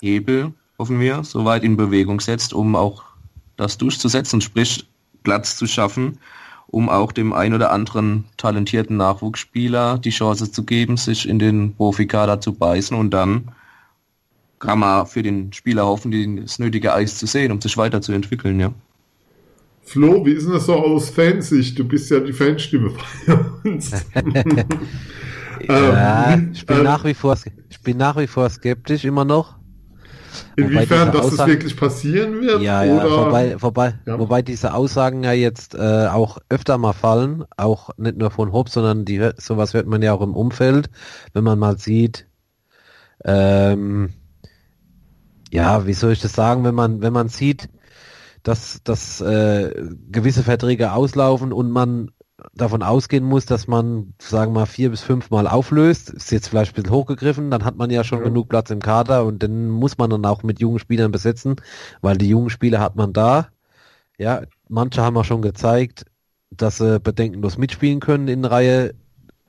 Hebel, 0.00 0.52
hoffen 0.78 1.00
wir, 1.00 1.22
soweit 1.24 1.64
in 1.64 1.76
Bewegung 1.76 2.20
setzt, 2.20 2.54
um 2.54 2.76
auch 2.76 3.02
das 3.56 3.78
durchzusetzen, 3.78 4.40
sprich 4.40 4.86
Platz 5.22 5.56
zu 5.56 5.66
schaffen, 5.66 6.18
um 6.74 6.88
auch 6.88 7.12
dem 7.12 7.32
ein 7.32 7.54
oder 7.54 7.70
anderen 7.70 8.24
talentierten 8.36 8.96
Nachwuchsspieler 8.96 9.98
die 9.98 10.10
Chance 10.10 10.50
zu 10.50 10.64
geben, 10.64 10.96
sich 10.96 11.28
in 11.28 11.38
den 11.38 11.74
Profikader 11.74 12.40
zu 12.40 12.52
beißen 12.52 12.96
und 12.96 13.12
dann 13.12 13.52
kann 14.58 14.80
man 14.80 15.06
für 15.06 15.22
den 15.22 15.52
Spieler 15.52 15.86
hoffen, 15.86 16.40
das 16.42 16.58
nötige 16.58 16.92
Eis 16.92 17.18
zu 17.18 17.26
sehen, 17.26 17.52
um 17.52 17.60
sich 17.60 17.76
weiterzuentwickeln, 17.76 18.58
ja. 18.58 18.72
Flo, 19.82 20.24
wie 20.24 20.32
ist 20.32 20.46
denn 20.46 20.54
das 20.54 20.66
so 20.66 20.74
aus 20.74 21.10
Fansicht? 21.10 21.78
Du 21.78 21.84
bist 21.84 22.10
ja 22.10 22.18
die 22.18 22.32
Fanstimme 22.32 22.90
bei 23.26 23.70
uns. 23.70 23.90
ja, 25.68 26.32
ähm, 26.32 26.50
ich, 26.54 26.64
bin 26.64 26.78
äh, 26.78 26.82
nach 26.82 27.04
wie 27.04 27.14
vor, 27.14 27.36
ich 27.68 27.80
bin 27.82 27.98
nach 27.98 28.16
wie 28.16 28.26
vor 28.26 28.48
skeptisch 28.48 29.04
immer 29.04 29.26
noch. 29.26 29.56
Inwiefern, 30.56 31.12
dass 31.12 31.26
Aussagen, 31.26 31.50
es 31.50 31.56
wirklich 31.56 31.76
passieren 31.76 32.40
wird? 32.40 32.62
Ja, 32.62 32.84
ja, 32.84 33.04
oder? 33.04 33.26
Wobei, 33.26 33.62
wobei, 33.62 33.94
ja. 34.06 34.18
wobei 34.18 34.42
diese 34.42 34.74
Aussagen 34.74 35.24
ja 35.24 35.32
jetzt 35.32 35.74
äh, 35.74 36.06
auch 36.08 36.38
öfter 36.48 36.78
mal 36.78 36.92
fallen, 36.92 37.44
auch 37.56 37.90
nicht 37.96 38.16
nur 38.16 38.30
von 38.30 38.52
Hobbs, 38.52 38.72
sondern 38.72 39.04
die, 39.04 39.30
sowas 39.36 39.74
hört 39.74 39.86
man 39.86 40.02
ja 40.02 40.12
auch 40.12 40.22
im 40.22 40.34
Umfeld, 40.34 40.90
wenn 41.32 41.44
man 41.44 41.58
mal 41.58 41.78
sieht, 41.78 42.26
ähm, 43.24 44.10
ja, 45.50 45.86
wie 45.86 45.94
soll 45.94 46.12
ich 46.12 46.20
das 46.20 46.32
sagen, 46.32 46.64
wenn 46.64 46.74
man, 46.74 47.00
wenn 47.00 47.12
man 47.12 47.28
sieht, 47.28 47.68
dass, 48.42 48.80
dass 48.84 49.20
äh, 49.20 49.72
gewisse 50.10 50.42
Verträge 50.42 50.92
auslaufen 50.92 51.52
und 51.52 51.70
man 51.70 52.10
davon 52.54 52.82
ausgehen 52.82 53.24
muss, 53.24 53.46
dass 53.46 53.66
man, 53.66 54.14
sagen 54.20 54.52
wir 54.52 54.60
mal, 54.60 54.66
vier 54.66 54.90
bis 54.90 55.02
fünf 55.02 55.30
Mal 55.30 55.46
auflöst, 55.46 56.10
ist 56.10 56.30
jetzt 56.30 56.48
vielleicht 56.48 56.72
ein 56.72 56.82
bisschen 56.82 56.94
hochgegriffen, 56.94 57.50
dann 57.50 57.64
hat 57.64 57.76
man 57.76 57.90
ja 57.90 58.04
schon 58.04 58.18
ja. 58.18 58.24
genug 58.24 58.48
Platz 58.48 58.70
im 58.70 58.80
Kader 58.80 59.24
und 59.24 59.42
den 59.42 59.70
muss 59.70 59.98
man 59.98 60.10
dann 60.10 60.24
auch 60.24 60.42
mit 60.42 60.60
jungen 60.60 60.78
Spielern 60.78 61.10
besetzen, 61.10 61.56
weil 62.00 62.16
die 62.16 62.28
jungen 62.28 62.50
Spieler 62.50 62.80
hat 62.80 62.96
man 62.96 63.12
da. 63.12 63.48
Ja, 64.18 64.42
manche 64.68 65.02
haben 65.02 65.16
auch 65.16 65.24
schon 65.24 65.42
gezeigt, 65.42 66.04
dass 66.50 66.78
sie 66.78 67.00
bedenkenlos 67.00 67.58
mitspielen 67.58 68.00
können 68.00 68.28
in 68.28 68.44
Reihe 68.44 68.94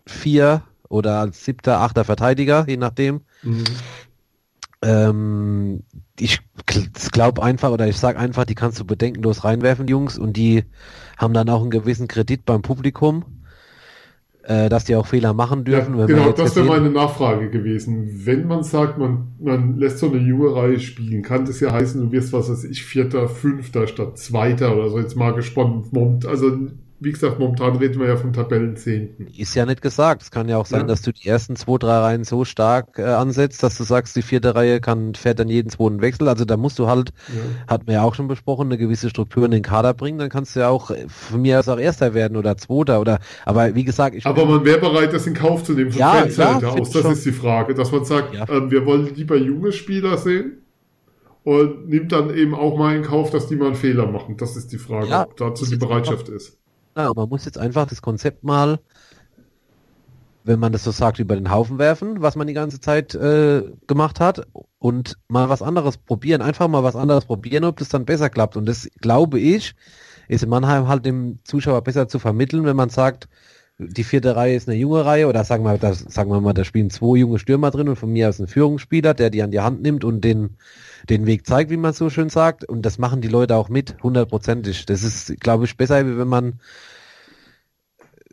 vier 0.08 0.64
oder 0.90 1.20
als 1.20 1.44
siebter, 1.46 1.80
achter 1.80 2.04
Verteidiger, 2.04 2.66
je 2.68 2.78
nachdem. 2.78 3.22
Mhm. 3.44 3.64
Ähm, 4.82 5.84
ich 6.20 6.40
glaube 7.12 7.44
einfach, 7.44 7.72
oder 7.72 7.88
ich 7.88 7.98
sage 7.98 8.20
einfach, 8.20 8.46
die 8.46 8.56
kannst 8.56 8.80
du 8.80 8.86
bedenkenlos 8.86 9.44
reinwerfen, 9.44 9.88
Jungs, 9.88 10.18
und 10.18 10.38
die 10.38 10.64
haben 11.18 11.34
dann 11.34 11.50
auch 11.50 11.62
einen 11.62 11.72
gewissen 11.72 12.08
Kredit 12.08 12.46
beim 12.46 12.62
Publikum, 12.62 13.26
äh, 14.44 14.70
dass 14.70 14.86
die 14.86 14.96
auch 14.96 15.08
Fehler 15.08 15.34
machen 15.34 15.64
dürfen. 15.64 15.98
Ja, 15.98 16.06
genau, 16.06 16.32
das 16.32 16.56
wäre 16.56 16.66
meine 16.66 16.92
Nachfrage 16.92 17.50
gewesen. 17.50 18.26
Wenn 18.26 18.48
man 18.48 18.64
sagt, 18.64 18.98
man, 18.98 19.34
man 19.40 19.78
lässt 19.78 20.00
so 20.00 20.12
eine 20.12 20.18
junge 20.18 20.56
Reihe 20.56 20.80
spielen, 20.80 21.24
kann 21.24 21.46
das 21.46 21.60
ja 21.60 21.72
heißen, 21.72 22.00
du 22.02 22.12
wirst, 22.12 22.32
was 22.32 22.50
weiß 22.50 22.66
ich, 22.66 22.84
Vierter, 22.84 23.28
Fünfter 23.28 23.88
statt 23.88 24.18
Zweiter 24.18 24.76
oder 24.76 24.90
so, 24.90 25.00
jetzt 25.00 25.16
mal 25.16 25.34
gesponnen. 25.34 25.86
Also 26.28 26.52
wie 27.00 27.12
gesagt, 27.12 27.40
momentan 27.40 27.76
reden 27.76 28.00
wir 28.00 28.08
ja 28.08 28.16
vom 28.16 28.32
Tabellenzehnten. 28.32 29.28
Ist 29.28 29.54
ja 29.54 29.66
nicht 29.66 29.82
gesagt. 29.82 30.22
Es 30.22 30.32
kann 30.32 30.48
ja 30.48 30.58
auch 30.58 30.66
sein, 30.66 30.82
ja. 30.82 30.88
dass 30.88 31.02
du 31.02 31.12
die 31.12 31.28
ersten 31.28 31.56
zwei, 31.56 31.78
drei 31.78 31.98
Reihen 31.98 32.24
so 32.24 32.46
stark 32.46 32.98
äh, 32.98 33.04
ansetzt, 33.04 33.64
dass 33.64 33.78
du 33.78 33.84
sagst, 33.84 34.16
die 34.16 34.22
vierte 34.22 34.56
Reihe 34.56 34.80
kann, 34.80 35.14
fährt 35.14 35.40
dann 35.40 35.50
jeden 35.50 35.70
zweiten 35.70 36.02
Wechsel. 36.02 36.30
Also 36.30 36.46
da 36.46 36.56
musst 36.56 36.80
du 36.80 36.88
halt, 36.88 37.12
ja. 37.28 37.42
hat 37.68 37.86
man 37.86 37.96
ja 37.96 38.04
auch 38.04 38.16
schon 38.16 38.30
besprochen, 38.30 38.68
eine 38.68 38.78
gewisse 38.78 39.10
Struktur 39.10 39.44
in 39.46 39.52
den 39.52 39.62
Kader 39.62 39.94
bringen. 39.94 40.20
Dann 40.20 40.30
kannst 40.30 40.56
du 40.56 40.62
ja 40.62 40.70
auch 40.70 40.90
äh, 40.90 41.06
von 41.10 41.42
mir 41.42 41.60
aus 41.60 41.68
auch 41.68 41.80
Erster 41.80 42.14
werden 42.14 42.38
oder 42.38 42.56
Zweiter 42.58 43.02
oder, 43.02 43.20
aber 43.46 43.76
wie 43.76 43.84
gesagt, 43.84 44.16
ich. 44.16 44.26
Aber 44.26 44.46
man 44.46 44.64
wäre 44.64 44.80
bereit, 44.80 45.12
das 45.12 45.28
in 45.28 45.34
Kauf 45.34 45.64
zu 45.64 45.74
nehmen 45.74 45.92
von 45.92 46.00
ja, 46.00 46.14
Fanseite 46.14 46.70
aus. 46.70 46.92
Das 46.92 47.02
schon. 47.02 47.12
ist 47.12 47.26
die 47.26 47.34
Frage, 47.34 47.74
dass 47.74 47.92
man 47.92 48.06
sagt, 48.06 48.34
ja. 48.34 48.48
ähm, 48.50 48.72
wir 48.72 48.86
wollen 48.86 49.14
lieber 49.14 49.36
junge 49.36 49.74
Spieler 49.74 50.18
sehen 50.18 50.60
und 51.44 51.90
nimmt 51.90 52.14
dann 52.14 52.34
eben 52.34 52.56
auch 52.56 52.78
mal 52.78 52.96
in 52.96 53.04
Kauf, 53.04 53.32
dass 53.32 53.48
die 53.48 53.58
mal 53.58 53.68
einen 53.68 53.76
Fehler 53.76 54.08
machen. 54.08 54.38
Das 54.38 54.56
ist 54.56 54.72
die 54.72 54.78
Frage, 54.78 55.10
ja, 55.10 55.24
ob 55.24 55.36
dazu 55.38 55.66
die 55.66 55.76
Bereitschaft 55.76 56.30
ist. 56.30 56.58
Ja, 56.98 57.12
man 57.14 57.30
muss 57.30 57.46
jetzt 57.46 57.58
einfach 57.58 57.88
das 57.88 58.02
Konzept 58.02 58.44
mal, 58.44 58.80
wenn 60.44 60.60
man 60.60 60.72
das 60.72 60.84
so 60.84 60.92
sagt, 60.92 61.18
über 61.20 61.36
den 61.36 61.50
Haufen 61.50 61.80
werfen, 61.80 62.22
was 62.22 62.36
man 62.36 62.46
die 62.48 62.54
ganze 62.54 62.80
Zeit 62.80 63.16
äh, 63.16 63.64
gemacht 63.88 64.20
hat 64.20 64.46
und 64.78 65.18
mal 65.28 65.50
was 65.50 65.64
anderes 65.64 65.98
probieren, 65.98 66.42
einfach 66.44 66.68
mal 66.68 66.84
was 66.84 66.96
anderes 66.96 67.26
probieren, 67.26 67.64
ob 67.64 67.78
das 67.78 67.90
dann 67.90 68.06
besser 68.06 68.30
klappt. 68.30 68.56
Und 68.56 68.68
das 68.68 68.88
glaube 69.02 69.40
ich, 69.40 69.74
ist 70.28 70.44
in 70.44 70.50
Mannheim 70.50 70.88
halt 70.88 71.06
dem 71.06 71.40
Zuschauer 71.46 71.82
besser 71.84 72.08
zu 72.08 72.20
vermitteln, 72.20 72.64
wenn 72.66 72.76
man 72.76 72.90
sagt, 72.90 73.28
die 73.78 74.04
vierte 74.04 74.36
Reihe 74.36 74.56
ist 74.56 74.70
eine 74.70 74.78
junge 74.78 75.04
Reihe 75.04 75.28
oder 75.28 75.44
sagen 75.44 75.64
wir, 75.66 75.78
das, 75.78 76.00
sagen 76.00 76.32
wir 76.32 76.40
mal, 76.40 76.54
da 76.54 76.64
spielen 76.64 76.90
zwei 76.90 77.18
junge 77.18 77.40
Stürmer 77.40 77.72
drin 77.72 77.90
und 77.90 77.98
von 77.98 78.12
mir 78.12 78.30
aus 78.30 78.40
ein 78.40 78.48
Führungsspieler, 78.48 79.14
der 79.14 79.30
die 79.30 79.44
an 79.44 79.52
die 79.52 79.60
Hand 79.60 79.82
nimmt 79.82 80.06
und 80.06 80.22
den, 80.22 80.58
den 81.10 81.26
Weg 81.26 81.46
zeigt, 81.46 81.72
wie 81.72 81.78
man 81.78 81.94
so 81.94 82.10
schön 82.10 82.30
sagt. 82.30 82.64
Und 82.64 82.84
das 82.86 82.98
machen 82.98 83.22
die 83.22 83.28
Leute 83.28 83.56
auch 83.56 83.68
mit, 83.68 84.02
hundertprozentig. 84.02 84.86
Das 84.86 85.04
ist, 85.04 85.40
glaube 85.42 85.66
ich, 85.66 85.76
besser, 85.76 86.06
wenn 86.06 86.28
man 86.28 86.60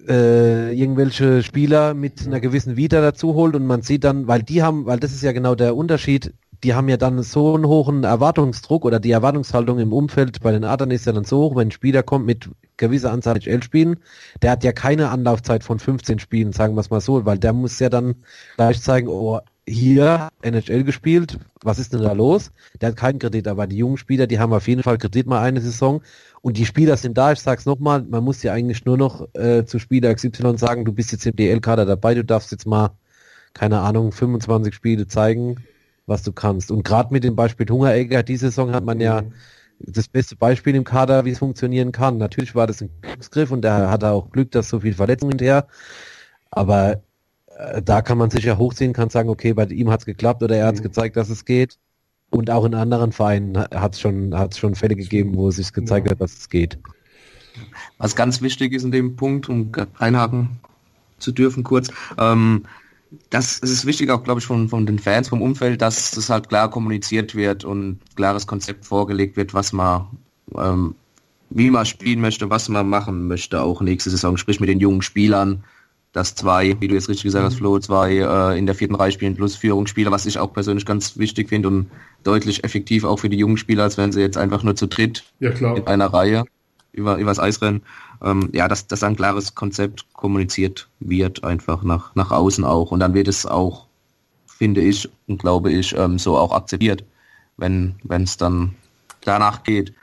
äh, 0.08 0.72
irgendwelche 0.72 1.42
Spieler 1.42 1.94
mit 1.94 2.24
einer 2.24 2.40
gewissen 2.40 2.76
Vita 2.76 3.00
dazu 3.00 3.34
holt 3.34 3.56
und 3.56 3.66
man 3.66 3.82
sieht 3.82 4.04
dann, 4.04 4.28
weil 4.28 4.42
die 4.44 4.62
haben, 4.62 4.86
weil 4.86 5.00
das 5.00 5.12
ist 5.12 5.22
ja 5.22 5.32
genau 5.32 5.56
der 5.56 5.76
Unterschied, 5.76 6.34
die 6.64 6.74
haben 6.74 6.88
ja 6.88 6.96
dann 6.96 7.22
so 7.22 7.54
einen 7.54 7.66
hohen 7.66 8.04
Erwartungsdruck 8.04 8.84
oder 8.84 9.00
die 9.00 9.10
Erwartungshaltung 9.10 9.78
im 9.80 9.92
Umfeld 9.92 10.40
bei 10.40 10.52
den 10.52 10.64
Adern 10.64 10.92
ist 10.92 11.06
ja 11.06 11.12
dann 11.12 11.24
so 11.24 11.38
hoch, 11.38 11.56
wenn 11.56 11.68
ein 11.68 11.72
Spieler 11.72 12.02
kommt 12.02 12.24
mit 12.24 12.48
gewisser 12.76 13.12
Anzahl 13.12 13.40
HL-Spielen, 13.40 13.96
der 14.42 14.52
hat 14.52 14.64
ja 14.64 14.72
keine 14.72 15.10
Anlaufzeit 15.10 15.64
von 15.64 15.78
15 15.78 16.18
Spielen, 16.18 16.52
sagen 16.52 16.74
wir 16.74 16.80
es 16.80 16.90
mal 16.90 17.00
so, 17.00 17.24
weil 17.24 17.38
der 17.38 17.52
muss 17.52 17.78
ja 17.78 17.88
dann 17.88 18.14
gleich 18.56 18.80
zeigen, 18.80 19.08
oh, 19.08 19.40
hier 19.66 20.28
NHL 20.42 20.84
gespielt, 20.84 21.38
was 21.62 21.78
ist 21.78 21.92
denn 21.92 22.02
da 22.02 22.12
los? 22.12 22.50
Der 22.80 22.88
hat 22.88 22.96
keinen 22.96 23.18
Kredit, 23.20 23.46
aber 23.46 23.66
die 23.66 23.76
jungen 23.76 23.96
Spieler, 23.96 24.26
die 24.26 24.40
haben 24.40 24.52
auf 24.52 24.66
jeden 24.66 24.82
Fall 24.82 24.98
Kredit 24.98 25.26
mal 25.26 25.40
eine 25.40 25.60
Saison 25.60 26.02
und 26.42 26.56
die 26.56 26.66
Spieler 26.66 26.96
sind 26.96 27.16
da, 27.16 27.32
ich 27.32 27.40
sag's 27.40 27.66
nochmal, 27.66 28.02
man 28.02 28.24
muss 28.24 28.42
ja 28.42 28.52
eigentlich 28.52 28.84
nur 28.84 28.96
noch 28.96 29.28
äh, 29.34 29.64
zu 29.64 29.78
Spieler 29.78 30.14
XY 30.14 30.58
sagen, 30.58 30.84
du 30.84 30.92
bist 30.92 31.12
jetzt 31.12 31.26
im 31.26 31.36
DL-Kader 31.36 31.86
dabei, 31.86 32.14
du 32.14 32.24
darfst 32.24 32.50
jetzt 32.50 32.66
mal, 32.66 32.90
keine 33.54 33.80
Ahnung, 33.80 34.10
25 34.12 34.74
Spiele 34.74 35.06
zeigen, 35.06 35.58
was 36.06 36.22
du 36.22 36.32
kannst. 36.32 36.70
Und 36.70 36.84
gerade 36.84 37.12
mit 37.12 37.24
dem 37.24 37.36
Beispiel 37.36 37.66
Hungeregger, 37.68 38.22
die 38.22 38.36
Saison 38.36 38.72
hat 38.72 38.84
man 38.84 39.00
ja 39.00 39.22
mhm. 39.22 39.32
das 39.78 40.08
beste 40.08 40.36
Beispiel 40.36 40.74
im 40.74 40.84
Kader, 40.84 41.24
wie 41.24 41.30
es 41.30 41.38
funktionieren 41.38 41.92
kann. 41.92 42.18
Natürlich 42.18 42.54
war 42.54 42.66
das 42.66 42.82
ein 42.82 42.90
Glücksgriff 43.00 43.50
und 43.50 43.62
der 43.62 43.90
hatte 43.90 44.10
auch 44.10 44.30
Glück, 44.30 44.50
dass 44.50 44.68
so 44.68 44.80
viel 44.80 44.94
Verletzungen 44.94 45.32
hinterher, 45.32 45.66
aber 46.50 47.02
äh, 47.56 47.82
da 47.82 48.02
kann 48.02 48.18
man 48.18 48.30
sich 48.30 48.44
ja 48.44 48.58
hochziehen, 48.58 48.92
kann 48.92 49.10
sagen, 49.10 49.28
okay, 49.28 49.52
bei 49.52 49.64
ihm 49.66 49.90
hat 49.90 50.00
es 50.00 50.06
geklappt 50.06 50.42
oder 50.42 50.56
er 50.56 50.66
hat 50.66 50.74
es 50.74 50.80
mhm. 50.80 50.84
gezeigt, 50.84 51.16
dass 51.16 51.30
es 51.30 51.44
geht. 51.44 51.78
Und 52.30 52.50
auch 52.50 52.64
in 52.64 52.74
anderen 52.74 53.12
Vereinen 53.12 53.58
hat 53.58 53.92
es 53.92 54.00
schon, 54.00 54.34
hat's 54.34 54.58
schon 54.58 54.74
Fälle 54.74 54.96
gegeben, 54.96 55.36
wo 55.36 55.48
es 55.48 55.56
sich 55.56 55.70
gezeigt 55.72 56.06
ja. 56.06 56.12
hat, 56.12 56.20
dass 56.20 56.32
es 56.32 56.48
geht. 56.48 56.78
Was 57.98 58.16
ganz 58.16 58.40
wichtig 58.40 58.72
ist 58.72 58.84
in 58.84 58.90
dem 58.90 59.16
Punkt, 59.16 59.50
um 59.50 59.70
einhaken 59.98 60.60
zu 61.18 61.32
dürfen 61.32 61.62
kurz, 61.62 61.88
ähm, 62.18 62.64
das 63.30 63.60
es 63.62 63.70
ist 63.70 63.86
wichtig 63.86 64.10
auch, 64.10 64.22
glaube 64.22 64.40
ich, 64.40 64.46
von, 64.46 64.68
von 64.68 64.86
den 64.86 64.98
Fans, 64.98 65.28
vom 65.28 65.42
Umfeld, 65.42 65.82
dass 65.82 66.12
das 66.12 66.30
halt 66.30 66.48
klar 66.48 66.70
kommuniziert 66.70 67.34
wird 67.34 67.64
und 67.64 68.00
klares 68.16 68.46
Konzept 68.46 68.86
vorgelegt 68.86 69.36
wird, 69.36 69.54
was 69.54 69.72
man, 69.72 70.06
ähm, 70.56 70.94
wie 71.50 71.70
man 71.70 71.86
spielen 71.86 72.20
möchte, 72.20 72.50
was 72.50 72.68
man 72.68 72.88
machen 72.88 73.26
möchte, 73.26 73.60
auch 73.60 73.80
nächste 73.80 74.10
Saison, 74.10 74.36
sprich 74.36 74.60
mit 74.60 74.68
den 74.68 74.80
jungen 74.80 75.02
Spielern, 75.02 75.64
dass 76.12 76.34
zwei, 76.34 76.76
wie 76.80 76.88
du 76.88 76.94
jetzt 76.94 77.08
richtig 77.08 77.24
gesagt 77.24 77.44
hast, 77.44 77.56
Flo, 77.56 77.78
zwei 77.78 78.16
äh, 78.16 78.58
in 78.58 78.66
der 78.66 78.74
vierten 78.74 78.94
Reihe 78.94 79.12
spielen 79.12 79.34
plus 79.34 79.56
Führungsspieler, 79.56 80.10
was 80.10 80.26
ich 80.26 80.38
auch 80.38 80.52
persönlich 80.52 80.84
ganz 80.84 81.16
wichtig 81.16 81.48
finde 81.48 81.68
und 81.68 81.90
deutlich 82.22 82.64
effektiv 82.64 83.04
auch 83.04 83.18
für 83.18 83.30
die 83.30 83.38
jungen 83.38 83.56
Spieler, 83.56 83.84
als 83.84 83.96
wenn 83.96 84.12
sie 84.12 84.20
jetzt 84.20 84.36
einfach 84.36 84.62
nur 84.62 84.76
zu 84.76 84.86
dritt 84.86 85.24
ja, 85.40 85.50
in 85.50 85.86
einer 85.86 86.06
Reihe 86.06 86.44
über, 86.92 87.16
übers 87.16 87.38
Eis 87.38 87.60
rennen. 87.62 87.82
Ähm, 88.22 88.50
ja, 88.52 88.68
dass, 88.68 88.86
dass 88.86 89.02
ein 89.02 89.16
klares 89.16 89.54
Konzept 89.54 90.12
kommuniziert 90.12 90.88
wird, 91.00 91.42
einfach 91.44 91.82
nach, 91.82 92.14
nach 92.14 92.30
außen 92.30 92.64
auch. 92.64 92.90
Und 92.90 93.00
dann 93.00 93.14
wird 93.14 93.28
es 93.28 93.46
auch, 93.46 93.86
finde 94.46 94.80
ich 94.80 95.08
und 95.26 95.38
glaube 95.38 95.72
ich, 95.72 95.96
ähm, 95.96 96.18
so 96.18 96.36
auch 96.36 96.52
akzeptiert, 96.52 97.04
wenn 97.56 97.96
es 98.08 98.36
dann 98.36 98.74
danach 99.22 99.62
geht. 99.62 99.94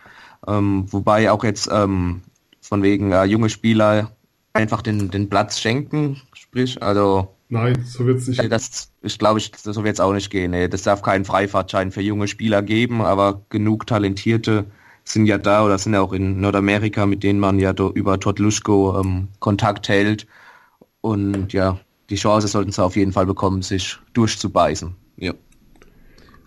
Ähm, 0.48 0.86
wobei 0.92 1.32
auch 1.32 1.44
jetzt 1.44 1.70
ähm, 1.72 2.22
von 2.62 2.84
wegen 2.84 3.12
äh, 3.12 3.26
junge 3.26 3.50
Spieler 3.50 4.12
einfach 4.54 4.82
den, 4.82 5.12
den 5.12 5.30
Platz 5.30 5.60
schenken, 5.60 6.22
sprich, 6.34 6.82
also 6.82 7.36
Nein, 7.52 7.84
so 7.84 8.06
wird 8.06 8.20
es 8.20 8.28
nicht. 8.28 8.52
Das, 8.52 8.92
ich 9.02 9.18
glaube, 9.18 9.40
ich, 9.40 9.52
so 9.58 9.84
wird 9.84 9.96
es 9.96 10.00
auch 10.00 10.14
nicht 10.14 10.30
gehen. 10.30 10.52
Nee. 10.52 10.68
Das 10.68 10.84
darf 10.84 11.02
keinen 11.02 11.26
Freifahrtschein 11.26 11.92
für 11.92 12.02
junge 12.02 12.28
Spieler 12.28 12.62
geben, 12.62 13.02
aber 13.02 13.42
genug 13.50 13.88
Talentierte 13.88 14.66
sind 15.12 15.26
ja 15.26 15.38
da 15.38 15.66
oder 15.66 15.78
sind 15.78 15.94
ja 15.94 16.02
auch 16.02 16.14
in 16.14 16.40
Nordamerika, 16.40 17.06
mit 17.06 17.24
denen 17.24 17.40
man 17.40 17.60
ja 17.60 17.74
über 17.94 18.20
Todd 18.20 18.40
Luschko 18.40 19.00
ähm, 19.00 19.30
Kontakt 19.40 19.90
hält. 19.90 20.28
Und 21.02 21.54
ja, 21.54 21.80
die 22.10 22.16
Chance 22.16 22.48
sollten 22.48 22.72
sie 22.72 22.84
auf 22.84 22.96
jeden 22.96 23.14
Fall 23.14 23.26
bekommen, 23.26 23.62
sich 23.62 23.98
durchzubeißen. 24.14 24.96
Ja 25.18 25.34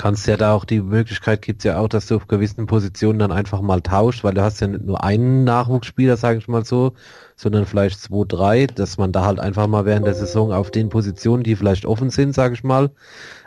kannst 0.02 0.26
ja 0.26 0.36
da 0.36 0.52
auch 0.52 0.64
die 0.64 0.80
Möglichkeit 0.80 1.42
gibt 1.42 1.60
es 1.60 1.64
ja 1.64 1.78
auch, 1.78 1.86
dass 1.86 2.06
du 2.06 2.16
auf 2.16 2.26
gewissen 2.26 2.66
Positionen 2.66 3.20
dann 3.20 3.30
einfach 3.30 3.60
mal 3.60 3.80
tauscht, 3.80 4.24
weil 4.24 4.34
du 4.34 4.42
hast 4.42 4.60
ja 4.60 4.66
nicht 4.66 4.84
nur 4.84 5.04
einen 5.04 5.44
Nachwuchsspieler, 5.44 6.16
sage 6.16 6.38
ich 6.38 6.48
mal 6.48 6.64
so, 6.64 6.94
sondern 7.36 7.66
vielleicht 7.66 8.00
zwei, 8.00 8.24
drei, 8.26 8.66
dass 8.66 8.98
man 8.98 9.12
da 9.12 9.24
halt 9.24 9.38
einfach 9.38 9.68
mal 9.68 9.84
während 9.84 10.06
der 10.06 10.14
Saison 10.14 10.52
auf 10.52 10.72
den 10.72 10.88
Positionen, 10.88 11.44
die 11.44 11.54
vielleicht 11.54 11.86
offen 11.86 12.10
sind, 12.10 12.34
sage 12.34 12.54
ich 12.54 12.64
mal, 12.64 12.90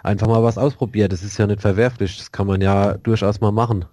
einfach 0.01 0.27
mal 0.27 0.43
was 0.43 0.57
ausprobiert. 0.57 1.11
Das 1.11 1.23
ist 1.23 1.37
ja 1.37 1.45
nicht 1.45 1.61
verwerflich, 1.61 2.17
das 2.17 2.31
kann 2.31 2.47
man 2.47 2.61
ja 2.61 2.93
durchaus 2.93 3.41
mal 3.41 3.51
machen. 3.51 3.83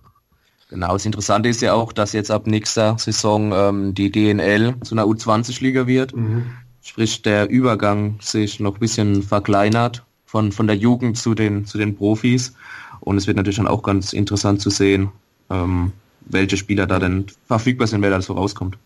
Genau, 0.73 0.95
das 0.95 1.05
Interessante 1.05 1.51
ist 1.51 1.61
ja 1.61 1.75
auch, 1.75 1.93
dass 1.93 2.15
jetzt 2.15 2.31
ab 2.31 2.47
nächster 2.47 2.97
Saison 2.99 3.53
ähm, 3.55 3.95
die 3.95 4.11
DNL 4.11 4.77
zu 4.83 4.95
einer 4.95 5.05
U20-Liga 5.05 5.87
wird. 5.87 6.17
Mhm. 6.17 6.47
Sprich, 6.83 7.21
der 7.21 7.51
Übergang 7.51 8.17
sich 8.23 8.59
noch 8.59 8.77
ein 8.77 8.81
bisschen 8.81 9.23
verkleinert 9.23 10.03
von, 10.25 10.51
von 10.51 10.67
der 10.67 10.77
Jugend 10.77 11.19
zu 11.19 11.35
den, 11.35 11.67
zu 11.67 11.77
den 11.77 11.95
Profis. 11.95 12.55
Und 13.01 13.19
es 13.19 13.27
wird 13.27 13.37
natürlich 13.37 13.59
dann 13.59 13.69
auch 13.69 13.83
ganz 13.83 14.15
interessant 14.15 14.63
zu 14.63 14.71
sehen, 14.71 15.11
ähm, 15.51 15.93
welche 16.25 16.57
Spieler 16.57 16.87
da 16.87 16.99
denn 16.99 17.27
verfügbar 17.47 17.87
sind, 17.87 18.01
wer 18.01 18.09
da 18.09 18.23
so 18.23 18.33
rauskommt. 18.33 18.79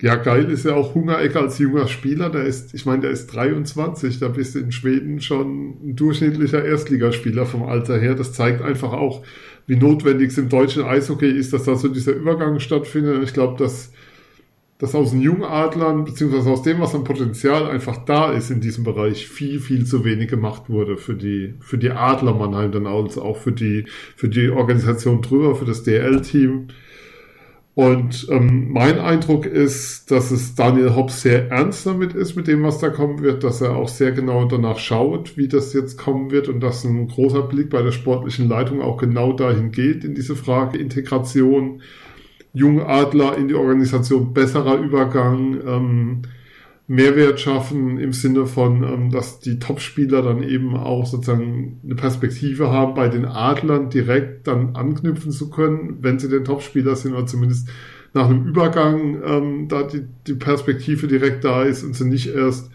Ja, 0.00 0.16
geil 0.16 0.50
ist 0.50 0.64
ja 0.64 0.74
auch 0.74 0.94
Hungerecker 0.94 1.42
als 1.42 1.58
junger 1.58 1.86
Spieler. 1.86 2.30
Der 2.30 2.44
ist, 2.44 2.72
ich 2.72 2.86
meine, 2.86 3.02
der 3.02 3.10
ist 3.10 3.26
23, 3.26 4.18
da 4.18 4.28
bist 4.28 4.54
du 4.54 4.60
in 4.60 4.72
Schweden 4.72 5.20
schon 5.20 5.90
ein 5.90 5.96
durchschnittlicher 5.96 6.64
Erstligaspieler 6.64 7.44
vom 7.44 7.64
Alter 7.64 7.98
her. 7.98 8.14
Das 8.14 8.32
zeigt 8.32 8.62
einfach 8.62 8.94
auch, 8.94 9.22
wie 9.70 9.76
notwendig 9.76 10.30
es 10.32 10.38
im 10.38 10.48
deutschen 10.48 10.82
Eishockey 10.82 11.30
ist, 11.30 11.52
dass 11.52 11.62
da 11.62 11.76
so 11.76 11.86
dieser 11.86 12.10
Übergang 12.12 12.58
stattfindet. 12.58 13.22
Ich 13.22 13.32
glaube, 13.32 13.56
dass 13.56 13.92
dass 14.78 14.94
aus 14.94 15.10
den 15.10 15.20
Jungadlern, 15.20 16.04
beziehungsweise 16.04 16.50
aus 16.50 16.62
dem, 16.62 16.80
was 16.80 16.94
an 16.94 17.04
Potenzial 17.04 17.70
einfach 17.70 18.04
da 18.06 18.32
ist 18.32 18.50
in 18.50 18.60
diesem 18.60 18.82
Bereich, 18.82 19.28
viel, 19.28 19.60
viel 19.60 19.84
zu 19.84 20.04
wenig 20.06 20.28
gemacht 20.28 20.70
wurde 20.70 20.96
für 20.96 21.14
die, 21.14 21.54
für 21.60 21.76
die 21.76 21.90
Adler 21.90 22.34
Mannheim 22.34 22.72
dann 22.72 22.86
also 22.86 23.22
auch 23.22 23.36
für 23.36 23.52
die, 23.52 23.84
für 24.16 24.30
die 24.30 24.48
Organisation 24.48 25.20
drüber, 25.20 25.54
für 25.54 25.66
das 25.66 25.82
DL-Team. 25.82 26.68
Und 27.80 28.26
ähm, 28.28 28.70
mein 28.72 28.98
Eindruck 28.98 29.46
ist, 29.46 30.10
dass 30.10 30.30
es 30.30 30.54
Daniel 30.54 30.94
Hobbs 30.94 31.22
sehr 31.22 31.50
ernst 31.50 31.86
damit 31.86 32.12
ist, 32.12 32.36
mit 32.36 32.46
dem, 32.46 32.62
was 32.62 32.78
da 32.78 32.90
kommen 32.90 33.22
wird, 33.22 33.42
dass 33.42 33.62
er 33.62 33.74
auch 33.74 33.88
sehr 33.88 34.12
genau 34.12 34.44
danach 34.44 34.78
schaut, 34.78 35.38
wie 35.38 35.48
das 35.48 35.72
jetzt 35.72 35.96
kommen 35.96 36.30
wird 36.30 36.48
und 36.48 36.60
dass 36.60 36.84
ein 36.84 37.08
großer 37.08 37.40
Blick 37.40 37.70
bei 37.70 37.80
der 37.80 37.92
sportlichen 37.92 38.50
Leitung 38.50 38.82
auch 38.82 38.98
genau 38.98 39.32
dahin 39.32 39.70
geht, 39.70 40.04
in 40.04 40.14
diese 40.14 40.36
Frage 40.36 40.76
Integration, 40.76 41.80
Jungadler 42.52 43.38
in 43.38 43.48
die 43.48 43.54
Organisation, 43.54 44.34
besserer 44.34 44.76
Übergang, 44.76 45.58
ähm, 45.66 46.22
Mehrwert 46.90 47.38
schaffen 47.38 47.98
im 47.98 48.12
Sinne 48.12 48.46
von, 48.46 48.82
ähm, 48.82 49.10
dass 49.12 49.38
die 49.38 49.60
Topspieler 49.60 50.22
dann 50.22 50.42
eben 50.42 50.76
auch 50.76 51.06
sozusagen 51.06 51.78
eine 51.84 51.94
Perspektive 51.94 52.72
haben, 52.72 52.94
bei 52.94 53.08
den 53.08 53.26
Adlern 53.26 53.90
direkt 53.90 54.48
dann 54.48 54.74
anknüpfen 54.74 55.30
zu 55.30 55.50
können, 55.50 55.98
wenn 56.00 56.18
sie 56.18 56.28
den 56.28 56.44
Topspieler 56.44 56.96
sind 56.96 57.14
oder 57.14 57.26
zumindest 57.26 57.68
nach 58.12 58.28
einem 58.28 58.44
Übergang 58.44 59.22
ähm, 59.24 59.68
da 59.68 59.84
die, 59.84 60.04
die 60.26 60.34
Perspektive 60.34 61.06
direkt 61.06 61.44
da 61.44 61.62
ist 61.62 61.84
und 61.84 61.94
sie 61.94 62.06
nicht 62.06 62.34
erst 62.34 62.72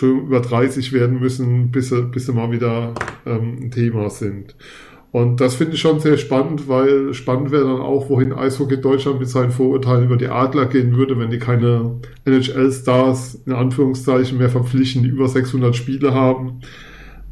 über 0.00 0.40
30 0.40 0.94
werden 0.94 1.20
müssen, 1.20 1.70
bis 1.70 1.90
sie, 1.90 2.02
bis 2.04 2.24
sie 2.24 2.32
mal 2.32 2.50
wieder 2.52 2.94
ähm, 3.26 3.58
ein 3.60 3.70
Thema 3.70 4.08
sind. 4.08 4.54
Und 5.12 5.40
das 5.40 5.56
finde 5.56 5.74
ich 5.74 5.80
schon 5.80 5.98
sehr 5.98 6.16
spannend, 6.18 6.68
weil 6.68 7.14
spannend 7.14 7.50
wäre 7.50 7.64
dann 7.64 7.80
auch, 7.80 8.08
wohin 8.08 8.32
Eishockey 8.32 8.80
Deutschland 8.80 9.18
mit 9.18 9.28
seinen 9.28 9.50
Vorurteilen 9.50 10.04
über 10.04 10.16
die 10.16 10.28
Adler 10.28 10.66
gehen 10.66 10.96
würde, 10.96 11.18
wenn 11.18 11.30
die 11.30 11.40
keine 11.40 11.96
NHL-Stars 12.24 13.42
in 13.44 13.52
Anführungszeichen 13.52 14.38
mehr 14.38 14.50
verpflichten, 14.50 15.02
die 15.02 15.08
über 15.08 15.26
600 15.26 15.74
Spiele 15.74 16.14
haben, 16.14 16.60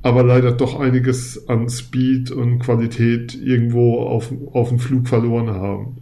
aber 0.03 0.25
leider 0.25 0.51
doch 0.51 0.81
einiges 0.81 1.49
an 1.49 1.69
Speed 1.69 2.33
und 2.33 2.59
Qualität 2.59 3.39
irgendwo 3.41 4.01
auf, 4.01 4.33
auf 4.53 4.71
dem 4.71 4.81
Flug 4.81 5.07
verloren 5.07 5.51
haben. 5.51 5.99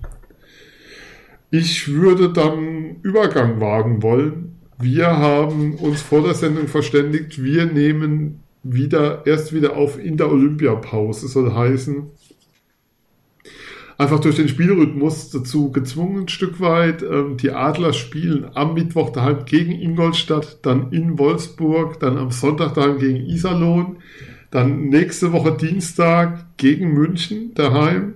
Ich 1.51 1.93
würde 1.93 2.33
dann 2.33 2.97
Übergang 3.03 3.61
wagen 3.61 4.03
wollen. 4.03 4.57
Wir 4.79 5.09
haben 5.09 5.75
uns 5.75 6.01
vor 6.01 6.23
der 6.23 6.35
Sendung 6.35 6.69
verständigt, 6.69 7.43
wir 7.43 7.67
nehmen 7.67 8.41
wieder, 8.73 9.27
erst 9.27 9.53
wieder 9.53 9.77
auf 9.77 9.99
in 9.99 10.17
der 10.17 10.31
Olympiapause, 10.31 11.29
soll 11.29 11.55
heißen, 11.55 12.11
einfach 13.99 14.21
durch 14.21 14.37
den 14.37 14.49
Spielrhythmus 14.49 15.31
dazu 15.31 15.73
gezwungen, 15.73 16.23
ein 16.23 16.29
Stück 16.29 16.61
weit. 16.61 17.03
Ähm, 17.03 17.37
die 17.37 17.51
Adler 17.51 17.93
spielen 17.93 18.47
am 18.55 18.75
Mittwoch 18.75 19.11
daheim 19.11 19.45
gegen 19.45 19.73
Ingolstadt, 19.73 20.59
dann 20.63 20.93
in 20.93 21.19
Wolfsburg, 21.19 22.01
dann 22.01 22.19
am 22.19 22.31
Sonntag 22.31 22.75
daheim 22.75 22.99
gegen 22.99 23.27
Iserlohn, 23.27 23.97
dann 24.51 24.89
nächste 24.89 25.33
Woche 25.33 25.57
Dienstag 25.57 26.57
gegen 26.57 26.93
München 26.93 27.55
daheim. 27.55 28.15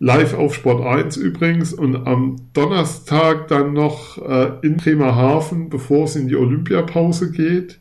Live 0.00 0.34
auf 0.34 0.54
Sport 0.54 0.86
1 0.86 1.16
übrigens 1.16 1.72
und 1.72 2.06
am 2.06 2.36
Donnerstag 2.52 3.48
dann 3.48 3.72
noch 3.72 4.16
äh, 4.18 4.52
in 4.62 4.76
Bremerhaven, 4.76 5.70
bevor 5.70 6.04
es 6.04 6.14
in 6.14 6.28
die 6.28 6.36
Olympiapause 6.36 7.32
geht. 7.32 7.80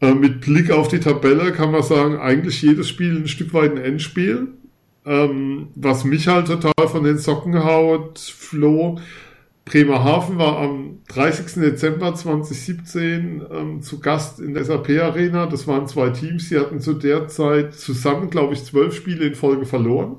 Äh, 0.00 0.14
mit 0.14 0.42
Blick 0.42 0.70
auf 0.70 0.88
die 0.88 1.00
Tabelle 1.00 1.52
kann 1.52 1.72
man 1.72 1.82
sagen, 1.82 2.16
eigentlich 2.16 2.60
jedes 2.62 2.88
Spiel 2.88 3.16
ein 3.16 3.28
Stück 3.28 3.54
weit 3.54 3.72
ein 3.72 3.78
Endspiel. 3.78 4.48
Ähm, 5.04 5.68
was 5.74 6.04
mich 6.04 6.28
halt 6.28 6.48
total 6.48 6.88
von 6.88 7.04
den 7.04 7.18
Socken 7.18 7.64
haut, 7.64 8.18
Flo, 8.18 8.98
Bremerhaven 9.64 10.38
war 10.38 10.58
am 10.58 10.98
30. 11.08 11.60
Dezember 11.60 12.14
2017 12.14 13.42
ähm, 13.50 13.82
zu 13.82 13.98
Gast 13.98 14.38
in 14.40 14.54
der 14.54 14.64
SAP 14.64 14.90
Arena. 14.90 15.46
Das 15.46 15.66
waren 15.66 15.88
zwei 15.88 16.10
Teams, 16.10 16.48
die 16.48 16.58
hatten 16.58 16.80
zu 16.80 16.94
der 16.94 17.26
Zeit 17.28 17.74
zusammen, 17.74 18.30
glaube 18.30 18.54
ich, 18.54 18.64
zwölf 18.64 18.94
Spiele 18.94 19.26
in 19.26 19.34
Folge 19.34 19.66
verloren. 19.66 20.16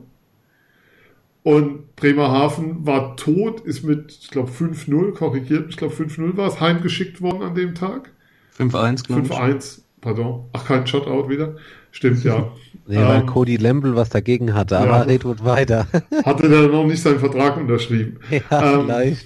Und 1.43 1.95
Bremerhaven 1.95 2.85
war 2.85 3.15
tot, 3.15 3.61
ist 3.61 3.83
mit, 3.83 4.11
ich 4.21 4.29
glaube, 4.31 4.51
5-0, 4.51 5.13
korrigiert, 5.13 5.67
ich 5.69 5.77
glaube 5.77 5.95
5-0 5.95 6.35
war 6.35 6.49
es, 6.49 6.59
heimgeschickt 6.59 7.21
worden 7.21 7.41
an 7.41 7.55
dem 7.55 7.73
Tag. 7.73 8.11
5-1, 8.57 9.05
glaube 9.05 9.21
ich. 9.23 9.31
5-1, 9.31 9.79
pardon. 10.01 10.45
Ach, 10.53 10.65
kein 10.65 10.85
Shotout 10.87 11.29
wieder. 11.29 11.55
Stimmt, 11.91 12.23
ja. 12.23 12.51
Nee, 12.89 12.95
weil 12.95 13.19
Ähm, 13.19 13.25
Cody 13.25 13.57
Lamble 13.57 13.97
was 13.97 14.09
dagegen 14.09 14.53
hatte, 14.53 14.75
ja. 14.75 14.81
aber 14.81 15.07
red 15.07 15.23
gut 15.23 15.43
weiter. 15.43 15.87
Hatte 16.23 16.47
der 16.47 16.69
noch 16.69 16.85
nicht 16.85 17.01
seinen 17.01 17.19
Vertrag 17.19 17.57
unterschrieben. 17.57 18.17
ja, 18.29 18.75
Ähm, 18.75 18.85
vielleicht. 18.85 19.25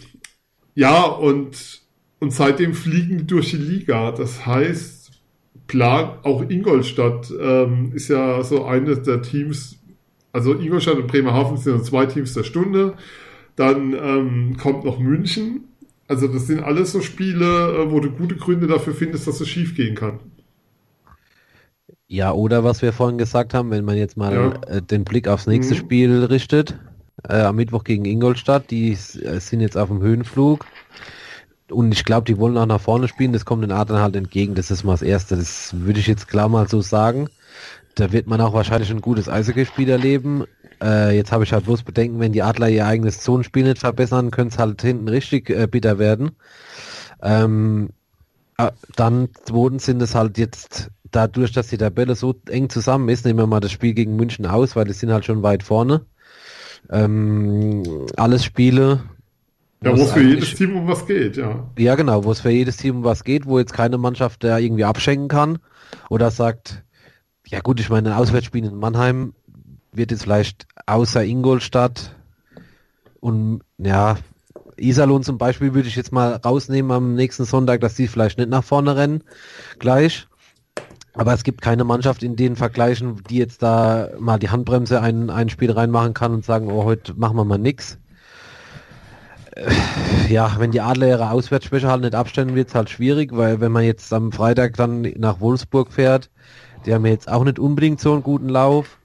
Ja, 0.74 1.04
und, 1.04 1.82
und 2.20 2.34
seitdem 2.34 2.74
fliegen 2.74 3.20
die 3.20 3.28
durch 3.28 3.52
die 3.52 3.58
Liga. 3.58 4.12
Das 4.14 4.48
heißt, 4.48 5.12
Plan, 5.68 6.14
auch 6.24 6.42
Ingolstadt 6.50 7.32
ähm, 7.40 7.92
ist 7.94 8.08
ja 8.08 8.44
so 8.44 8.66
eines 8.66 9.04
der 9.04 9.22
Teams, 9.22 9.78
also 10.34 10.56
Ingolstadt 10.56 10.98
und 10.98 11.06
Bremerhaven 11.08 11.58
sind 11.58 11.78
ja 11.78 11.84
zwei 11.84 12.08
Teams 12.08 12.34
der 12.34 12.44
Stunde. 12.44 12.96
Dann 13.56 13.94
ähm, 13.94 14.58
kommt 14.58 14.86
noch 14.86 14.98
München. 14.98 15.66
Also 16.12 16.28
das 16.28 16.48
sind 16.48 16.62
alles 16.62 16.92
so 16.92 17.02
Spiele, 17.02 17.46
äh, 17.86 17.92
wo 17.92 18.00
du 18.02 18.12
gute 18.12 18.36
Gründe 18.36 18.68
dafür 18.68 18.94
findest, 18.94 19.28
dass 19.28 19.40
es 19.42 19.48
schief 19.50 19.76
gehen 19.76 19.96
kann. 19.96 20.20
Ja, 22.08 22.34
oder 22.34 22.64
was 22.64 22.82
wir 22.82 22.94
vorhin 22.94 23.18
gesagt 23.18 23.54
haben, 23.54 23.72
wenn 23.72 23.86
man 23.86 23.98
jetzt 23.98 24.18
mal 24.18 24.34
Ja. 24.34 24.52
äh, 24.68 24.82
den 24.82 25.04
Blick 25.06 25.28
aufs 25.28 25.48
nächste 25.48 25.76
Mhm. 25.76 25.80
Spiel 25.80 26.24
richtet, 26.26 26.78
äh, 27.28 27.42
am 27.42 27.56
Mittwoch 27.56 27.84
gegen 27.84 28.06
Ingolstadt, 28.06 28.70
die 28.72 28.92
äh, 28.92 29.40
sind 29.40 29.62
jetzt 29.62 29.78
auf 29.78 29.90
dem 29.90 30.02
Höhenflug 30.02 30.66
und 31.70 31.92
ich 31.94 32.04
glaube, 32.04 32.26
die 32.26 32.38
wollen 32.38 32.58
auch 32.58 32.66
nach 32.66 32.82
vorne 32.82 33.08
spielen, 33.08 33.34
das 33.34 33.46
kommt 33.46 33.64
den 33.64 33.72
Adlern 33.72 34.02
halt 34.02 34.16
entgegen, 34.16 34.56
das 34.56 34.72
ist 34.72 34.84
mal 34.84 34.94
das 34.94 35.02
Erste, 35.02 35.38
das 35.38 35.74
würde 35.80 36.00
ich 36.00 36.08
jetzt 36.08 36.28
klar 36.28 36.50
mal 36.50 36.68
so 36.68 36.82
sagen. 36.82 37.30
Da 37.96 38.12
wird 38.14 38.28
man 38.28 38.42
auch 38.42 38.54
wahrscheinlich 38.54 38.92
ein 38.92 39.02
gutes 39.02 39.30
Eishockeyspiel 39.30 39.90
erleben. 39.90 40.46
Äh, 40.82 41.16
jetzt 41.16 41.32
habe 41.32 41.44
ich 41.44 41.54
halt 41.54 41.66
bloß 41.66 41.84
Bedenken, 41.84 42.20
wenn 42.20 42.34
die 42.34 42.42
Adler 42.42 42.70
ihr 42.70 42.86
eigenes 42.86 43.20
Zonenspiel 43.20 43.64
nicht 43.64 43.80
verbessern, 43.80 44.32
könnte 44.32 44.56
es 44.56 44.60
halt 44.60 44.82
hinten 44.82 45.08
richtig 45.08 45.50
äh, 45.50 45.68
bitter 45.68 46.00
werden. 46.00 46.32
Ähm, 47.22 47.90
äh, 48.58 48.72
dann 48.96 49.30
zweitens 49.46 49.86
sind 49.86 50.02
es 50.02 50.16
halt 50.16 50.38
jetzt 50.38 50.90
dadurch, 51.12 51.52
dass 51.52 51.68
die 51.68 51.78
Tabelle 51.78 52.16
so 52.16 52.36
eng 52.50 52.70
zusammen 52.70 53.10
ist, 53.10 53.26
nehmen 53.26 53.40
wir 53.40 53.48
mal 53.48 53.60
das 53.60 53.72
Spiel 53.72 53.94
gegen 53.94 54.16
München 54.16 54.46
aus, 54.46 54.76
weil 54.76 54.86
die 54.86 54.94
sind 54.94 55.12
halt 55.12 55.26
schon 55.26 55.44
weit 55.44 55.64
vorne. 55.64 56.06
Ähm, 56.90 57.84
alles 58.18 58.44
Spiele. 58.44 59.04
Ja, 59.84 59.98
wo 59.98 60.02
es 60.04 60.12
für 60.12 60.22
jedes 60.22 60.54
Team 60.56 60.78
um 60.78 60.88
was 60.88 61.06
geht, 61.08 61.38
ja. 61.38 61.68
ja, 61.78 61.96
genau, 61.96 62.24
wo 62.24 62.32
es 62.32 62.40
für 62.40 62.52
jedes 62.52 62.78
Team 62.78 62.98
um 62.98 63.04
was 63.04 63.24
geht, 63.24 63.48
wo 63.48 63.58
jetzt 63.58 63.74
keine 63.74 63.98
Mannschaft 63.98 64.44
da 64.44 64.60
irgendwie 64.60 64.86
abschenken 64.86 65.28
kann 65.28 65.58
oder 66.10 66.30
sagt, 66.30 66.84
ja 67.48 67.62
gut, 67.62 67.80
ich 67.80 67.90
meine, 67.90 68.12
ein 68.12 68.18
Auswärtsspiel 68.18 68.64
in 68.64 68.76
Mannheim 68.76 69.34
wird 69.92 70.12
jetzt 70.12 70.24
vielleicht 70.24 70.68
außer 70.86 71.24
Ingolstadt 71.24 72.16
und 73.20 73.62
ja, 73.78 74.18
Iserlohn 74.78 75.24
zum 75.24 75.38
Beispiel 75.38 75.74
würde 75.74 75.88
ich 75.88 75.96
jetzt 75.96 76.12
mal 76.12 76.34
rausnehmen 76.36 76.92
am 76.92 77.14
nächsten 77.14 77.46
Sonntag, 77.46 77.82
dass 77.82 77.96
die 77.96 78.08
vielleicht 78.08 78.38
nicht 78.38 78.50
nach 78.50 78.64
vorne 78.64 78.96
rennen 78.96 79.24
gleich. 79.80 80.28
Aber 81.14 81.34
es 81.34 81.44
gibt 81.44 81.62
keine 81.62 81.84
Mannschaft 81.84 82.24
in 82.24 82.38
den 82.38 82.56
Vergleichen, 82.56 83.22
die 83.30 83.38
jetzt 83.38 83.62
da 83.62 84.10
mal 84.18 84.40
die 84.40 84.50
Handbremse 84.50 85.02
ein, 85.02 85.30
ein 85.30 85.50
Spiel 85.50 85.72
reinmachen 85.72 86.14
kann 86.14 86.34
und 86.34 86.46
sagen, 86.46 86.72
oh, 86.72 86.86
heute 86.86 87.14
machen 87.16 87.36
wir 87.36 87.44
mal 87.44 87.58
nix 87.58 88.00
ja, 90.30 90.56
wenn 90.58 90.72
die 90.72 90.82
Adler 90.82 91.08
ihre 91.08 91.32
Auswärtsschwäche 91.32 91.90
halt 91.90 92.02
nicht 92.02 92.16
abstellen, 92.16 92.56
wird 92.56 92.70
es 92.70 92.76
halt 92.76 92.90
schwierig, 92.90 93.36
weil 93.36 93.60
wenn 93.60 93.72
man 93.72 93.84
jetzt 93.84 94.14
am 94.14 94.32
Freitag 94.32 94.76
dann 94.78 95.02
nach 95.18 95.40
Wolfsburg 95.40 95.92
fährt, 95.92 96.30
die 96.86 96.94
haben 96.94 97.06
jetzt 97.06 97.30
auch 97.30 97.44
nicht 97.44 97.60
unbedingt 97.60 98.00
so 98.00 98.14
einen 98.14 98.24
guten 98.24 98.50
Lauf. 98.50 98.98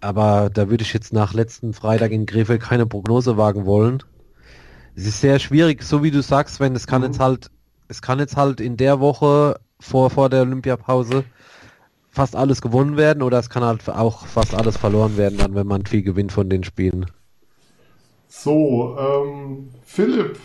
Aber 0.00 0.50
da 0.50 0.70
würde 0.70 0.82
ich 0.82 0.92
jetzt 0.92 1.12
nach 1.12 1.34
letzten 1.34 1.72
Freitag 1.74 2.10
in 2.12 2.26
Krefeld 2.26 2.62
keine 2.62 2.86
Prognose 2.86 3.36
wagen 3.36 3.66
wollen. 3.66 4.02
Es 4.94 5.06
ist 5.06 5.20
sehr 5.20 5.38
schwierig, 5.38 5.82
so 5.82 6.02
wie 6.02 6.10
du 6.10 6.22
sagst, 6.22 6.60
wenn 6.60 6.74
es 6.74 6.86
kann 6.86 7.02
Mhm. 7.02 7.06
jetzt 7.06 7.20
halt, 7.20 7.50
es 7.88 8.02
kann 8.02 8.18
jetzt 8.18 8.36
halt 8.36 8.60
in 8.60 8.76
der 8.76 9.00
Woche 9.00 9.60
vor, 9.80 10.10
vor 10.10 10.28
der 10.30 10.42
Olympiapause 10.42 11.24
fast 12.10 12.36
alles 12.36 12.60
gewonnen 12.60 12.96
werden 12.96 13.22
oder 13.22 13.38
es 13.38 13.50
kann 13.50 13.62
halt 13.64 13.88
auch 13.88 14.26
fast 14.26 14.54
alles 14.54 14.76
verloren 14.76 15.16
werden, 15.16 15.38
dann 15.38 15.54
wenn 15.54 15.66
man 15.66 15.86
viel 15.86 16.02
gewinnt 16.02 16.32
von 16.32 16.48
den 16.50 16.64
Spielen. 16.64 17.06
So, 18.28 18.96
ähm, 18.98 19.70
Philipp, 19.84 20.38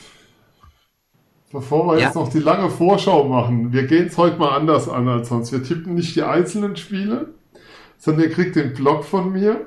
bevor 1.51 1.87
wir 1.87 1.99
Ja. 1.99 2.05
jetzt 2.07 2.15
noch 2.15 2.29
die 2.29 2.39
lange 2.39 2.69
Vorschau 2.69 3.25
machen, 3.25 3.71
wir 3.71 3.83
gehen 3.87 4.07
es 4.07 4.17
heute 4.17 4.37
mal 4.37 4.49
anders 4.55 4.89
an 4.89 5.07
als 5.07 5.29
sonst. 5.29 5.51
Wir 5.51 5.63
tippen 5.63 5.93
nicht 5.95 6.15
die 6.15 6.23
einzelnen 6.23 6.75
Spiele, 6.75 7.29
sondern 7.97 8.23
ihr 8.25 8.31
kriegt 8.31 8.55
den 8.55 8.73
Block 8.73 9.03
von 9.03 9.31
mir. 9.31 9.65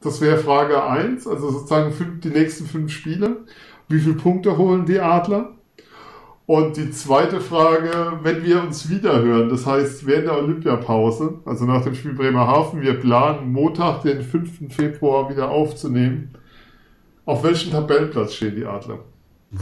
Das 0.00 0.20
wäre 0.20 0.38
Frage 0.38 0.82
1, 0.84 1.26
also 1.26 1.50
sozusagen 1.50 1.92
fünf, 1.92 2.20
die 2.20 2.28
nächsten 2.28 2.66
fünf 2.66 2.92
Spiele. 2.92 3.44
Wie 3.88 3.98
viele 4.00 4.14
Punkte 4.14 4.56
holen 4.58 4.84
die 4.86 5.00
Adler? 5.00 5.52
Und 6.46 6.76
die 6.76 6.90
zweite 6.92 7.40
Frage, 7.40 8.20
wenn 8.22 8.44
wir 8.44 8.62
uns 8.62 8.88
wiederhören, 8.88 9.48
das 9.48 9.66
heißt 9.66 10.06
während 10.06 10.26
der 10.26 10.38
Olympiapause, 10.38 11.40
also 11.44 11.64
nach 11.64 11.82
dem 11.82 11.94
Spiel 11.96 12.12
Bremerhaven, 12.14 12.82
wir 12.82 13.00
planen 13.00 13.50
Montag, 13.52 14.02
den 14.02 14.22
5. 14.22 14.72
Februar 14.72 15.28
wieder 15.28 15.50
aufzunehmen. 15.50 16.30
Auf 17.24 17.42
welchem 17.42 17.72
Tabellenplatz 17.72 18.34
stehen 18.34 18.54
die 18.54 18.64
Adler? 18.64 19.00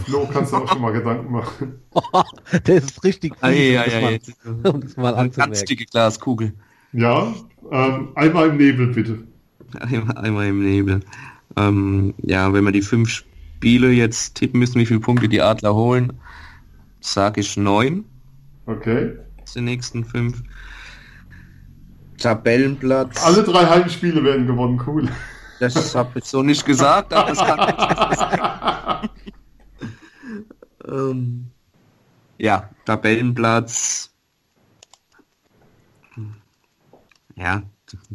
Flo, 0.05 0.29
kannst 0.31 0.53
du 0.53 0.57
auch 0.59 0.69
schon 0.69 0.83
mal 0.83 0.93
Gedanken 0.93 1.33
machen. 1.33 1.79
das 2.65 2.85
ist 2.85 3.05
richtig 3.05 3.33
um 3.33 3.39
das 3.41 3.51
ei, 3.51 4.01
mal- 4.03 4.13
jetzt- 4.13 4.33
um 4.65 4.81
das 4.83 4.97
mal 4.99 5.15
Eine 5.15 5.29
ganz 5.31 5.39
anzumerken. 5.39 5.67
dicke 5.67 5.85
Glaskugel. 5.87 6.53
Ja, 6.95 7.35
ähm, 7.73 8.09
einmal 8.15 8.51
im 8.51 8.57
Nebel 8.57 8.87
bitte. 8.89 9.19
Einmal, 9.81 10.17
einmal 10.17 10.47
im 10.47 10.63
Nebel. 10.63 11.01
Ähm, 11.57 12.15
ja, 12.19 12.53
wenn 12.53 12.65
wir 12.65 12.71
die 12.73 12.83
fünf 12.83 13.09
Spiele 13.11 13.91
jetzt 13.91 14.37
tippen 14.37 14.61
müssen, 14.61 14.79
wie 14.79 14.87
viele 14.87 15.01
Punkte 15.01 15.29
die 15.29 15.43
Adler 15.43 15.75
holen, 15.75 16.13
sage 17.01 17.41
ich 17.41 17.57
neun. 17.57 18.05
Okay. 18.67 19.13
Die 19.55 19.61
nächsten 19.61 20.05
fünf. 20.05 20.43
Tabellenplatz. 22.19 23.25
Alle 23.25 23.43
drei 23.43 23.67
Heimspiele 23.67 24.23
werden 24.23 24.47
gewonnen, 24.47 24.81
cool. 24.87 25.09
Das 25.59 25.95
habe 25.95 26.19
ich 26.19 26.25
so 26.25 26.43
nicht 26.43 26.65
gesagt, 26.65 27.13
aber 27.13 27.31
das 27.31 27.39
kann 27.39 29.09
ähm, 30.89 31.47
Ja, 32.39 32.71
Tabellenplatz. 32.85 34.14
Ja, 37.37 37.63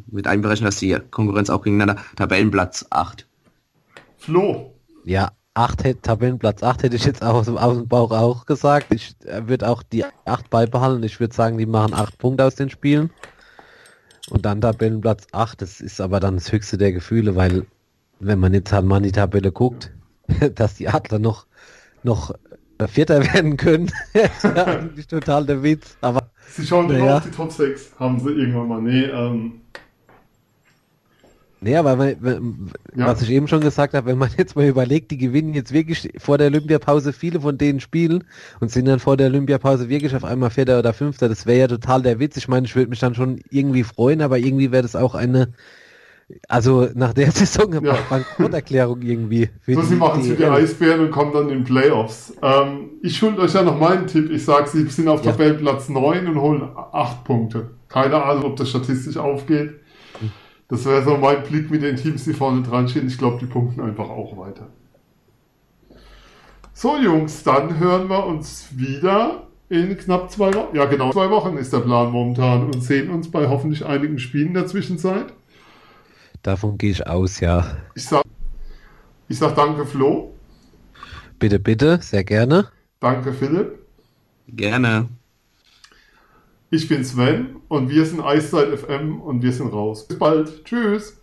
mit 0.08 0.28
einberechnen, 0.28 0.66
dass 0.66 0.78
die 0.78 0.98
Konkurrenz 1.12 1.50
auch 1.50 1.62
gegeneinander. 1.62 2.02
Tabellenplatz 2.16 2.86
8. 2.90 3.28
Flo, 4.18 4.74
Ja, 5.06 5.32
acht 5.54 5.84
hätte, 5.84 6.02
Tabellenplatz 6.02 6.64
8 6.64 6.84
hätte 6.84 6.96
ich 6.96 7.06
jetzt 7.06 7.24
auch 7.24 7.36
aus 7.36 7.46
dem, 7.46 7.58
aus 7.58 7.78
dem 7.78 7.88
Bauch 7.88 8.12
auch 8.12 8.46
gesagt. 8.46 8.88
Ich 8.94 9.16
würde 9.26 9.68
auch 9.70 9.84
die 9.84 10.06
8 10.26 10.50
beibehalten. 10.50 11.04
Ich 11.04 11.20
würde 11.20 11.34
sagen, 11.34 11.58
die 11.58 11.66
machen 11.66 11.94
8 11.94 12.18
Punkte 12.18 12.46
aus 12.46 12.56
den 12.56 12.70
Spielen. 12.70 13.12
Und 14.30 14.46
dann 14.46 14.62
Tabellenplatz 14.62 15.28
8, 15.32 15.62
das 15.62 15.82
ist 15.82 16.02
aber 16.02 16.20
dann 16.20 16.36
das 16.36 16.52
höchste 16.52 16.78
der 16.78 16.92
Gefühle, 16.92 17.36
weil 17.36 17.66
wenn 18.20 18.40
man 18.40 18.54
jetzt 18.54 18.72
halt 18.72 18.86
mal 18.86 18.98
in 18.98 19.04
die 19.04 19.12
Tabelle 19.12 19.52
guckt, 19.52 19.92
dass 20.56 20.76
die 20.76 20.88
Adler 20.88 21.20
noch, 21.20 21.46
noch 22.04 22.34
äh, 22.78 22.88
Vierter 22.88 23.22
werden 23.34 23.58
können, 23.58 23.92
ist 24.14 24.44
ja 24.44 24.66
eigentlich 24.66 25.08
total 25.08 25.46
der 25.46 25.64
Witz. 25.64 25.98
Aber 26.02 26.19
sie 26.60 26.68
schauen 26.68 26.89
immer 26.89 26.99
Naja. 26.99 27.18
auf 27.18 27.24
die 27.24 27.32
Top 27.32 27.51
6, 27.51 27.93
haben 27.99 28.20
sie 28.20 28.30
irgendwann 28.32 28.68
mal. 28.68 28.82
Nee, 28.82 29.05
ähm, 29.05 29.62
aber 31.76 31.99
wenn, 31.99 32.18
wenn, 32.22 32.72
Ja. 32.95 33.07
was 33.07 33.22
ich 33.22 33.30
eben 33.32 33.47
schon 33.47 33.60
gesagt 33.62 33.93
habe, 33.93 34.07
wenn 34.07 34.18
man 34.18 34.30
jetzt 34.38 34.55
mal 34.55 34.66
überlegt, 34.66 35.12
die 35.12 35.18
gewinnen 35.18 35.53
jetzt 35.53 35.74
wirklich 35.74 36.10
vor 36.18 36.38
der 36.38 36.47
Olympiapause 36.47 37.12
viele 37.12 37.41
von 37.41 37.57
denen 37.57 37.80
Spielen 37.82 38.24
und 38.62 38.72
sind 38.72 38.86
dann 38.86 38.99
vor 38.99 39.18
der 39.18 39.28
Olympiapause 39.28 39.89
wirklich 39.89 40.16
auf 40.16 40.24
einmal 40.24 40.51
Vierter 40.51 40.80
oder 40.80 40.93
Fünfter, 40.93 41.28
das 41.28 41.45
wäre 41.45 41.60
ja 41.60 41.68
total 41.68 42.01
der 42.01 42.20
Witz. 42.20 42.38
Ich 42.38 42.47
meine, 42.47 42.66
ich 42.66 42.76
würde 42.76 42.89
mich 42.89 42.99
dann 42.99 43.16
schon 43.16 43.41
irgendwie 43.49 43.84
freuen, 43.84 44.22
aber 44.22 44.38
irgendwie 44.38 44.72
wäre 44.72 44.84
das 44.84 44.95
auch 44.95 45.16
eine, 45.16 45.49
also 46.48 46.88
nach 46.94 47.14
der 47.14 47.32
Saison 47.32 47.84
Ja. 47.84 47.98
Bankrotterklärung 48.10 49.02
irgendwie. 49.02 49.50
so 49.68 49.82
sie 49.82 49.96
machen 49.96 50.22
es 50.22 50.30
wie 50.30 50.36
die. 50.36 50.46
Eisbären 50.46 51.02
und 51.02 51.12
kommen 51.12 51.34
dann 51.34 51.50
in 51.50 51.64
Playoffs. 51.64 52.34
Ähm, 52.42 52.92
ich 53.02 53.18
schulde 53.18 53.42
euch 53.42 53.54
ja 53.54 53.62
noch 53.64 53.80
meinen 53.80 54.08
Tipp. 54.08 54.30
Ich 54.32 54.46
sage, 54.46 54.68
sie 54.70 54.84
sind 54.86 55.08
auf 55.08 55.24
Ja. 55.26 55.32
Tabellenplatz 55.32 55.90
9 55.90 56.28
und 56.28 56.42
holen 56.42 56.62
8 56.92 57.24
Punkte. 57.24 57.72
Keine 57.88 58.24
Ahnung, 58.24 58.44
ob 58.46 58.56
das 58.58 58.70
statistisch 58.70 59.18
aufgeht. 59.18 59.76
Das 60.68 60.86
wäre 60.86 61.04
so 61.04 61.18
mein 61.18 61.42
Blick 61.44 61.72
mit 61.72 61.82
den 61.82 61.96
Teams, 61.96 62.26
die 62.26 62.34
vorne 62.34 62.62
dran 62.62 62.88
stehen. 62.88 63.08
Ich 63.08 63.18
glaube, 63.18 63.40
die 63.40 63.48
punkten 63.48 63.82
einfach 63.82 64.08
auch 64.10 64.38
weiter. 64.38 64.68
So, 66.74 66.96
Jungs, 66.98 67.44
dann 67.44 67.80
hören 67.80 68.08
wir 68.08 68.26
uns 68.26 68.68
wieder 68.76 69.48
in 69.70 69.98
knapp 69.98 70.32
zwei 70.32 70.54
Wochen. 70.54 70.76
Ja, 70.76 70.86
genau, 70.86 71.12
zwei 71.12 71.30
Wochen 71.30 71.58
ist 71.58 71.74
der 71.74 71.80
Plan 71.80 72.12
momentan 72.12 72.66
und 72.68 72.82
sehen 72.84 73.10
uns 73.10 73.30
bei 73.32 73.48
hoffentlich 73.50 73.86
einigen 73.86 74.20
Spielen 74.20 74.50
in 74.50 74.54
der 74.54 74.68
Zwischenzeit. 74.68 75.34
Davon 76.44 76.78
gehe 76.78 76.92
ich 76.92 77.06
aus, 77.06 77.40
ja. 77.40 77.78
Ich 77.96 78.06
sag, 78.06 78.24
ich 79.28 79.38
sag 79.38 79.56
danke, 79.56 79.86
Flo. 79.86 80.34
Bitte, 81.38 81.60
bitte, 81.60 82.00
sehr 82.02 82.24
gerne. 82.24 82.70
Danke, 83.00 83.34
Philipp. 83.34 83.80
Gerne. 84.48 85.08
Ich 86.72 86.88
bin 86.88 87.04
Sven 87.04 87.58
und 87.68 87.90
wir 87.90 88.06
sind 88.06 88.22
Eiszeit 88.22 88.78
FM 88.78 89.22
und 89.22 89.42
wir 89.42 89.52
sind 89.52 89.74
raus. 89.74 90.08
Bis 90.08 90.20
bald. 90.20 90.66
Tschüss. 90.66 91.19